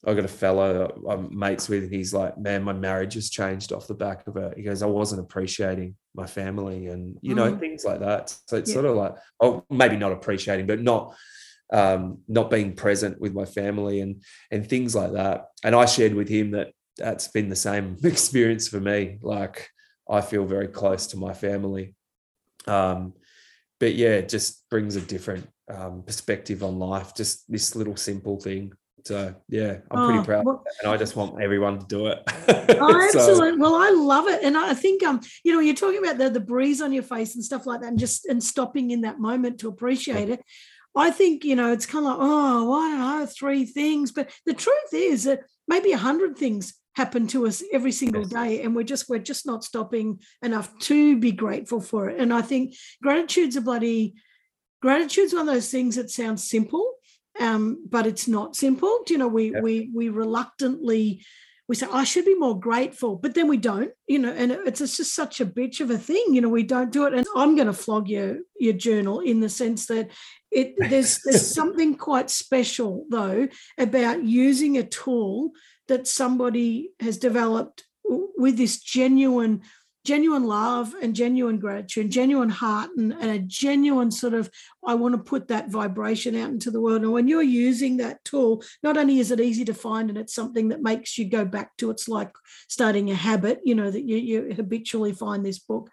I 0.06 0.14
got 0.14 0.26
a 0.26 0.30
fellow 0.30 1.02
I'm 1.08 1.38
mates 1.38 1.70
with, 1.70 1.84
and 1.84 1.94
he's 1.94 2.14
like, 2.14 2.38
man, 2.38 2.64
my 2.64 2.74
marriage 2.74 3.14
has 3.16 3.30
changed 3.30 3.72
off 3.72 3.88
the 3.88 3.94
back 3.94 4.26
of 4.28 4.38
it. 4.38 4.58
He 4.58 4.64
goes, 4.64 4.82
I 4.82 4.88
wasn't 4.88 5.22
appreciating 5.22 5.96
my 6.16 6.26
family 6.26 6.88
and, 6.88 7.18
you 7.22 7.36
know, 7.36 7.54
mm. 7.54 7.60
things 7.60 7.86
like 7.86 8.00
that. 8.00 8.36
So 8.48 8.58
it's 8.58 8.70
yeah. 8.70 8.74
sort 8.74 8.86
of 8.86 8.96
like, 8.96 9.16
oh, 9.40 9.64
maybe 9.70 9.98
not 9.98 10.12
appreciating, 10.12 10.66
but 10.66 10.82
not, 10.82 11.16
um, 11.72 12.20
not 12.28 12.50
being 12.50 12.76
present 12.76 13.20
with 13.20 13.34
my 13.34 13.46
family 13.46 14.02
and, 14.02 14.24
and 14.52 14.68
things 14.68 14.96
like 14.96 15.14
that. 15.14 15.46
And 15.64 15.76
I 15.76 15.86
shared 15.86 16.14
with 16.14 16.30
him 16.30 16.52
that 16.52 16.74
that's 16.98 17.28
been 17.30 17.50
the 17.50 17.56
same 17.56 17.98
experience 18.04 18.68
for 18.68 18.80
me. 18.80 19.20
Like 19.22 19.70
I 20.10 20.22
feel 20.22 20.46
very 20.46 20.68
close 20.68 21.08
to 21.08 21.18
my 21.18 21.34
family. 21.34 21.96
Um, 22.68 23.14
but 23.80 23.96
yeah, 23.96 24.10
it 24.10 24.30
just 24.30 24.70
brings 24.70 24.96
a 24.96 25.02
different 25.02 25.50
um, 25.70 26.04
perspective 26.04 26.64
on 26.64 26.78
life. 26.78 27.16
Just 27.16 27.50
this 27.52 27.76
little 27.76 27.96
simple 27.96 28.40
thing. 28.40 28.74
So 29.06 29.34
yeah, 29.50 29.78
I'm 29.90 30.06
pretty 30.06 30.20
oh, 30.20 30.24
proud, 30.24 30.46
well, 30.46 30.64
and 30.84 30.92
I 30.92 30.98
just 30.98 31.16
want 31.16 31.42
everyone 31.42 31.80
to 31.80 31.86
do 31.88 32.08
it. 32.08 32.22
oh, 32.48 33.10
absolutely. 33.16 33.58
well, 33.58 33.74
I 33.74 33.90
love 33.90 34.28
it, 34.28 34.44
and 34.44 34.56
I 34.56 34.76
think 34.76 35.04
um, 35.04 35.22
you 35.44 35.54
know, 35.54 35.60
you're 35.60 35.74
talking 35.74 35.98
about 36.04 36.20
the 36.20 36.30
the 36.30 36.40
breeze 36.40 36.82
on 36.82 36.94
your 36.94 37.02
face 37.02 37.34
and 37.34 37.44
stuff 37.44 37.66
like 37.66 37.82
that, 37.82 37.88
and 37.88 37.98
just 37.98 38.28
and 38.28 38.44
stopping 38.44 38.92
in 38.92 39.02
that 39.02 39.20
moment 39.20 39.60
to 39.62 39.70
appreciate 39.70 40.30
it. 40.30 40.44
I 40.96 41.12
think 41.12 41.44
you 41.46 41.56
know 41.56 41.72
it's 41.72 41.86
kind 41.86 42.06
of 42.06 42.12
like 42.12 42.20
oh, 42.22 42.74
I 42.74 42.90
don't 42.90 43.20
know, 43.20 43.26
three 43.26 43.66
things, 43.66 44.12
but 44.12 44.32
the 44.46 44.54
truth 44.54 44.94
is 44.94 45.24
that 45.24 45.42
maybe 45.68 45.92
a 45.92 45.98
hundred 45.98 46.38
things 46.38 46.74
happen 46.96 47.28
to 47.28 47.48
us 47.48 47.64
every 47.72 47.92
single 47.92 48.24
day 48.24 48.62
and 48.62 48.76
we're 48.76 48.84
just 48.84 49.08
we're 49.08 49.18
just 49.20 49.46
not 49.46 49.64
stopping 49.64 50.20
enough 50.42 50.78
to 50.80 51.18
be 51.18 51.32
grateful 51.32 51.80
for 51.80 52.10
it 52.10 52.20
and 52.20 52.34
i 52.34 52.42
think 52.42 52.76
gratitude's 53.02 53.56
a 53.56 53.62
bloody 53.62 54.14
gratitude's 54.82 55.34
one 55.34 55.48
of 55.48 55.54
those 55.54 55.72
things 55.72 55.96
that 55.96 56.10
sounds 56.10 56.50
simple 56.50 56.94
um, 57.40 57.82
but 57.90 58.06
it's 58.06 58.28
not 58.28 58.58
simple 58.58 59.04
you 59.08 59.18
know 59.18 59.28
we 59.28 59.54
yeah. 59.54 59.62
we 59.62 59.90
we 59.94 60.10
reluctantly 60.10 61.24
we 61.72 61.76
say 61.76 61.88
i 61.94 62.04
should 62.04 62.26
be 62.26 62.36
more 62.36 62.60
grateful 62.60 63.16
but 63.16 63.34
then 63.34 63.48
we 63.48 63.56
don't 63.56 63.94
you 64.06 64.20
know 64.20 64.34
and 64.34 64.52
it's, 64.52 64.82
it's 64.82 64.98
just 64.98 65.16
such 65.16 65.40
a 65.40 65.46
bitch 65.46 65.80
of 65.80 65.90
a 65.90 65.98
thing 65.98 66.26
you 66.32 66.42
know 66.42 66.50
we 66.50 66.64
don't 66.64 66.92
do 66.92 67.06
it. 67.06 67.14
And 67.14 67.26
i'm 67.34 67.56
going 67.56 67.68
to 67.68 67.74
flog 67.74 68.10
your 68.10 68.40
your 68.60 68.74
journal 68.74 69.22
in 69.22 69.40
the 69.40 69.48
sense 69.48 69.86
that 69.86 70.10
it 70.52 70.76
there's 70.90 71.22
there's 71.24 71.48
something 71.48 71.96
quite 71.96 72.30
special 72.30 73.06
though 73.10 73.48
about 73.78 74.22
using 74.22 74.78
a 74.78 74.84
tool 74.84 75.52
that 75.88 76.08
somebody 76.08 76.92
has 77.00 77.18
developed 77.18 77.86
with 78.04 78.58
this 78.58 78.82
genuine 78.82 79.62
genuine 80.06 80.46
love 80.46 80.94
and 81.02 81.16
genuine 81.16 81.60
gratitude, 81.60 82.06
and 82.06 82.12
genuine 82.12 82.50
heart, 82.50 82.90
and, 82.98 83.14
and, 83.14 83.32
a 83.32 83.40
genuine 83.40 84.12
sort 84.12 84.34
of, 84.34 84.50
I 84.86 84.96
want 84.96 85.16
to 85.16 85.20
put 85.20 85.48
that 85.50 85.70
vibration 85.70 86.36
out 86.36 86.50
into 86.50 86.72
the 86.72 86.82
world. 86.82 87.02
And 87.02 87.12
when 87.12 87.28
you're 87.28 87.42
using 87.42 87.98
that 87.98 88.24
tool, 88.24 88.64
not 88.82 88.98
only 88.98 89.20
is 89.20 89.32
it 89.32 89.40
easy 89.40 89.66
to 89.66 89.74
find 89.74 90.10
and 90.10 90.18
it's 90.18 90.34
something 90.34 90.70
that 90.70 90.82
makes 90.82 91.18
you 91.18 91.26
go 91.26 91.46
back 91.46 91.78
to, 91.78 91.92
it's 91.92 92.08
like 92.08 92.32
starting 92.68 93.12
a 93.12 93.16
habit, 93.16 93.62
you 93.64 93.76
know, 93.76 93.92
that 93.92 94.04
you, 94.04 94.18
you 94.18 94.54
habitually 94.56 95.14
find 95.14 95.46
this 95.46 95.60
book. 95.60 95.90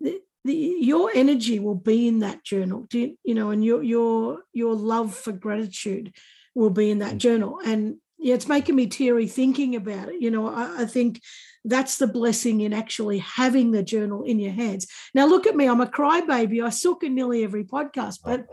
The, 0.00 0.20
the, 0.44 0.54
your 0.54 1.10
energy 1.14 1.58
will 1.58 1.76
be 1.76 2.08
in 2.08 2.18
that 2.20 2.44
journal, 2.44 2.86
you, 2.92 3.16
you 3.24 3.34
know, 3.34 3.50
and 3.50 3.64
your 3.64 3.82
your 3.82 4.40
your 4.52 4.74
love 4.74 5.14
for 5.14 5.32
gratitude 5.32 6.12
will 6.54 6.70
be 6.70 6.90
in 6.90 6.98
that 6.98 7.14
mm. 7.14 7.18
journal. 7.18 7.60
And 7.64 7.96
yeah, 8.18 8.34
it's 8.34 8.48
making 8.48 8.76
me 8.76 8.86
teary 8.86 9.26
thinking 9.26 9.76
about 9.76 10.08
it. 10.08 10.20
You 10.20 10.30
know, 10.30 10.48
I, 10.48 10.82
I, 10.82 10.84
think 10.86 11.20
that's 11.64 11.98
the 11.98 12.06
blessing 12.06 12.60
in 12.60 12.72
actually 12.72 13.18
having 13.18 13.70
the 13.70 13.82
journal 13.82 14.22
in 14.22 14.38
your 14.38 14.52
hands. 14.52 14.86
Now, 15.14 15.26
look 15.26 15.46
at 15.46 15.56
me, 15.56 15.66
I'm 15.66 15.80
a 15.80 15.86
crybaby. 15.86 16.64
I 16.64 16.70
suck 16.70 17.02
in 17.02 17.14
nearly 17.14 17.44
every 17.44 17.64
podcast, 17.64 18.20
but 18.24 18.46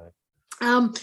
um, 0.61 0.93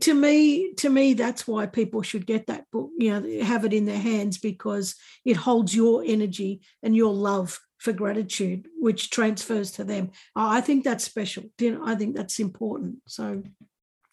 to 0.00 0.14
me, 0.14 0.74
to 0.74 0.90
me, 0.90 1.14
that's 1.14 1.48
why 1.48 1.66
people 1.66 2.02
should 2.02 2.26
get 2.26 2.48
that 2.48 2.70
book. 2.70 2.90
You 2.98 3.20
know, 3.20 3.44
have 3.44 3.64
it 3.64 3.72
in 3.72 3.86
their 3.86 3.98
hands 3.98 4.38
because 4.38 4.94
it 5.24 5.36
holds 5.36 5.74
your 5.74 6.02
energy 6.04 6.60
and 6.82 6.94
your 6.94 7.12
love 7.14 7.58
for 7.78 7.92
gratitude, 7.92 8.68
which 8.78 9.10
transfers 9.10 9.72
to 9.72 9.84
them. 9.84 10.10
I 10.36 10.60
think 10.60 10.84
that's 10.84 11.04
special. 11.04 11.44
You 11.58 11.72
know, 11.72 11.86
I 11.86 11.94
think 11.94 12.14
that's 12.14 12.38
important. 12.38 12.98
So, 13.06 13.42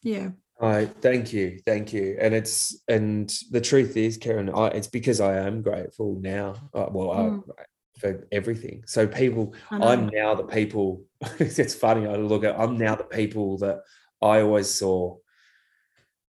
yeah. 0.04 0.30
I 0.60 0.86
thank 0.86 1.34
you, 1.34 1.60
thank 1.66 1.94
you, 1.94 2.18
and 2.20 2.34
it's 2.34 2.82
and 2.88 3.32
the 3.52 3.62
truth 3.62 3.96
is, 3.96 4.18
Karen, 4.18 4.50
I, 4.50 4.68
it's 4.70 4.88
because 4.88 5.22
I 5.22 5.38
am 5.38 5.62
grateful 5.62 6.18
now. 6.20 6.56
Uh, 6.74 6.88
well, 6.90 7.10
mm. 7.10 7.44
I, 7.60 7.64
for 8.00 8.28
everything. 8.32 8.84
So 8.86 9.08
people, 9.08 9.54
I'm 9.70 10.08
now 10.08 10.36
the 10.36 10.44
people. 10.44 11.04
it's 11.40 11.76
funny. 11.76 12.08
I 12.08 12.16
look 12.16 12.44
at. 12.44 12.60
I'm 12.60 12.78
now 12.78 12.96
the 12.96 13.04
people 13.04 13.58
that 13.60 13.82
I 14.22 14.42
always 14.42 14.70
saw. 14.74 15.18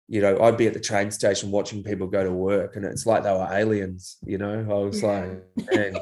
You 0.08 0.22
know, 0.22 0.40
I'd 0.40 0.56
be 0.56 0.68
at 0.68 0.74
the 0.74 0.80
train 0.80 1.10
station 1.10 1.50
watching 1.50 1.82
people 1.82 2.06
go 2.06 2.24
to 2.24 2.32
work, 2.32 2.76
and 2.76 2.84
it's 2.84 3.06
like 3.06 3.22
they 3.22 3.32
were 3.32 3.48
aliens. 3.50 4.16
You 4.24 4.38
know, 4.38 4.60
I 4.60 4.84
was 4.84 5.02
yeah. 5.02 5.36
like, 5.56 5.72
man. 5.72 5.96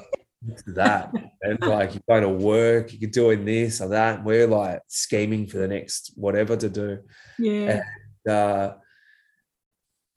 that 0.67 1.11
and 1.41 1.59
like 1.63 1.95
you're 1.95 2.03
going 2.07 2.23
to 2.23 2.45
work 2.45 2.91
you're 2.93 3.11
doing 3.11 3.47
this 3.47 3.81
or 3.81 3.89
that 3.89 4.23
we're 4.23 4.47
like 4.47 4.79
scheming 4.89 5.47
for 5.47 5.57
the 5.57 5.67
next 5.67 6.13
whatever 6.17 6.55
to 6.55 6.69
do 6.69 6.99
yeah 7.39 7.81
uh, 8.29 8.75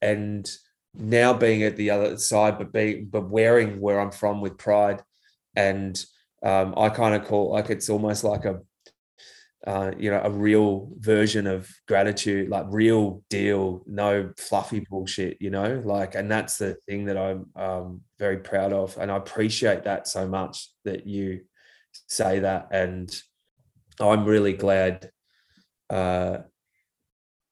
and 0.01 0.49
now 0.93 1.33
being 1.33 1.63
at 1.63 1.75
the 1.75 1.91
other 1.91 2.17
side, 2.17 2.57
but 2.57 2.71
being 2.73 3.05
but 3.05 3.29
wearing 3.29 3.79
where 3.79 3.99
I'm 3.99 4.11
from 4.11 4.41
with 4.41 4.57
pride, 4.57 5.01
and 5.55 5.97
um, 6.43 6.73
I 6.77 6.89
kind 6.89 7.15
of 7.15 7.27
call 7.27 7.51
like 7.51 7.69
it's 7.69 7.89
almost 7.89 8.23
like 8.23 8.45
a 8.45 8.61
uh, 9.65 9.91
you 9.97 10.09
know 10.09 10.21
a 10.23 10.29
real 10.29 10.89
version 10.97 11.47
of 11.47 11.69
gratitude, 11.87 12.49
like 12.49 12.65
real 12.69 13.23
deal, 13.29 13.83
no 13.85 14.31
fluffy 14.37 14.85
bullshit, 14.89 15.37
you 15.41 15.49
know, 15.49 15.81
like, 15.83 16.15
and 16.15 16.31
that's 16.31 16.57
the 16.57 16.77
thing 16.87 17.05
that 17.05 17.17
I'm 17.17 17.47
um, 17.55 18.01
very 18.19 18.37
proud 18.37 18.73
of, 18.73 18.97
and 18.97 19.11
I 19.11 19.17
appreciate 19.17 19.83
that 19.83 20.07
so 20.07 20.27
much 20.27 20.69
that 20.85 21.05
you 21.05 21.41
say 22.07 22.39
that, 22.39 22.67
and 22.71 23.09
I'm 23.99 24.25
really 24.25 24.53
glad 24.53 25.11
uh, 25.89 26.39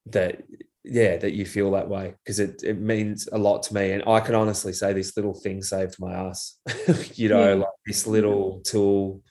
that 0.08 0.44
yeah 0.84 1.18
that 1.18 1.34
you 1.34 1.46
feel 1.46 1.72
that 1.72 1.90
way 1.90 2.14
because 2.24 2.40
it, 2.40 2.62
it 2.64 2.80
means 2.80 3.28
a 3.32 3.38
lot 3.38 3.64
to 3.64 3.74
me. 3.74 3.92
And 3.92 4.04
i 4.08 4.20
can 4.20 4.36
honestly 4.36 4.74
say 4.74 4.94
this 4.94 5.16
little 5.18 5.34
thing 5.34 5.62
saved 5.62 5.96
my 6.00 6.14
ass 6.14 6.58
you 7.16 7.30
know 7.30 7.48
yeah. 7.48 7.54
like 7.56 7.74
this 7.86 8.08
little 8.08 8.62
tool. 8.62 9.22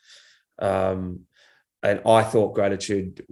Um 0.58 1.20
and 1.82 2.00
i 2.06 2.22
thought 2.22 2.54
gratitude 2.54 3.24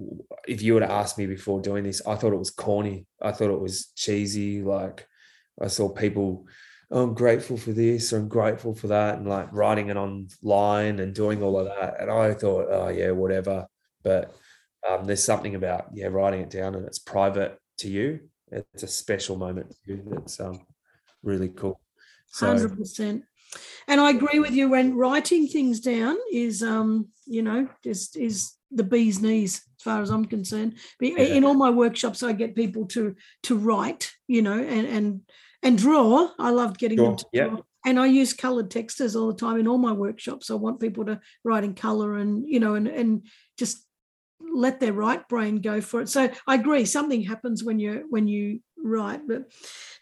if 0.47 0.61
you 0.61 0.75
were 0.75 0.81
to 0.81 0.91
ask 0.91 1.17
me 1.17 1.27
before 1.27 1.61
doing 1.61 1.85
this 1.85 2.03
i 2.07 2.15
thought 2.15 2.33
it 2.33 2.39
was 2.39 2.51
corny. 2.51 3.07
I 3.21 3.33
thought 3.33 3.51
it 3.51 3.61
was 3.61 3.93
cheesy 3.97 4.63
like 4.63 5.07
i 5.61 5.67
saw 5.67 5.89
people 5.89 6.47
oh, 6.91 7.03
i'm 7.03 7.15
grateful 7.15 7.57
for 7.57 7.73
this 7.73 8.13
or 8.13 8.19
i'm 8.19 8.29
grateful 8.29 8.75
for 8.75 8.89
that 8.89 9.19
and 9.19 9.27
like 9.27 9.53
writing 9.53 9.89
it 9.89 9.97
online 9.97 11.01
and 11.01 11.15
doing 11.15 11.43
all 11.43 11.59
of 11.59 11.67
that. 11.67 12.01
And 12.01 12.11
i 12.11 12.35
thought 12.35 12.69
oh 12.71 12.89
yeah 12.89 13.11
whatever. 13.11 13.67
But 14.05 14.35
um, 14.89 15.05
there's 15.05 15.23
something 15.23 15.55
about 15.55 15.87
yeah 15.95 16.07
writing 16.07 16.41
it 16.41 16.51
down 16.51 16.75
and 16.75 16.87
it's 16.87 16.99
private 16.99 17.59
to 17.79 17.89
you. 17.89 18.21
It's 18.51 18.83
a 18.83 18.89
special 18.89 19.37
moment 19.37 19.71
to 19.71 19.77
you 19.87 20.03
that's 20.07 20.41
um, 20.41 20.61
really 21.23 21.49
cool. 21.49 21.81
So, 22.29 22.55
100% 22.55 23.23
and 23.87 24.01
i 24.01 24.09
agree 24.09 24.39
with 24.39 24.53
you 24.53 24.71
when 24.71 24.97
writing 24.97 25.47
things 25.47 25.79
down 25.79 26.17
is 26.33 26.63
um 26.63 27.09
you 27.27 27.43
know 27.43 27.69
just 27.85 28.17
is 28.17 28.55
the 28.71 28.83
bee's 28.83 29.21
knees 29.21 29.57
as 29.57 29.83
far 29.83 30.01
as 30.01 30.09
i'm 30.09 30.25
concerned. 30.25 30.79
In 31.03 31.45
all 31.45 31.53
my 31.53 31.69
workshops 31.69 32.23
i 32.23 32.33
get 32.33 32.57
people 32.57 32.87
to 32.87 33.15
to 33.43 33.59
write 33.59 34.11
you 34.27 34.41
know 34.41 34.59
and 34.59 34.87
and 34.87 35.21
and 35.63 35.79
draw. 35.79 36.29
I 36.39 36.51
love 36.51 36.77
getting 36.77 36.99
them 36.99 37.17
to 37.17 37.27
yeah. 37.33 37.49
draw. 37.49 37.59
And 37.85 37.99
I 37.99 38.07
use 38.07 38.33
colored 38.33 38.71
textures 38.71 39.17
all 39.17 39.29
the 39.29 39.39
time 39.39 39.59
in 39.59 39.67
all 39.67 39.79
my 39.79 39.93
workshops. 39.93 40.51
I 40.51 40.55
want 40.55 40.81
people 40.81 41.05
to 41.07 41.21
write 41.43 41.65
in 41.65 41.75
color 41.75 42.17
and 42.17 42.45
you 42.49 42.61
know 42.61 42.75
and 42.75 42.87
and 42.87 43.27
just 43.59 43.85
let 44.53 44.81
their 44.81 44.93
right 44.93 45.27
brain 45.29 45.61
go 45.61 45.81
for 45.81 46.01
it. 46.01 46.09
So 46.09 46.31
I 46.47 46.55
agree, 46.55 46.85
something 46.85 47.23
happens 47.23 47.65
when 47.65 47.79
you 47.79 48.07
when 48.11 48.29
you 48.29 48.61
write. 48.77 49.27
But 49.27 49.51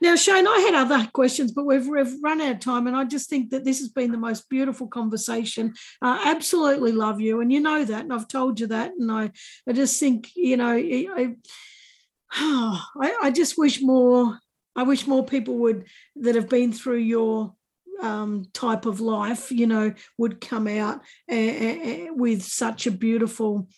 now, 0.00 0.16
Shayne, 0.16 0.46
I 0.46 0.58
had 0.60 0.74
other 0.74 1.08
questions, 1.12 1.52
but 1.52 1.66
we've, 1.66 1.86
we've 1.86 2.14
run 2.22 2.40
out 2.40 2.52
of 2.52 2.60
time, 2.60 2.86
and 2.86 2.96
I 2.96 3.04
just 3.04 3.28
think 3.28 3.50
that 3.50 3.64
this 3.64 3.80
has 3.80 3.88
been 3.88 4.12
the 4.12 4.18
most 4.18 4.48
beautiful 4.48 4.88
conversation. 4.88 5.74
Absolutely 6.02 6.92
love 6.92 7.20
you, 7.20 7.40
and 7.40 7.52
you 7.52 7.60
know 7.60 7.84
that, 7.84 8.02
and 8.02 8.12
I've 8.12 8.28
told 8.28 8.60
you 8.60 8.68
that, 8.68 8.92
and 8.98 9.10
I 9.10 9.30
I 9.68 9.72
just 9.72 9.98
think 10.00 10.30
you 10.34 10.56
know 10.56 10.72
I 10.72 11.34
I, 12.32 13.18
I 13.22 13.30
just 13.30 13.58
wish 13.58 13.80
more. 13.82 14.38
I 14.76 14.84
wish 14.84 15.06
more 15.06 15.24
people 15.24 15.56
would 15.58 15.86
that 16.16 16.36
have 16.36 16.48
been 16.48 16.72
through 16.72 16.98
your 16.98 17.54
um, 18.00 18.46
type 18.52 18.86
of 18.86 19.00
life, 19.00 19.50
you 19.50 19.66
know, 19.66 19.92
would 20.18 20.40
come 20.40 20.66
out 20.66 21.00
eh, 21.28 21.34
eh, 21.34 21.78
eh, 21.82 22.08
with 22.10 22.42
such 22.42 22.86
a 22.86 22.90
beautiful, 22.90 23.68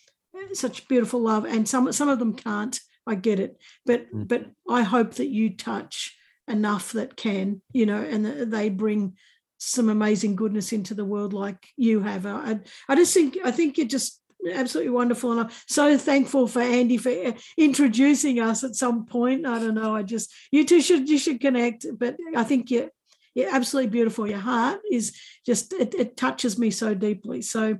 such 0.53 0.87
beautiful 0.87 1.21
love. 1.21 1.45
And 1.45 1.67
some 1.67 1.91
some 1.91 2.09
of 2.09 2.19
them 2.19 2.33
can't. 2.33 2.79
I 3.05 3.15
get 3.15 3.39
it, 3.39 3.57
but 3.85 4.11
mm. 4.13 4.27
but 4.27 4.45
I 4.69 4.83
hope 4.83 5.15
that 5.15 5.27
you 5.27 5.49
touch 5.49 6.15
enough 6.47 6.93
that 6.93 7.15
can, 7.15 7.61
you 7.73 7.85
know, 7.85 8.01
and 8.01 8.25
they 8.25 8.69
bring 8.69 9.17
some 9.57 9.89
amazing 9.89 10.35
goodness 10.35 10.73
into 10.73 10.93
the 10.93 11.05
world 11.05 11.33
like 11.33 11.67
you 11.77 12.01
have. 12.01 12.25
I, 12.25 12.59
I 12.87 12.95
just 12.95 13.13
think 13.13 13.37
I 13.43 13.51
think 13.51 13.77
you're 13.77 13.87
just 13.87 14.21
absolutely 14.51 14.91
wonderful, 14.91 15.31
and 15.31 15.41
I'm 15.41 15.49
so 15.67 15.97
thankful 15.97 16.47
for 16.47 16.61
Andy 16.61 16.97
for 16.97 17.09
uh, 17.09 17.33
introducing 17.57 18.39
us 18.39 18.63
at 18.63 18.75
some 18.75 19.05
point. 19.05 19.45
I 19.45 19.59
don't 19.59 19.75
know. 19.75 19.95
I 19.95 20.03
just 20.03 20.33
you 20.51 20.65
two 20.65 20.81
should 20.81 21.09
you 21.09 21.17
should 21.17 21.39
connect, 21.39 21.85
but 21.97 22.17
I 22.35 22.43
think 22.43 22.71
you 22.71 22.89
you're 23.35 23.53
absolutely 23.53 23.89
beautiful. 23.89 24.27
Your 24.27 24.39
heart 24.39 24.81
is 24.91 25.17
just, 25.45 25.73
it, 25.73 25.93
it, 25.95 26.17
touches 26.17 26.57
me 26.57 26.71
so 26.71 26.93
deeply. 26.93 27.41
So 27.41 27.77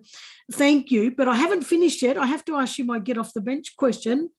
thank 0.51 0.91
you. 0.91 1.11
But 1.11 1.27
I 1.27 1.35
haven't 1.35 1.63
finished 1.63 2.01
yet. 2.01 2.17
I 2.17 2.25
have 2.25 2.45
to 2.45 2.55
ask 2.55 2.77
you 2.77 2.85
my 2.85 2.99
get 2.99 3.17
off 3.17 3.33
the 3.33 3.41
bench 3.41 3.75
question. 3.77 4.29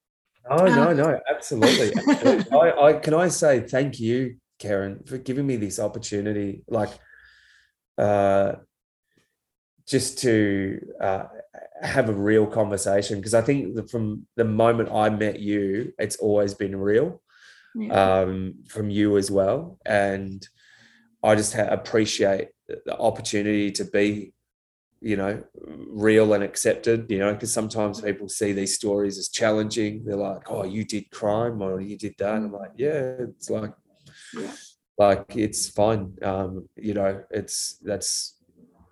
Oh, 0.51 0.67
no, 0.67 0.93
no, 0.93 1.21
absolutely. 1.31 1.93
absolutely. 1.97 2.53
I, 2.59 2.87
I, 2.89 2.93
can 2.95 3.15
I 3.15 3.29
say 3.29 3.61
thank 3.61 3.99
you, 3.99 4.37
Karen, 4.59 5.03
for 5.07 5.17
giving 5.19 5.47
me 5.47 5.57
this 5.57 5.79
opportunity. 5.79 6.63
Like, 6.69 6.91
uh, 7.97 8.55
just 9.87 10.19
to 10.19 10.81
uh, 11.01 11.25
have 11.83 12.09
a 12.09 12.15
real 12.15 12.47
conversation 12.47 13.19
because 13.19 13.35
I 13.35 13.43
think 13.43 13.91
from 13.91 14.27
the 14.37 14.45
moment 14.45 14.91
I 14.93 15.11
met 15.11 15.39
you, 15.39 15.93
it's 15.99 16.17
always 16.17 16.55
been 16.55 16.77
real 16.77 17.23
yeah. 17.75 18.21
um, 18.21 18.55
from 18.69 18.91
you 18.91 19.17
as 19.19 19.31
well, 19.31 19.79
and 19.85 20.47
I 21.25 21.35
just 21.35 21.55
appreciate 21.55 22.49
the 22.69 22.97
opportunity 22.99 23.73
to 23.73 23.85
be, 23.87 24.35
you 25.01 25.17
know, 25.17 25.43
real 25.89 26.35
and 26.35 26.45
accepted, 26.45 27.11
you 27.11 27.19
know, 27.19 27.33
because 27.33 27.53
sometimes 27.53 28.01
people 28.01 28.29
see 28.29 28.53
these 28.53 28.75
stories 28.75 29.17
as 29.19 29.29
challenging. 29.29 30.05
They're 30.05 30.17
like, 30.17 30.51
oh, 30.51 30.65
you 30.65 30.85
did 30.85 31.11
crime 31.11 31.63
or 31.63 31.81
you 31.81 31.97
did 31.97 32.15
that. 32.19 32.35
And 32.35 32.47
I'm 32.47 32.53
like, 32.53 32.73
yeah, 32.77 33.15
it's 33.19 33.49
like, 33.49 33.73
yeah. 34.39 34.53
like 34.99 35.25
it's 35.35 35.69
fine. 35.69 36.15
Um, 36.23 36.69
you 36.77 36.93
know, 36.93 37.25
it's, 37.31 37.79
that's, 37.83 38.39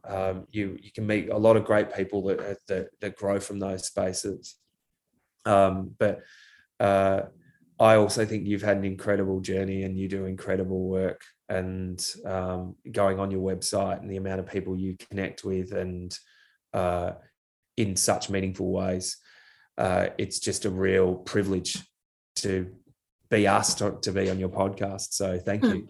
um, 0.04 0.46
you, 0.50 0.78
you 0.82 0.90
can 0.90 1.06
meet 1.06 1.28
a 1.28 1.36
lot 1.36 1.56
of 1.56 1.64
great 1.64 1.94
people 1.94 2.22
that, 2.24 2.58
that, 2.68 2.88
that 3.00 3.16
grow 3.16 3.40
from 3.40 3.58
those 3.58 3.86
spaces. 3.86 4.56
Um, 5.44 5.94
but, 5.98 6.20
uh, 6.80 7.22
I 7.78 7.96
also 7.96 8.24
think 8.24 8.46
you've 8.46 8.62
had 8.62 8.76
an 8.76 8.84
incredible 8.84 9.40
journey 9.40 9.82
and 9.82 9.98
you 9.98 10.08
do 10.08 10.26
incredible 10.26 10.88
work 10.88 11.22
and 11.52 12.14
um, 12.24 12.74
going 12.90 13.20
on 13.20 13.30
your 13.30 13.42
website 13.42 14.00
and 14.00 14.10
the 14.10 14.16
amount 14.16 14.40
of 14.40 14.46
people 14.46 14.74
you 14.74 14.96
connect 15.10 15.44
with 15.44 15.72
and 15.72 16.18
uh, 16.72 17.12
in 17.76 17.94
such 17.94 18.30
meaningful 18.30 18.72
ways. 18.72 19.18
Uh, 19.76 20.06
it's 20.16 20.38
just 20.38 20.64
a 20.64 20.70
real 20.70 21.14
privilege 21.14 21.76
to 22.36 22.72
be 23.30 23.46
asked 23.46 23.78
to, 23.78 23.98
to 24.00 24.12
be 24.12 24.30
on 24.30 24.38
your 24.38 24.48
podcast. 24.48 25.12
So 25.12 25.38
thank 25.38 25.62
you. 25.64 25.86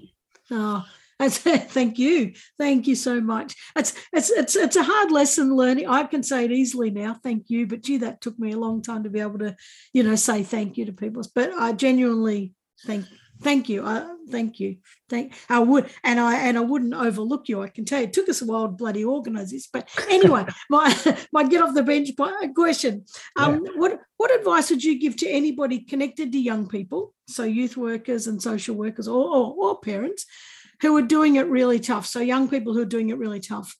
Oh, 0.51 0.85
thank 1.21 1.99
you, 1.99 2.33
thank 2.59 2.89
you 2.89 2.97
so 2.97 3.21
much. 3.21 3.55
It's 3.77 3.95
it's 4.13 4.31
it's 4.31 4.57
it's 4.57 4.77
a 4.77 4.83
hard 4.83 5.13
lesson 5.13 5.55
learning. 5.55 5.89
I 5.89 6.03
can 6.05 6.25
say 6.25 6.45
it 6.45 6.51
easily 6.51 6.91
now. 6.91 7.15
Thank 7.23 7.49
you, 7.49 7.69
but 7.69 7.83
gee, 7.83 7.99
that 7.99 8.21
took 8.21 8.37
me 8.39 8.53
a 8.53 8.59
long 8.59 8.83
time 8.83 9.05
to 9.05 9.11
be 9.11 9.21
able 9.21 9.39
to, 9.39 9.55
you 9.93 10.03
know, 10.03 10.17
say 10.17 10.43
thank 10.43 10.77
you 10.77 10.87
to 10.87 10.93
people. 10.93 11.23
But 11.33 11.53
I 11.53 11.73
genuinely 11.73 12.55
thank 12.85 13.07
thank 13.43 13.69
you. 13.69 13.85
Uh, 13.85 14.09
thank 14.31 14.61
you. 14.61 14.77
Thank 15.09 15.35
I 15.49 15.59
would 15.59 15.91
and 16.03 16.19
I 16.19 16.37
and 16.37 16.57
I 16.57 16.61
wouldn't 16.61 16.95
overlook 16.95 17.49
you. 17.49 17.63
I 17.63 17.69
can 17.69 17.85
tell 17.85 18.01
you 18.01 18.07
it 18.07 18.13
took 18.13 18.29
us 18.29 18.43
a 18.43 18.47
while 18.47 18.67
to 18.67 18.73
bloody 18.73 19.05
organize 19.05 19.51
this. 19.51 19.67
But 19.67 19.89
anyway, 20.09 20.47
my 20.71 21.17
my 21.33 21.45
get 21.45 21.63
off 21.63 21.75
the 21.75 21.83
bench 21.83 22.11
question. 22.55 23.05
Um, 23.37 23.65
yeah. 23.65 23.73
what 23.77 24.01
what 24.17 24.35
advice 24.35 24.71
would 24.71 24.85
you 24.85 24.99
give 24.99 25.17
to 25.17 25.29
anybody 25.29 25.81
connected 25.81 26.33
to 26.33 26.39
young 26.39 26.69
people, 26.69 27.15
so 27.29 27.45
youth 27.45 27.77
workers 27.77 28.27
and 28.27 28.43
social 28.43 28.75
workers 28.75 29.09
or, 29.09 29.25
or, 29.25 29.55
or 29.59 29.81
parents 29.81 30.27
who 30.81 30.97
are 30.97 31.03
doing 31.03 31.37
it 31.37 31.47
really 31.47 31.81
tough? 31.81 32.07
So 32.07 32.21
young 32.21 32.49
people 32.49 32.73
who 32.73 32.83
are 32.83 32.87
doing 32.87 33.11
it 33.11 33.19
really 33.19 33.41
tough. 33.41 33.77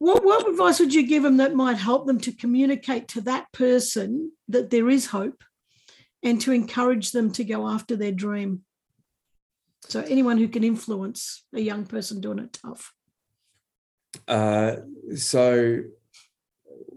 What, 0.00 0.24
what 0.24 0.48
advice 0.48 0.78
would 0.78 0.94
you 0.94 1.04
give 1.06 1.24
them 1.24 1.38
that 1.38 1.54
might 1.54 1.76
help 1.76 2.06
them 2.06 2.20
to 2.20 2.32
communicate 2.32 3.08
to 3.08 3.20
that 3.22 3.50
person 3.52 4.30
that 4.46 4.70
there 4.70 4.88
is 4.88 5.06
hope 5.06 5.42
and 6.22 6.40
to 6.40 6.52
encourage 6.52 7.12
them 7.12 7.30
to 7.32 7.44
go 7.44 7.68
after 7.68 7.96
their 7.96 8.12
dream. 8.12 8.62
So, 9.88 10.00
anyone 10.02 10.38
who 10.38 10.48
can 10.48 10.64
influence 10.64 11.44
a 11.54 11.60
young 11.60 11.86
person 11.86 12.20
doing 12.20 12.40
it 12.40 12.52
tough. 12.52 12.92
Uh, 14.26 14.76
so, 15.16 15.82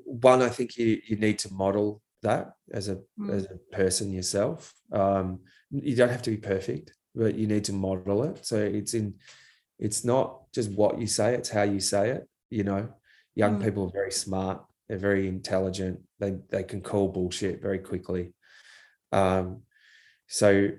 one, 0.06 0.42
I 0.42 0.50
think 0.50 0.78
you, 0.78 1.00
you 1.06 1.16
need 1.16 1.40
to 1.40 1.54
model 1.54 2.02
that 2.24 2.54
as 2.72 2.90
a 2.90 3.00
mm. 3.20 3.34
as 3.34 3.46
a 3.46 3.76
person 3.76 4.12
yourself. 4.12 4.74
Um, 4.92 5.40
you 5.72 5.96
don't 5.96 6.10
have 6.10 6.22
to 6.24 6.32
be 6.32 6.38
perfect, 6.38 6.94
but 7.16 7.36
you 7.36 7.48
need 7.48 7.64
to 7.66 7.74
model 7.74 8.24
it. 8.24 8.46
So 8.46 8.58
it's 8.58 8.94
in 8.94 9.16
it's 9.80 10.04
not 10.04 10.52
just 10.54 10.72
what 10.72 11.00
you 11.00 11.08
say, 11.08 11.34
it's 11.34 11.50
how 11.50 11.64
you 11.64 11.80
say 11.80 12.12
it. 12.12 12.28
You 12.50 12.64
know, 12.64 12.90
young 13.36 13.60
mm. 13.60 13.64
people 13.64 13.86
are 13.86 13.92
very 13.92 14.12
smart, 14.12 14.64
they're 14.88 14.98
very 14.98 15.28
intelligent, 15.28 16.00
they 16.20 16.38
they 16.50 16.64
can 16.64 16.82
call 16.82 17.08
bullshit 17.08 17.62
very 17.62 17.80
quickly. 17.80 18.34
Um, 19.12 19.64
so 20.28 20.70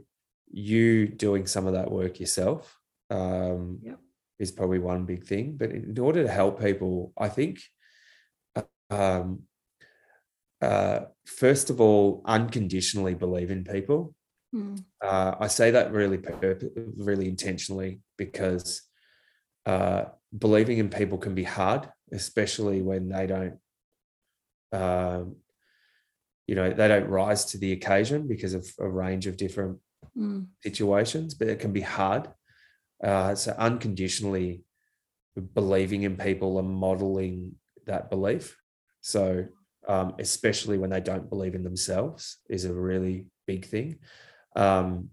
you 0.51 1.07
doing 1.09 1.47
some 1.47 1.67
of 1.67 1.75
that 1.75 1.91
work 1.91 2.21
yourself 2.21 2.79
um, 3.11 3.79
yep. 3.83 3.99
is 4.39 4.51
probably 4.51 4.79
one 4.79 5.05
big 5.05 5.25
thing. 5.25 5.57
But 5.57 5.71
in 5.71 5.99
order 5.99 6.23
to 6.23 6.31
help 6.31 6.61
people, 6.61 7.13
I 7.19 7.29
think 7.29 7.61
um, 8.91 9.43
uh, 10.61 11.01
first 11.27 11.71
of 11.71 11.81
all, 11.81 12.23
unconditionally 12.25 13.15
believe 13.15 13.51
in 13.51 13.65
people. 13.65 14.15
Mm. 14.55 14.85
Uh, 15.03 15.35
I 15.41 15.49
say 15.49 15.71
that 15.71 15.93
really, 15.93 16.21
really 16.97 17.29
intentionally 17.29 18.01
because 18.19 18.83
uh, 19.67 20.05
believing 20.37 20.79
in 20.79 20.89
people 20.91 21.19
can 21.19 21.35
be 21.35 21.45
hard, 21.45 21.89
especially 22.13 22.83
when 22.83 23.09
they 23.09 23.27
don't 23.27 23.59
um, 24.73 25.37
you 26.53 26.57
know 26.57 26.71
they 26.71 26.87
don't 26.87 27.09
rise 27.09 27.47
to 27.47 27.57
the 27.57 27.73
occasion 27.73 28.29
because 28.29 28.53
of 28.53 28.71
a 28.79 28.87
range 28.87 29.27
of 29.27 29.39
different 29.39 29.79
mm. 30.15 30.47
situations 30.63 31.33
but 31.33 31.49
it 31.49 31.61
can 31.61 31.73
be 31.73 31.81
hard. 31.81 32.29
Uh, 33.03 33.35
so 33.35 33.55
unconditionally 33.57 34.63
believing 35.55 36.03
in 36.03 36.15
people 36.15 36.59
and 36.59 36.69
modeling 36.69 37.55
that 37.87 38.11
belief. 38.11 38.55
So 39.01 39.47
um, 39.89 40.13
especially 40.19 40.77
when 40.77 40.91
they 40.91 41.01
don't 41.01 41.31
believe 41.31 41.55
in 41.55 41.65
themselves 41.65 42.37
is 42.51 42.67
a 42.67 42.75
really 42.75 43.29
big 43.47 43.65
thing. 43.65 44.01
Um, 44.55 45.09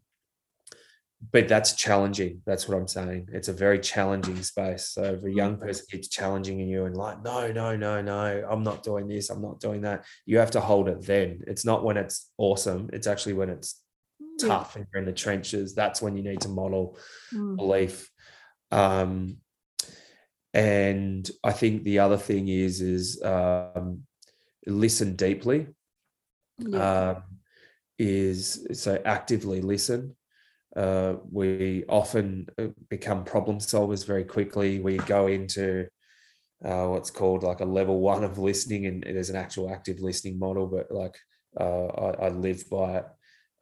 but 1.32 1.48
that's 1.48 1.74
challenging. 1.74 2.42
That's 2.46 2.68
what 2.68 2.78
I'm 2.78 2.88
saying. 2.88 3.30
It's 3.34 3.50
a 3.50 3.54
very 3.54 3.80
challenging 3.80 4.42
space. 4.42 4.90
So 4.90 5.04
if 5.04 5.24
a 5.24 5.32
young 5.32 5.58
mm. 5.58 5.62
person 5.62 5.86
keeps 5.92 6.08
challenging 6.08 6.60
you 6.60 6.86
and 6.86 6.96
like, 6.96 7.22
no, 7.24 7.52
no, 7.52 7.76
no, 7.76 8.02
no, 8.02 8.48
I'm 8.50 8.64
not 8.64 8.84
doing 8.84 9.08
this, 9.08 9.30
I'm 9.30 9.42
not 9.42 9.60
doing 9.60 9.82
that. 9.82 10.06
You 10.26 10.38
have 10.38 10.52
to 10.52 10.62
hold 10.62 10.88
it 10.88 11.06
then. 11.06 11.42
It's 11.46 11.66
not 11.66 11.84
when 11.84 11.98
it's 11.98 12.32
awesome. 12.38 12.90
It's 12.94 13.06
actually 13.06 13.34
when 13.34 13.50
it's 13.50 13.82
tough 14.40 14.78
and 14.78 14.86
you're 14.94 15.02
in 15.02 15.06
the 15.06 15.12
trenches. 15.12 15.76
That's 15.76 16.02
when 16.02 16.16
you 16.16 16.24
need 16.24 16.42
to 16.42 16.50
model 16.50 16.98
mm. 17.34 17.58
belief. 17.58 18.10
Um, 18.72 19.38
and 20.54 21.30
I 21.44 21.52
think 21.52 21.84
the 21.84 22.00
other 22.00 22.18
thing 22.18 22.48
is 22.48 22.82
is 22.82 23.22
um, 23.24 24.04
listen 24.66 25.16
deeply. 25.16 25.68
Yeah. 26.58 27.10
Um, 27.10 27.24
is 27.98 28.66
so 28.72 29.02
actively 29.04 29.60
listen 29.60 30.16
uh, 30.76 31.16
we 31.32 31.84
often 31.90 32.48
uh, 32.58 32.68
become 32.90 33.24
problem 33.24 33.58
solvers 33.58 34.06
very 34.06 34.24
quickly. 34.24 34.80
We 34.80 34.98
go 34.98 35.28
into 35.28 35.88
uh, 36.64 36.88
what's 36.88 37.10
called 37.10 37.44
like 37.44 37.62
a 37.62 37.66
level 37.66 38.00
one 38.00 38.24
of 38.24 38.38
listening, 38.38 38.86
and 38.86 39.04
there's 39.04 39.30
an 39.30 39.36
actual 39.36 39.74
active 39.74 40.00
listening 40.00 40.38
model, 40.38 40.68
but 40.68 40.92
like 40.92 41.18
uh, 41.60 41.86
I, 41.86 42.26
I, 42.26 42.30
live 42.30 42.70
by 42.70 42.98
it. 42.98 43.06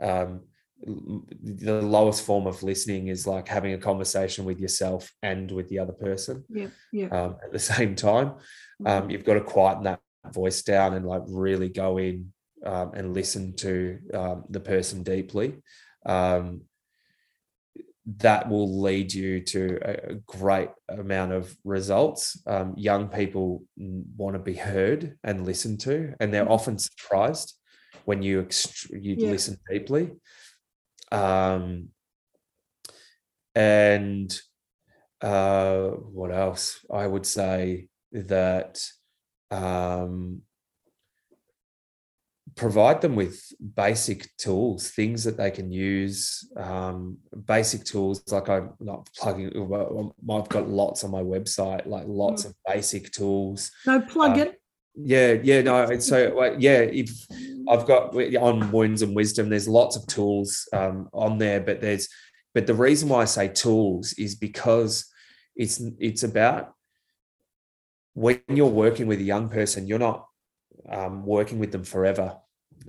Um, 0.01 0.41
the 0.84 1.82
lowest 1.82 2.24
form 2.24 2.45
of 2.45 2.62
listening 2.62 3.08
is 3.08 3.26
like 3.26 3.47
having 3.47 3.74
a 3.74 3.78
conversation 3.80 4.45
with 4.45 4.60
yourself 4.60 5.12
and 5.24 5.49
with 5.51 5.68
the 5.70 5.80
other 5.80 5.93
person 5.93 6.43
yeah, 6.49 6.68
yeah. 6.91 7.08
Um, 7.08 7.38
at 7.43 7.51
the 7.51 7.60
same 7.74 7.95
time. 7.95 8.34
Mm-hmm. 8.82 8.88
Um, 8.88 9.10
you've 9.10 9.26
got 9.26 9.36
to 9.36 9.41
quieten 9.41 9.84
that 9.84 9.99
voice 10.32 10.62
down 10.62 10.93
and 10.93 11.05
like 11.05 11.24
really 11.28 11.70
go 11.70 11.97
in 11.97 12.32
um, 12.66 12.91
and 12.93 13.14
listen 13.14 13.55
to 13.55 13.99
um, 14.14 14.43
the 14.49 14.60
person 14.60 15.03
deeply. 15.03 15.55
Um, 16.05 16.62
that 18.16 18.49
will 18.49 18.82
lead 18.82 19.14
you 19.14 19.41
to 19.41 19.80
a 19.84 20.14
great 20.26 20.70
amount 20.88 21.34
of 21.34 21.53
results. 21.66 22.41
Um, 22.47 22.74
young 22.78 23.10
people 23.10 23.64
want 23.76 24.36
to 24.36 24.39
be 24.39 24.53
heard 24.53 25.18
and 25.24 25.45
listened 25.45 25.82
to, 25.82 26.14
and 26.20 26.34
they're 26.34 26.45
mm. 26.45 26.51
often 26.51 26.78
surprised. 26.78 27.53
when 28.05 28.24
you 28.24 28.43
ext- 28.43 28.89
you 28.89 29.16
Yeah. 29.18 29.32
listen 29.32 29.58
deeply. 29.70 30.12
Um, 31.12 31.89
and 33.53 34.39
uh, 35.20 35.89
what 35.89 36.32
else? 36.32 36.86
I 36.89 37.05
would 37.05 37.26
say 37.26 37.89
that 38.14 38.80
um, 39.51 40.43
provide 42.58 42.99
them 43.01 43.16
with 43.16 43.41
basic 43.76 44.36
tools, 44.38 44.89
things 44.89 45.24
that 45.24 45.38
they 45.38 45.51
can 45.51 45.72
use. 45.72 46.43
Um, 46.58 47.20
basic 47.45 47.86
tools 47.86 48.24
like 48.32 48.49
I'm 48.49 48.72
not 48.80 49.08
plugging, 49.16 49.47
I've 50.30 50.49
got 50.49 50.68
lots 50.68 51.03
on 51.03 51.12
my 51.12 51.22
website, 51.22 51.86
like 51.86 52.05
lots 52.08 52.43
Mm. 52.43 52.49
of 52.49 52.55
basic 52.68 53.12
tools. 53.12 53.72
No, 53.86 54.01
plug 54.01 54.38
Uh, 54.38 54.41
it. 54.41 54.62
Yeah, 54.95 55.34
yeah, 55.43 55.62
no. 55.62 55.99
So, 55.99 56.53
yeah, 56.58 56.80
if 56.80 57.12
I've 57.70 57.86
got 57.86 58.16
on 58.16 58.72
wounds 58.72 59.03
and 59.03 59.16
wisdom, 59.16 59.49
there's 59.49 59.68
lots 59.68 59.95
of 59.95 60.08
tools 60.08 60.68
um, 60.74 61.08
on 61.14 61.38
there, 61.38 61.60
but 61.62 61.80
there's, 61.82 62.10
but 62.55 62.66
the 62.66 62.74
reason 62.74 63.08
why 63.10 63.22
I 63.22 63.26
say 63.26 63.47
tools 63.49 64.14
is 64.14 64.34
because 64.34 65.05
it's 65.55 65.80
it's 65.99 66.24
about 66.24 66.74
when 68.16 68.41
you're 68.47 68.68
working 68.86 69.05
with 69.05 69.20
a 69.20 69.24
young 69.24 69.49
person, 69.49 69.86
you're 69.88 69.99
not 69.99 70.26
um, 70.89 71.24
working 71.26 71.60
with 71.60 71.72
them 71.72 71.84
forever. 71.84 72.38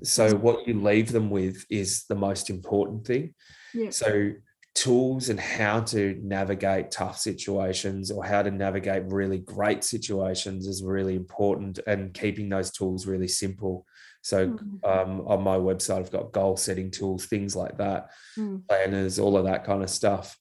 So 0.02 0.34
what 0.36 0.66
you 0.66 0.80
leave 0.80 1.12
them 1.12 1.30
with 1.30 1.64
is 1.70 2.04
the 2.08 2.14
most 2.14 2.50
important 2.50 3.06
thing. 3.06 3.34
Yeah. 3.74 3.90
So 3.90 4.32
tools 4.74 5.28
and 5.28 5.40
how 5.40 5.80
to 5.80 6.16
navigate 6.22 6.90
tough 6.90 7.18
situations 7.18 8.10
or 8.10 8.24
how 8.24 8.42
to 8.42 8.50
navigate 8.50 9.02
really 9.06 9.38
great 9.38 9.82
situations 9.82 10.66
is 10.66 10.84
really 10.84 11.16
important 11.16 11.80
and 11.86 12.14
keeping 12.14 12.48
those 12.48 12.70
tools 12.70 13.06
really 13.06 13.26
simple. 13.28 13.84
So 14.22 14.48
Mm. 14.48 14.84
um, 14.84 15.26
on 15.26 15.42
my 15.42 15.56
website, 15.56 15.98
I've 15.98 16.10
got 16.12 16.32
goal 16.32 16.56
setting 16.56 16.90
tools, 16.90 17.26
things 17.26 17.56
like 17.56 17.78
that, 17.78 18.10
Mm. 18.36 18.66
planners, 18.68 19.18
all 19.18 19.36
of 19.36 19.44
that 19.46 19.64
kind 19.64 19.82
of 19.82 19.90
stuff 19.90 20.38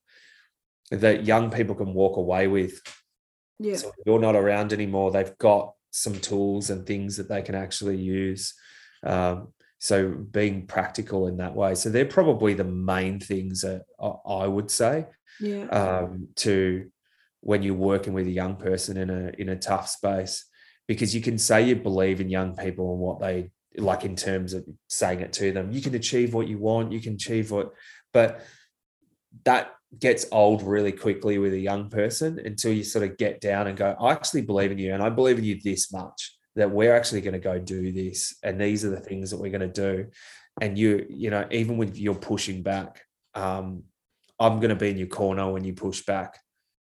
that 0.92 1.26
young 1.26 1.50
people 1.50 1.76
can 1.76 1.94
walk 1.94 2.18
away 2.18 2.48
with. 2.48 2.82
Yeah. 3.60 3.76
So 3.76 3.90
if 3.90 3.96
you're 4.06 4.20
not 4.20 4.36
around 4.36 4.72
anymore, 4.72 5.12
they've 5.12 5.38
got 5.38 5.74
some 5.90 6.20
tools 6.20 6.70
and 6.70 6.86
things 6.86 7.18
that 7.18 7.28
they 7.28 7.42
can 7.42 7.56
actually 7.56 7.98
use. 7.98 8.54
Um, 9.04 9.54
so 9.80 10.10
being 10.10 10.66
practical 10.66 11.28
in 11.28 11.38
that 11.38 11.56
way. 11.56 11.76
So 11.76 11.90
they're 11.90 12.06
probably 12.06 12.54
the 12.56 12.64
main 12.64 13.20
things 13.20 13.62
that 13.62 13.84
I- 14.00 14.48
would 14.48 14.72
say 14.72 15.06
Yeah. 15.40 15.66
um, 15.66 16.30
to 16.38 16.90
when 17.42 17.62
you're 17.62 17.76
working 17.76 18.14
with 18.14 18.26
a 18.28 18.32
young 18.32 18.56
person 18.56 18.98
in 18.98 19.10
a 19.10 19.32
in 19.38 19.50
a 19.50 19.56
tough 19.56 19.88
space, 19.90 20.46
because 20.88 21.14
you 21.14 21.22
can 21.22 21.38
say 21.38 21.62
you 21.64 21.76
believe 21.76 22.20
in 22.22 22.30
young 22.30 22.56
people 22.56 22.92
and 22.94 23.00
what 23.00 23.20
they 23.20 23.52
like 23.78 24.04
in 24.04 24.16
terms 24.16 24.54
of 24.54 24.66
saying 24.90 25.20
it 25.20 25.32
to 25.34 25.52
them. 25.52 25.72
You 25.72 25.82
can 25.82 25.94
achieve 25.94 26.34
what 26.34 26.48
you 26.48 26.58
want. 26.58 26.92
You 26.92 27.00
can 27.00 27.14
achieve 27.14 27.52
what, 27.52 27.74
but 28.12 28.42
that 29.46 29.76
gets 30.00 30.26
old 30.32 30.64
really 30.64 30.92
quickly 30.92 31.38
with 31.38 31.54
a 31.54 31.60
young 31.60 31.90
person 31.90 32.40
until 32.40 32.74
you 32.74 32.84
sort 32.84 33.06
of 33.10 33.18
get 33.18 33.40
down 33.40 33.68
and 33.68 33.78
go, 33.78 33.96
I 34.00 34.12
actually 34.12 34.42
believe 34.42 34.72
in 34.72 34.80
you, 34.80 34.94
and 34.94 35.04
I 35.04 35.10
believe 35.10 35.38
in 35.38 35.44
you 35.44 35.60
this 35.64 35.92
much 35.94 36.37
that 36.58 36.70
we're 36.72 36.96
actually 36.96 37.22
going 37.22 37.34
to 37.34 37.40
go 37.40 37.58
do 37.60 37.92
this, 37.92 38.36
and 38.44 38.60
these 38.60 38.84
are 38.84 38.90
the 38.90 39.00
things 39.00 39.32
that 39.32 39.38
we're 39.40 39.58
going 39.58 39.72
to 39.72 39.82
do. 39.96 40.08
And 40.60 40.78
you, 40.78 41.06
you 41.10 41.30
know, 41.30 41.48
even 41.52 41.78
when 41.78 41.94
you're 41.96 42.16
pushing 42.16 42.64
back, 42.64 43.02
um, 43.36 43.84
I'm 44.40 44.58
going 44.60 44.70
to 44.70 44.76
be 44.76 44.90
in 44.90 44.98
your 44.98 45.08
corner 45.08 45.50
when 45.52 45.64
you 45.64 45.74
push 45.74 46.04
back, 46.06 46.38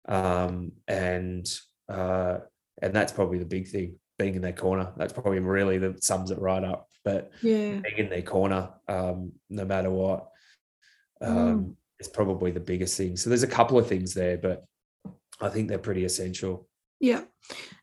um, 0.09 0.72
and 0.86 1.46
uh, 1.88 2.38
and 2.80 2.94
that's 2.94 3.12
probably 3.12 3.38
the 3.38 3.44
big 3.44 3.68
thing, 3.68 3.96
being 4.18 4.36
in 4.36 4.42
their 4.42 4.52
corner. 4.52 4.92
That's 4.96 5.12
probably 5.12 5.40
really 5.40 5.78
that 5.78 6.04
sums 6.04 6.30
it 6.30 6.38
right 6.38 6.62
up. 6.62 6.88
But 7.04 7.32
Yeah. 7.42 7.80
being 7.80 7.98
in 7.98 8.09
their 8.11 8.22
corner, 8.22 8.70
um, 8.86 9.32
no 9.50 9.64
matter 9.64 9.90
what, 9.90 10.28
um, 11.20 11.36
Mm. 11.36 11.76
is 11.98 12.09
probably 12.09 12.52
the 12.52 12.61
biggest 12.61 12.96
thing. 12.96 13.16
So 13.16 13.28
there's 13.30 13.42
a 13.42 13.48
couple 13.48 13.78
of 13.78 13.88
things 13.88 14.14
there, 14.14 14.38
but 14.38 14.64
I 15.40 15.48
think 15.48 15.68
they're 15.68 15.78
pretty 15.78 16.04
essential. 16.04 16.68
Yeah. 17.00 17.22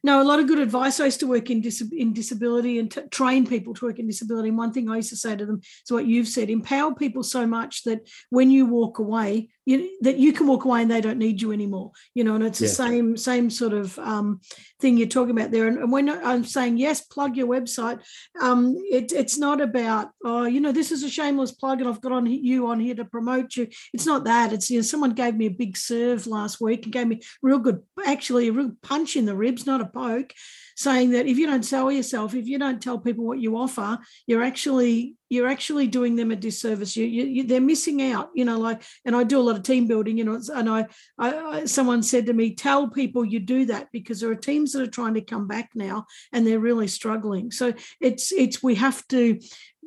No, 0.04 0.22
a 0.22 0.24
lot 0.24 0.40
of 0.40 0.48
good 0.48 0.60
advice. 0.60 1.00
I 1.00 1.06
used 1.06 1.22
to 1.22 1.28
work 1.28 1.50
in, 1.50 1.62
dis- 1.62 1.90
in 1.92 2.14
disability 2.14 2.78
and 2.78 2.92
t- 2.92 3.02
train 3.10 3.48
people 3.48 3.74
to 3.74 3.86
work 3.86 3.98
in 3.98 4.06
disability. 4.06 4.50
And 4.50 4.58
one 4.58 4.72
thing 4.72 4.88
I 4.88 4.98
used 4.98 5.10
to 5.10 5.16
say 5.16 5.36
to 5.36 5.46
them 5.46 5.62
is 5.62 5.92
what 5.92 6.06
you've 6.06 6.28
said 6.28 6.52
empower 6.52 6.94
people 6.94 7.24
so 7.24 7.48
much 7.48 7.84
that 7.84 8.08
when 8.30 8.52
you 8.52 8.68
walk 8.68 9.00
away, 9.00 9.50
you, 9.66 9.98
that 10.02 10.18
you 10.18 10.32
can 10.32 10.46
walk 10.46 10.66
away 10.66 10.84
and 10.84 10.92
they 10.92 11.02
don't 11.02 11.18
need 11.18 11.42
you 11.42 11.52
anymore. 11.52 11.92
You 12.14 12.24
know, 12.24 12.36
and 12.36 12.44
it's 12.44 12.60
the 12.60 12.68
same 12.68 13.18
same 13.18 13.50
sort 13.50 13.74
of 13.74 13.98
um, 13.98 14.42
thing 14.80 14.96
you're 14.96 15.08
talking 15.08 15.32
about 15.32 15.50
there. 15.50 15.68
And, 15.68 15.80
and 15.80 15.92
when 15.92 16.08
I'm 16.08 16.46
saying, 16.46 16.78
yes, 16.78 17.02
plug 17.02 17.36
your 17.36 17.48
website, 17.48 18.00
um, 18.40 18.76
it, 18.92 19.12
it's 19.12 19.40
not 19.40 19.60
about, 19.60 20.12
oh, 20.24 20.46
you 20.46 20.60
know, 20.60 20.72
this 20.72 20.92
is 20.92 21.02
a 21.02 21.10
shameless 21.10 21.54
plug 21.54 21.80
and 21.80 21.90
I've 21.90 22.02
got 22.02 22.12
on 22.12 22.28
you 22.28 22.68
on 22.68 22.80
here 22.80 22.94
to 22.94 23.06
promote 23.06 23.56
you. 23.56 23.68
It's 23.92 24.06
not 24.06 24.26
that. 24.26 24.54
It's, 24.54 24.70
you 24.70 24.78
know, 24.78 24.84
someone 24.84 25.14
gave 25.14 25.36
me 25.36 25.48
a 25.48 25.52
big 25.52 25.78
serve 25.78 26.28
last 26.28 26.62
week 26.62 26.84
and 26.84 26.94
gave 26.94 27.08
me 27.08 27.22
real 27.42 27.58
good, 27.58 27.82
actually 28.06 28.50
a 28.50 28.54
real 28.54 28.74
punch 28.84 29.16
in 29.16 29.26
the 29.26 29.36
ribs, 29.46 29.66
not 29.66 29.82
a 29.82 29.86
poke, 29.86 30.34
saying 30.76 31.12
that 31.12 31.28
if 31.28 31.38
you 31.38 31.48
don't 31.48 31.64
sell 31.74 31.92
yourself, 31.92 32.34
if 32.34 32.48
you 32.48 32.58
don't 32.60 32.82
tell 32.82 33.00
people 33.00 33.26
what 33.26 33.40
you 33.40 33.58
offer, 33.58 33.98
you're 34.28 34.44
actually 34.44 35.16
you're 35.30 35.48
actually 35.48 35.88
doing 35.88 36.16
them 36.16 36.32
a 36.32 36.36
disservice. 36.36 36.96
You, 36.96 37.06
you, 37.06 37.24
you 37.26 37.44
they're 37.44 37.62
missing 37.62 38.02
out. 38.12 38.30
You 38.36 38.46
know, 38.46 38.60
like, 38.60 38.84
and 39.06 39.16
I 39.16 39.24
do 39.24 39.40
a 39.40 39.48
lot 39.48 39.56
of 39.56 39.64
team 39.64 39.88
building. 39.88 40.18
You 40.18 40.26
know, 40.26 40.40
and 40.54 40.70
I, 40.70 40.86
I, 41.18 41.30
I 41.34 41.66
someone 41.66 42.04
said 42.04 42.26
to 42.28 42.34
me, 42.34 42.56
tell 42.56 42.90
people 42.90 43.26
you 43.26 43.40
do 43.40 43.66
that 43.66 43.88
because 43.92 44.20
there 44.20 44.32
are 44.32 44.36
teams 44.36 44.74
that 44.74 44.84
are 44.84 44.98
trying 45.00 45.16
to 45.16 45.22
come 45.22 45.48
back 45.48 45.72
now 45.76 46.06
and 46.32 46.46
they're 46.46 46.60
really 46.60 46.88
struggling. 46.88 47.52
So 47.52 47.74
it's 48.00 48.32
it's 48.32 48.62
we 48.62 48.76
have 48.76 49.06
to 49.08 49.40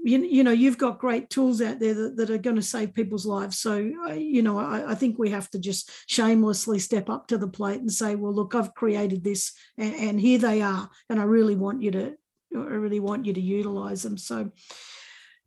you, 0.04 0.18
you 0.22 0.44
know 0.44 0.50
you've 0.50 0.78
got 0.78 0.98
great 0.98 1.30
tools 1.30 1.60
out 1.60 1.80
there 1.80 1.94
that, 1.94 2.16
that 2.16 2.30
are 2.30 2.38
going 2.38 2.56
to 2.56 2.62
save 2.62 2.94
people's 2.94 3.26
lives. 3.26 3.58
So 3.58 3.90
uh, 4.08 4.12
you 4.12 4.42
know 4.42 4.58
I, 4.58 4.92
I 4.92 4.94
think 4.94 5.18
we 5.18 5.30
have 5.30 5.50
to 5.50 5.58
just 5.58 5.90
shamelessly 6.06 6.78
step 6.78 7.10
up 7.10 7.28
to 7.28 7.38
the 7.38 7.48
plate 7.48 7.80
and 7.80 7.92
say 7.92 8.14
well 8.14 8.34
look 8.34 8.54
i've 8.54 8.74
created 8.74 9.24
this 9.24 9.52
and, 9.76 9.94
and 9.94 10.20
here 10.20 10.38
they 10.38 10.62
are 10.62 10.88
and 11.10 11.20
i 11.20 11.24
really 11.24 11.56
want 11.56 11.82
you 11.82 11.90
to 11.90 12.14
i 12.54 12.58
really 12.58 13.00
want 13.00 13.26
you 13.26 13.32
to 13.32 13.40
utilize 13.40 14.02
them. 14.02 14.16
So 14.16 14.50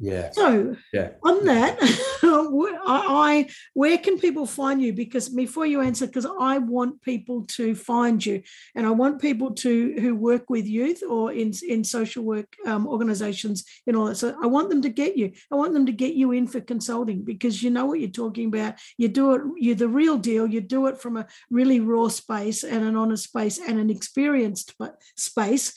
Yeah. 0.02 0.32
so 0.32 0.76
Yeah. 0.92 1.12
on 1.24 1.46
that 1.46 1.78
I, 2.24 2.76
I 2.88 3.50
where 3.74 3.98
can 4.00 4.18
people 4.18 4.46
find 4.46 4.82
you? 4.82 4.94
Because 4.94 5.30
before 5.30 5.66
you 5.66 5.82
answer 5.82 6.08
because 6.08 6.26
i 6.40 6.58
want 6.58 7.02
people 7.02 7.46
to 7.58 7.76
find 7.76 8.26
you 8.26 8.42
and 8.76 8.86
i 8.88 8.90
want 8.90 9.22
people 9.22 9.52
to 9.66 9.94
who 10.02 10.16
work 10.16 10.50
with 10.50 10.66
youth 10.66 11.04
or 11.08 11.32
in 11.32 11.54
in 11.68 11.84
social 11.84 12.24
work 12.24 12.48
um, 12.66 12.88
organizations 12.88 13.64
and 13.86 13.96
all 13.96 14.06
that. 14.06 14.16
So 14.16 14.36
i 14.42 14.48
want 14.48 14.70
them 14.70 14.82
to 14.82 14.90
get 14.90 15.18
you. 15.18 15.32
I 15.52 15.56
want 15.56 15.74
them 15.74 15.86
to 15.86 15.92
get 15.92 16.14
you 16.16 16.32
in 16.32 16.48
for 16.48 16.62
consulting 16.62 17.22
because 17.24 17.62
you 17.62 17.70
know 17.70 17.86
what 17.86 18.00
you're 18.00 18.10
talking 18.10 18.48
about. 18.48 18.76
You 18.98 19.08
do 19.08 19.34
it 19.36 19.42
you're 19.58 19.76
the 19.76 19.88
real 19.88 20.18
deal. 20.18 20.48
You 20.48 20.62
do 20.62 20.88
it 20.88 21.00
from 21.00 21.18
a 21.18 21.28
really 21.50 21.80
raw 21.80 22.08
space 22.08 22.64
and 22.64 22.84
an 22.84 22.96
honest 22.96 23.26
space 23.26 23.60
and 23.60 23.80
an 23.80 23.90
experienced 23.90 24.72
spa- 24.72 24.98
space 25.16 25.74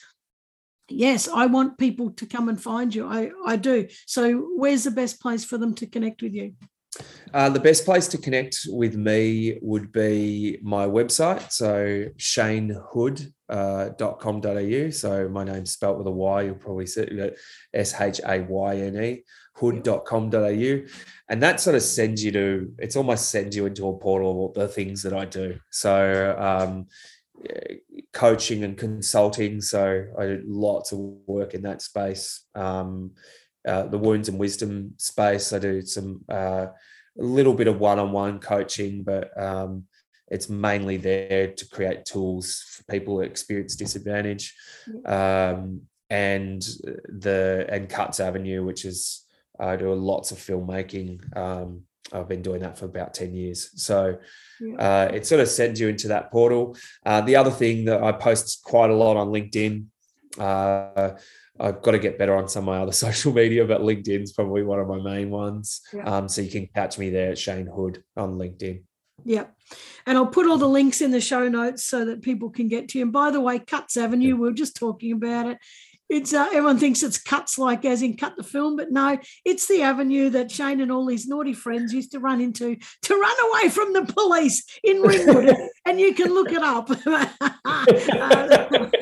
yes 0.88 1.28
i 1.28 1.46
want 1.46 1.78
people 1.78 2.10
to 2.10 2.26
come 2.26 2.48
and 2.48 2.60
find 2.62 2.94
you 2.94 3.06
i 3.06 3.30
i 3.46 3.56
do 3.56 3.86
so 4.06 4.48
where's 4.56 4.84
the 4.84 4.90
best 4.90 5.20
place 5.20 5.44
for 5.44 5.58
them 5.58 5.74
to 5.74 5.86
connect 5.86 6.22
with 6.22 6.34
you 6.34 6.52
Uh, 7.32 7.50
the 7.50 7.58
best 7.58 7.84
place 7.84 8.06
to 8.06 8.16
connect 8.16 8.68
with 8.68 8.94
me 8.94 9.58
would 9.60 9.90
be 9.90 10.60
my 10.62 10.86
website. 10.86 11.50
So 11.50 12.04
shaynehood.com.au. 12.16 14.90
So 14.90 15.28
my 15.28 15.42
name's 15.42 15.72
spelt 15.72 15.98
with 15.98 16.06
a 16.06 16.12
Y. 16.12 16.42
You'll 16.42 16.54
probably 16.54 16.86
see 16.86 17.00
it 17.00 17.36
S 17.72 18.00
H 18.00 18.20
A 18.24 18.42
Y 18.42 18.76
N 18.76 18.96
E 19.02 19.24
hood.com.au. 19.56 20.80
And 21.28 21.42
that 21.42 21.60
sort 21.60 21.76
of 21.76 21.82
sends 21.82 22.24
you 22.24 22.32
to, 22.32 22.72
it's 22.78 22.96
almost 22.96 23.30
sends 23.30 23.56
you 23.56 23.66
into 23.66 23.88
a 23.88 23.98
portal 23.98 24.46
of 24.46 24.54
the 24.54 24.68
things 24.68 25.02
that 25.02 25.12
I 25.12 25.24
do. 25.24 25.58
So, 25.70 26.36
um, 26.38 26.86
coaching 28.14 28.64
and 28.64 28.78
consulting. 28.78 29.60
So 29.60 30.06
I 30.18 30.26
do 30.26 30.42
lots 30.46 30.92
of 30.92 30.98
work 31.26 31.52
in 31.52 31.62
that 31.62 31.82
space. 31.82 32.46
Um, 32.54 33.10
uh, 33.66 33.84
the 33.84 33.98
wounds 33.98 34.28
and 34.28 34.38
wisdom 34.38 34.94
space. 34.98 35.52
I 35.52 35.58
do 35.58 35.82
some 35.82 36.24
uh, 36.30 36.66
a 37.18 37.22
little 37.22 37.54
bit 37.54 37.68
of 37.68 37.80
one-on-one 37.80 38.40
coaching, 38.40 39.02
but 39.02 39.30
um, 39.40 39.84
it's 40.28 40.48
mainly 40.48 40.96
there 40.96 41.52
to 41.52 41.68
create 41.68 42.04
tools 42.04 42.64
for 42.68 42.84
people 42.92 43.16
who 43.16 43.22
experience 43.22 43.76
disadvantage. 43.76 44.54
Um, 45.04 45.82
and 46.10 46.62
the 47.08 47.66
and 47.68 47.88
Cuts 47.88 48.20
Avenue, 48.20 48.64
which 48.64 48.84
is 48.84 49.24
I 49.58 49.76
do 49.76 49.92
lots 49.94 50.30
of 50.30 50.38
filmmaking. 50.38 51.36
Um, 51.36 51.82
I've 52.12 52.28
been 52.28 52.42
doing 52.42 52.60
that 52.60 52.78
for 52.78 52.84
about 52.84 53.14
10 53.14 53.34
years. 53.34 53.70
So 53.82 54.18
Yeah. 54.60 54.74
uh, 54.76 55.10
it 55.12 55.26
sort 55.26 55.40
of 55.40 55.48
sends 55.48 55.80
you 55.80 55.88
into 55.88 56.08
that 56.08 56.30
portal. 56.30 56.76
Uh, 57.04 57.20
the 57.20 57.36
other 57.36 57.50
thing 57.50 57.84
that 57.86 58.02
I 58.02 58.12
post 58.12 58.62
quite 58.64 58.90
a 58.90 58.94
lot 58.94 59.16
on 59.16 59.28
LinkedIn, 59.28 59.86
uh, 60.38 61.10
I've 61.60 61.82
got 61.82 61.92
to 61.92 61.98
get 61.98 62.18
better 62.18 62.36
on 62.36 62.48
some 62.48 62.68
of 62.68 62.74
my 62.74 62.78
other 62.78 62.92
social 63.06 63.32
media, 63.32 63.64
but 63.64 63.80
LinkedIn's 63.80 64.32
probably 64.32 64.62
one 64.62 64.80
of 64.80 64.88
my 64.88 65.00
main 65.00 65.30
ones. 65.30 65.80
Yeah. 65.92 66.04
Um, 66.04 66.28
so 66.28 66.42
you 66.42 66.50
can 66.50 66.68
catch 66.74 66.98
me 66.98 67.10
there 67.10 67.32
at 67.32 67.38
Shayne 67.38 67.66
Hood 67.66 68.02
on 68.16 68.38
LinkedIn. 68.38 68.82
Yeah. 69.24 69.44
And 70.06 70.18
I'll 70.18 70.26
put 70.26 70.46
all 70.46 70.58
the 70.58 70.68
links 70.68 71.00
in 71.00 71.10
the 71.10 71.20
show 71.20 71.48
notes 71.48 71.84
so 71.84 72.04
that 72.04 72.22
people 72.22 72.50
can 72.50 72.68
get 72.68 72.88
to 72.90 72.98
you. 72.98 73.04
And 73.04 73.12
by 73.12 73.30
the 73.30 73.40
way, 73.40 73.58
Cuts 73.58 73.96
Avenue, 73.96 74.36
we 74.36 74.48
are 74.48 74.52
just 74.52 74.76
talking 74.76 75.12
about 75.12 75.46
it. 75.46 75.58
It's 76.10 76.34
uh, 76.34 76.46
everyone 76.48 76.78
thinks 76.78 77.02
it's 77.02 77.20
cuts 77.20 77.58
like 77.58 77.84
as 77.84 78.02
in 78.02 78.16
cut 78.16 78.36
the 78.36 78.42
film, 78.42 78.76
but 78.76 78.92
no, 78.92 79.18
it's 79.44 79.66
the 79.66 79.82
avenue 79.82 80.28
that 80.30 80.50
Shayne 80.50 80.80
and 80.80 80.92
all 80.92 81.08
his 81.08 81.26
naughty 81.26 81.54
friends 81.54 81.94
used 81.94 82.12
to 82.12 82.18
run 82.18 82.42
into 82.42 82.76
to 83.02 83.14
run 83.14 83.36
away 83.50 83.70
from 83.70 83.94
the 83.94 84.04
police 84.12 84.64
in 84.84 85.00
Ringwood, 85.00 85.56
and 85.86 85.98
you 85.98 86.14
can 86.14 86.32
look 86.34 86.52
it 86.52 86.62
up. 86.62 86.88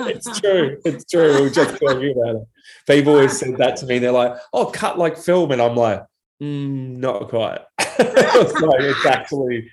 it's 0.06 0.40
true. 0.40 0.78
It's 0.84 1.04
true. 1.04 1.34
We 1.34 1.40
were 1.42 1.50
just 1.50 1.80
talking 1.80 2.14
about 2.16 2.36
it. 2.36 2.42
People 2.86 3.14
always 3.14 3.36
said 3.36 3.56
that 3.56 3.76
to 3.78 3.86
me. 3.86 3.98
They're 3.98 4.12
like, 4.12 4.36
"Oh, 4.52 4.66
cut 4.66 4.96
like 4.96 5.18
film," 5.18 5.50
and 5.50 5.60
I'm 5.60 5.74
like, 5.74 6.04
mm, 6.40 6.96
"Not 6.96 7.28
quite." 7.28 7.62
it's, 7.78 8.60
like, 8.60 8.80
it's 8.80 9.06
actually 9.06 9.68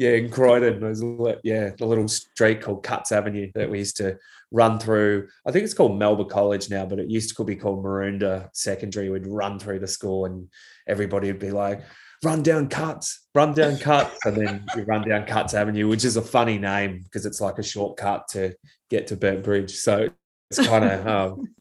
yeah, 0.00 0.12
in 0.12 0.30
Croydon, 0.30 0.80
there's 0.80 1.02
yeah, 1.44 1.72
the 1.76 1.84
little 1.84 2.08
street 2.08 2.62
called 2.62 2.82
Cuts 2.82 3.12
Avenue 3.12 3.50
that 3.54 3.68
we 3.68 3.80
used 3.80 3.98
to 3.98 4.16
run 4.50 4.78
through. 4.78 5.28
I 5.46 5.52
think 5.52 5.64
it's 5.64 5.74
called 5.74 5.98
Melbourne 5.98 6.30
College 6.30 6.70
now, 6.70 6.86
but 6.86 6.98
it 6.98 7.10
used 7.10 7.36
to 7.36 7.44
be 7.44 7.54
called 7.54 7.84
Maroondah 7.84 8.48
Secondary. 8.54 9.10
We'd 9.10 9.26
run 9.26 9.58
through 9.58 9.80
the 9.80 9.86
school 9.86 10.24
and 10.24 10.48
everybody 10.88 11.26
would 11.26 11.38
be 11.38 11.50
like, 11.50 11.82
run 12.24 12.42
down 12.42 12.68
cuts, 12.68 13.26
run 13.34 13.52
down 13.52 13.76
cuts. 13.76 14.16
And 14.24 14.38
then 14.38 14.64
you 14.74 14.84
run 14.84 15.06
down 15.06 15.26
Cuts 15.26 15.52
Avenue, 15.52 15.86
which 15.86 16.06
is 16.06 16.16
a 16.16 16.22
funny 16.22 16.56
name 16.56 17.02
because 17.02 17.26
it's 17.26 17.42
like 17.42 17.58
a 17.58 17.62
shortcut 17.62 18.26
to 18.28 18.54
get 18.88 19.06
to 19.08 19.16
Burnt 19.16 19.44
Bridge. 19.44 19.74
So 19.74 20.08
it's 20.50 20.66
kind 20.66 20.86
of, 20.86 21.06
um, 21.36 21.54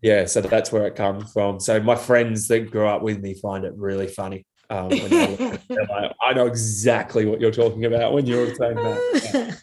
yeah, 0.00 0.24
so 0.24 0.40
that's 0.40 0.72
where 0.72 0.86
it 0.86 0.96
comes 0.96 1.30
from. 1.30 1.60
So 1.60 1.78
my 1.78 1.96
friends 1.96 2.48
that 2.48 2.70
grew 2.70 2.86
up 2.86 3.02
with 3.02 3.20
me 3.20 3.34
find 3.34 3.66
it 3.66 3.74
really 3.76 4.08
funny. 4.08 4.46
Um, 4.72 4.88
like, 4.88 6.12
I 6.22 6.32
know 6.32 6.46
exactly 6.46 7.26
what 7.26 7.42
you're 7.42 7.50
talking 7.50 7.84
about 7.84 8.14
when 8.14 8.24
you're 8.24 8.54
saying 8.54 8.76
that. 8.76 9.60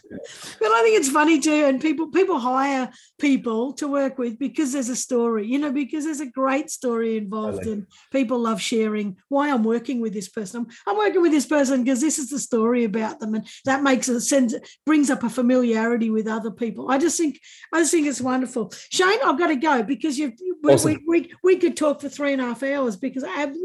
but 0.60 0.70
I 0.70 0.82
think 0.82 0.98
it's 0.98 1.10
funny 1.10 1.40
too, 1.40 1.64
and 1.64 1.80
people 1.80 2.12
people 2.12 2.38
hire 2.38 2.88
people 3.18 3.72
to 3.74 3.88
work 3.88 4.18
with 4.18 4.38
because 4.38 4.72
there's 4.72 4.88
a 4.88 4.94
story, 4.94 5.48
you 5.48 5.58
know, 5.58 5.72
because 5.72 6.04
there's 6.04 6.20
a 6.20 6.26
great 6.26 6.70
story 6.70 7.16
involved, 7.16 7.66
and 7.66 7.88
people 8.12 8.38
love 8.38 8.60
sharing 8.60 9.16
why 9.28 9.50
I'm 9.50 9.64
working 9.64 10.00
with 10.00 10.12
this 10.12 10.28
person. 10.28 10.60
I'm, 10.60 10.92
I'm 10.92 10.96
working 10.96 11.22
with 11.22 11.32
this 11.32 11.46
person 11.46 11.82
because 11.82 12.00
this 12.00 12.20
is 12.20 12.30
the 12.30 12.38
story 12.38 12.84
about 12.84 13.18
them, 13.18 13.34
and 13.34 13.48
that 13.64 13.82
makes 13.82 14.08
a 14.08 14.20
sense, 14.20 14.54
brings 14.86 15.10
up 15.10 15.24
a 15.24 15.28
familiarity 15.28 16.10
with 16.10 16.28
other 16.28 16.52
people. 16.52 16.88
I 16.88 16.98
just 16.98 17.18
think 17.18 17.40
I 17.74 17.80
just 17.80 17.90
think 17.90 18.06
it's 18.06 18.20
wonderful. 18.20 18.72
Shayne, 18.90 19.18
I've 19.24 19.38
got 19.38 19.48
to 19.48 19.56
go 19.56 19.82
because 19.82 20.20
you 20.20 20.34
awesome. 20.68 20.98
we, 21.06 21.20
we, 21.20 21.32
we 21.42 21.56
could 21.56 21.76
talk 21.76 22.00
for 22.00 22.08
three 22.08 22.32
and 22.32 22.42
a 22.42 22.46
half 22.46 22.62
hours 22.62 22.96
because 22.96 23.24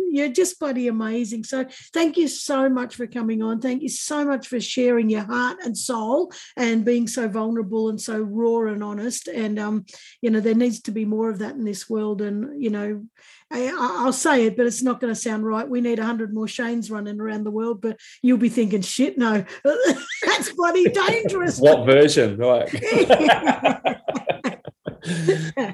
you're 0.09 0.29
just 0.29 0.59
bloody 0.59 0.87
amazing 0.87 1.34
amazing. 1.35 1.43
So 1.43 1.65
thank 1.93 2.17
you 2.17 2.27
so 2.27 2.69
much 2.69 2.95
for 2.95 3.07
coming 3.07 3.41
on. 3.41 3.59
Thank 3.59 3.81
you 3.81 3.89
so 3.89 4.25
much 4.25 4.47
for 4.47 4.59
sharing 4.59 5.09
your 5.09 5.23
heart 5.23 5.57
and 5.63 5.77
soul 5.77 6.31
and 6.55 6.85
being 6.85 7.07
so 7.07 7.27
vulnerable 7.27 7.89
and 7.89 7.99
so 7.99 8.19
raw 8.19 8.71
and 8.71 8.83
honest. 8.83 9.27
And 9.27 9.59
um, 9.59 9.85
you 10.21 10.29
know, 10.29 10.39
there 10.39 10.55
needs 10.55 10.81
to 10.81 10.91
be 10.91 11.05
more 11.05 11.29
of 11.29 11.39
that 11.39 11.55
in 11.55 11.65
this 11.65 11.89
world. 11.89 12.21
And 12.21 12.61
you 12.61 12.69
know, 12.69 13.05
I, 13.51 14.03
will 14.03 14.13
say 14.13 14.45
it, 14.45 14.57
but 14.57 14.65
it's 14.65 14.81
not 14.81 14.99
going 14.99 15.13
to 15.13 15.19
sound 15.19 15.45
right. 15.45 15.67
We 15.67 15.81
need 15.81 15.99
100 15.99 16.33
more 16.33 16.47
Shaynes 16.47 16.91
running 16.91 17.21
around 17.21 17.43
the 17.43 17.51
world, 17.51 17.81
but 17.81 17.99
you'll 18.21 18.37
be 18.37 18.49
thinking, 18.49 18.81
shit, 18.81 19.17
no, 19.17 19.45
that's 20.25 20.51
bloody 20.53 20.89
dangerous. 21.07 21.59
what 21.59 21.85
version? 21.85 22.37
Right. 22.37 22.67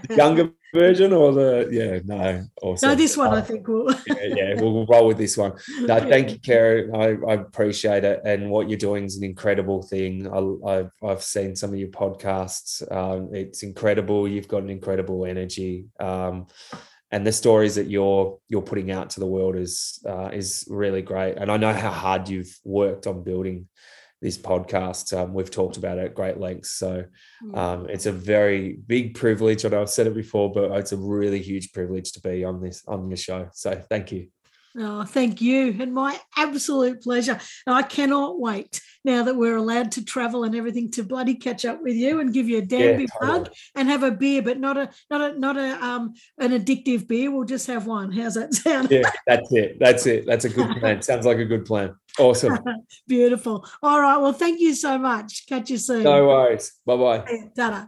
younger 0.10 0.52
version 0.74 1.14
or 1.14 1.34
the 1.34 1.68
yeah 1.72 2.00
no 2.06 2.46
awesome. 2.62 2.90
no 2.90 2.96
this 2.96 3.18
one 3.18 3.34
uh, 3.34 3.38
I 3.38 3.42
think 3.42 3.68
will 3.68 3.92
yeah, 4.08 4.16
yeah 4.24 4.54
we'll, 4.56 4.74
we'll, 4.74 4.86
roll 4.86 5.08
with 5.08 5.18
this 5.18 5.38
one. 5.38 5.54
No 5.82 6.00
thank 6.00 6.32
you 6.32 6.40
Karen 6.40 6.96
I, 6.96 7.32
I, 7.32 7.34
appreciate 7.36 8.04
it 8.04 8.22
and 8.26 8.50
what 8.50 8.70
you're 8.70 8.78
doing 8.78 9.06
is 9.06 9.18
an 9.18 9.24
incredible 9.24 9.84
thing. 9.84 10.28
I, 10.28 10.76
have 10.76 10.92
I've 11.04 11.24
seen 11.24 11.56
some 11.56 11.72
of 11.72 11.80
your 11.80 11.90
podcasts. 11.90 12.90
Um, 12.92 13.30
it's 13.34 13.64
incredible. 13.64 14.28
You've 14.28 14.48
got 14.48 14.64
an 14.64 14.70
incredible 14.70 15.26
energy. 15.26 15.86
Um, 16.00 16.48
and 17.12 17.28
the 17.28 17.32
stories 17.32 17.76
that 17.76 17.90
you're 17.90 18.40
you're 18.48 18.62
putting 18.62 18.92
out 18.92 19.10
to 19.12 19.20
the 19.20 19.26
world 19.26 19.56
is 19.56 20.02
uh, 20.08 20.30
is 20.32 20.66
really 20.70 21.02
great. 21.02 21.38
And 21.38 21.52
I 21.52 21.58
know 21.58 21.74
how 21.74 21.92
hard 21.92 22.30
you've 22.30 22.58
worked 22.64 23.06
on 23.06 23.24
building 23.24 23.68
this 24.22 24.38
podcast. 24.38 25.18
Um, 25.18 25.34
we've 25.34 25.52
talked 25.52 25.78
about 25.78 25.98
it 25.98 26.06
at 26.06 26.16
great 26.16 26.38
lengths. 26.38 26.72
So 26.72 27.06
hmm. 27.42 27.56
um, 27.56 27.90
it's 27.90 28.06
a 28.06 28.12
very 28.12 28.74
big 28.74 29.16
privilege. 29.16 29.66
I 29.66 29.70
know 29.70 29.82
I've 29.82 29.90
said 29.90 30.08
it 30.08 30.16
before, 30.16 30.52
but 30.52 30.72
it's 30.72 30.92
a 30.92 30.98
really 30.98 31.42
huge 31.42 31.74
privilege 31.74 32.12
to 32.14 32.22
be 32.22 32.44
on 32.44 32.62
this 32.62 32.84
on 32.88 33.10
this 33.10 33.22
show. 33.22 33.50
So 33.54 33.82
thank 33.90 34.12
you. 34.12 34.28
Oh, 34.78 35.04
thank 35.04 35.42
you. 35.42 35.76
And 35.80 35.94
my 35.94 36.18
absolute 36.38 37.02
pleasure. 37.02 37.40
And 37.68 37.76
I 37.76 37.82
cannot 37.82 38.40
wait 38.40 38.82
now 39.04 39.24
that 39.24 39.36
we're 39.36 39.58
allowed 39.58 39.92
to 39.94 40.06
travel 40.06 40.44
and 40.44 40.56
everything 40.56 40.92
to 40.92 41.04
bloody 41.04 41.36
catch 41.36 41.66
up 41.66 41.82
with 41.82 41.96
you 41.96 42.20
and 42.20 42.34
give 42.34 42.48
you 42.48 42.60
a 42.60 42.62
damn 42.62 42.82
yeah, 42.82 42.98
big 42.98 43.10
totally. 43.20 43.40
hug 43.40 43.54
and 43.76 43.90
have 43.90 44.04
a 44.04 44.12
beer, 44.12 44.42
but 44.42 44.60
not 44.60 44.78
a 44.78 44.90
not 45.10 45.22
a 45.22 45.40
not 45.40 45.58
a 45.58 45.84
um 45.84 46.14
an 46.38 46.52
addictive 46.52 47.08
beer. 47.08 47.32
We'll 47.32 47.46
just 47.46 47.68
have 47.68 47.86
one. 47.86 48.12
How's 48.12 48.36
that 48.36 48.54
sound? 48.54 48.92
Yeah, 48.92 49.10
that's 49.28 49.52
it. 49.52 49.78
That's 49.80 50.06
it. 50.06 50.26
That's 50.26 50.46
a 50.46 50.50
good 50.50 50.76
plan. 50.80 51.02
Sounds 51.02 51.26
like 51.26 51.40
a 51.40 51.46
good 51.46 51.66
plan. 51.66 51.96
Awesome. 52.18 52.58
Beautiful. 53.08 53.66
All 53.84 54.00
right. 54.00 54.18
Well, 54.18 54.34
thank 54.34 54.60
you 54.60 54.74
so 54.76 54.98
much. 54.98 55.48
Catch 55.48 55.70
you 55.70 55.78
soon. 55.78 56.04
No 56.04 56.28
worries. 56.28 56.74
Bye 56.86 56.98
bye. 56.98 57.26
Ta-da. 57.56 57.88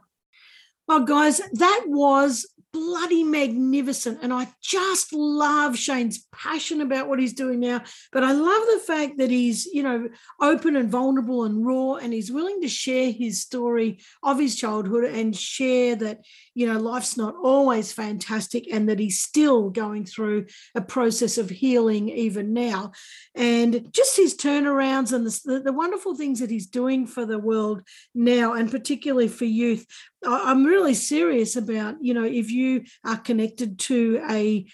Well, 0.88 1.06
guys, 1.06 1.40
that 1.54 1.84
was 1.88 2.46
bloody 2.74 3.24
magnificent. 3.24 4.20
And 4.24 4.34
I 4.34 4.48
just 4.62 5.14
love 5.14 5.78
Shayne's 5.78 6.28
passion 6.34 6.82
about 6.82 7.08
what 7.08 7.20
he's 7.20 7.34
doing 7.34 7.60
now. 7.60 7.84
But 8.12 8.24
I 8.24 8.32
love 8.32 8.64
the 8.74 8.84
fact 8.86 9.20
that 9.20 9.30
he's, 9.30 9.68
you 9.68 9.84
know, 9.84 10.10
open 10.42 10.76
and 10.76 10.90
vulnerable 10.90 11.44
and 11.44 11.66
raw, 11.66 11.96
and 11.96 12.12
he's 12.12 12.32
willing 12.32 12.62
to 12.62 12.68
share 12.68 13.12
his 13.12 13.42
story 13.42 14.00
of 14.24 14.40
his 14.40 14.56
childhood 14.56 15.06
and 15.06 15.36
share 15.36 15.96
that, 15.98 16.22
you 16.56 16.66
know, 16.66 16.80
life's 16.80 17.16
not 17.16 17.36
always 17.42 17.94
fantastic 17.94 18.66
and 18.72 18.90
that 18.90 19.00
he's 19.00 19.22
still 19.22 19.70
going 19.70 20.06
through 20.06 20.48
a 20.74 20.82
process 20.82 21.38
of 21.38 21.50
healing 21.50 22.10
even 22.10 22.54
now. 22.54 22.92
And 23.36 23.94
just 23.94 24.18
his 24.18 24.36
turnarounds 24.36 25.14
and 25.14 25.26
the, 25.26 25.62
the 25.64 25.74
wonderful 25.74 26.16
things 26.16 26.40
that 26.40 26.50
he's 26.50 26.68
doing 26.68 27.06
for 27.06 27.26
the 27.26 27.40
world 27.40 27.84
now, 28.16 28.54
and 28.54 28.72
particularly 28.72 29.28
for 29.28 29.46
youth. 29.46 29.86
I'm 30.26 30.66
really 30.66 30.94
serious 30.94 31.56
about, 31.56 31.96
you 32.02 32.14
know, 32.14 32.24
if 32.24 32.52
you 32.52 32.84
are 33.06 33.18
connected 33.18 33.80
to 33.80 34.24
a 34.30 34.66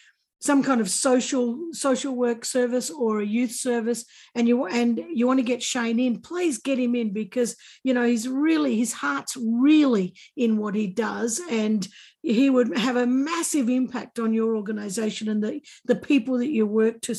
some 0.42 0.64
kind 0.64 0.80
of 0.80 0.90
social 0.90 1.60
social 1.74 2.16
work 2.16 2.46
service 2.46 2.90
or 2.90 3.20
a 3.20 3.26
youth 3.26 3.52
service 3.52 4.06
and 4.36 4.48
you 4.48 4.66
and 4.68 5.04
you 5.14 5.28
want 5.28 5.38
to 5.38 5.44
get 5.44 5.62
Shayne 5.62 6.00
in 6.00 6.22
please 6.22 6.60
get 6.60 6.80
him 6.80 6.96
in 6.96 7.12
because 7.12 7.58
you 7.84 7.94
know 7.94 8.06
he's 8.06 8.26
really 8.26 8.78
his 8.78 8.94
heart's 8.94 9.36
really 9.36 10.16
in 10.38 10.58
what 10.58 10.76
he 10.76 10.88
does 10.88 11.42
and 11.50 11.86
he 12.24 12.50
would 12.50 12.78
have 12.78 12.96
a 12.96 13.06
massive 13.06 13.70
impact 13.70 14.18
on 14.18 14.34
your 14.34 14.56
organization 14.56 15.28
and 15.28 15.44
the 15.44 15.60
the 15.84 15.96
people 15.96 16.38
that 16.38 16.50
you 16.50 16.66
work 16.66 17.02
to 17.02 17.16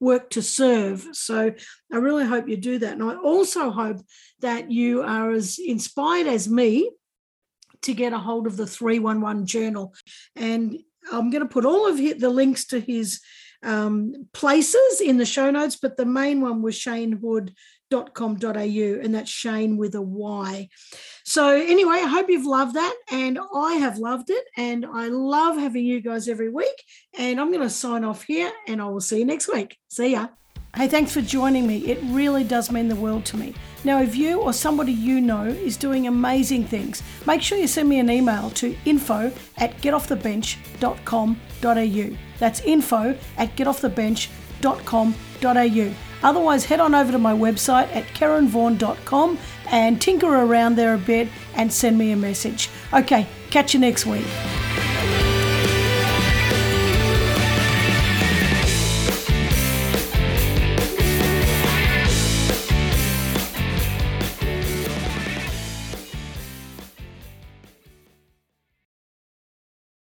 work 0.00 0.30
to 0.30 0.42
serve. 0.42 1.06
So 1.12 1.54
I 1.92 1.96
really 1.96 2.26
hope 2.26 2.48
you 2.48 2.56
do 2.56 2.78
that. 2.80 2.92
And 2.92 3.02
I 3.02 3.16
also 3.16 3.70
hope 3.70 3.98
that 4.40 4.70
you 4.70 5.02
are 5.02 5.30
as 5.30 5.58
inspired 5.58 6.26
as 6.26 6.48
me 6.48 6.90
to 7.86 7.94
get 7.94 8.12
a 8.12 8.18
hold 8.18 8.46
of 8.46 8.56
the 8.56 8.66
311 8.66 9.46
journal. 9.46 9.94
And 10.34 10.78
I'm 11.12 11.30
going 11.30 11.42
to 11.42 11.48
put 11.48 11.64
all 11.64 11.88
of 11.88 11.96
the 11.96 12.30
links 12.30 12.66
to 12.66 12.80
his 12.80 13.20
um, 13.62 14.28
places 14.32 15.00
in 15.00 15.18
the 15.18 15.26
show 15.26 15.50
notes, 15.50 15.76
but 15.76 15.96
the 15.96 16.04
main 16.04 16.40
one 16.40 16.62
was 16.62 16.76
shaynehood.com.au, 16.76 19.00
and 19.02 19.14
that's 19.14 19.30
Shayne 19.30 19.76
with 19.76 19.94
a 19.94 20.02
Y. 20.02 20.68
So, 21.24 21.48
anyway, 21.48 21.96
I 21.96 22.08
hope 22.08 22.28
you've 22.28 22.46
loved 22.46 22.74
that, 22.74 22.96
and 23.10 23.38
I 23.54 23.74
have 23.74 23.98
loved 23.98 24.30
it, 24.30 24.44
and 24.56 24.86
I 24.86 25.08
love 25.08 25.56
having 25.56 25.84
you 25.84 26.00
guys 26.00 26.28
every 26.28 26.50
week. 26.50 26.82
And 27.18 27.40
I'm 27.40 27.50
going 27.50 27.62
to 27.62 27.70
sign 27.70 28.04
off 28.04 28.24
here, 28.24 28.52
and 28.68 28.80
I 28.80 28.86
will 28.86 29.00
see 29.00 29.20
you 29.20 29.24
next 29.24 29.52
week. 29.52 29.76
See 29.88 30.12
ya. 30.12 30.28
Hey, 30.76 30.88
thanks 30.88 31.10
for 31.10 31.22
joining 31.22 31.66
me. 31.66 31.78
It 31.86 31.98
really 32.02 32.44
does 32.44 32.70
mean 32.70 32.88
the 32.88 32.96
world 32.96 33.24
to 33.26 33.36
me. 33.38 33.54
Now, 33.82 34.02
if 34.02 34.14
you 34.14 34.42
or 34.42 34.52
somebody 34.52 34.92
you 34.92 35.22
know 35.22 35.46
is 35.46 35.78
doing 35.78 36.06
amazing 36.06 36.66
things, 36.66 37.02
make 37.26 37.40
sure 37.40 37.56
you 37.56 37.66
send 37.66 37.88
me 37.88 37.98
an 37.98 38.10
email 38.10 38.50
to 38.50 38.76
info 38.84 39.32
at 39.56 39.80
getoffthebench.com.au. 39.80 42.16
That's 42.38 42.60
info 42.60 43.18
at 43.38 43.56
getoffthebench.com.au. 43.56 45.94
Otherwise, 46.22 46.64
head 46.66 46.80
on 46.80 46.94
over 46.94 47.10
to 47.10 47.18
my 47.18 47.32
website 47.32 47.88
at 47.96 48.04
karenvaughan.com 48.08 49.38
and 49.70 49.98
tinker 49.98 50.26
around 50.26 50.76
there 50.76 50.92
a 50.92 50.98
bit 50.98 51.28
and 51.54 51.72
send 51.72 51.96
me 51.96 52.10
a 52.10 52.16
message. 52.16 52.68
Okay, 52.92 53.26
catch 53.50 53.72
you 53.72 53.80
next 53.80 54.04
week. 54.04 54.26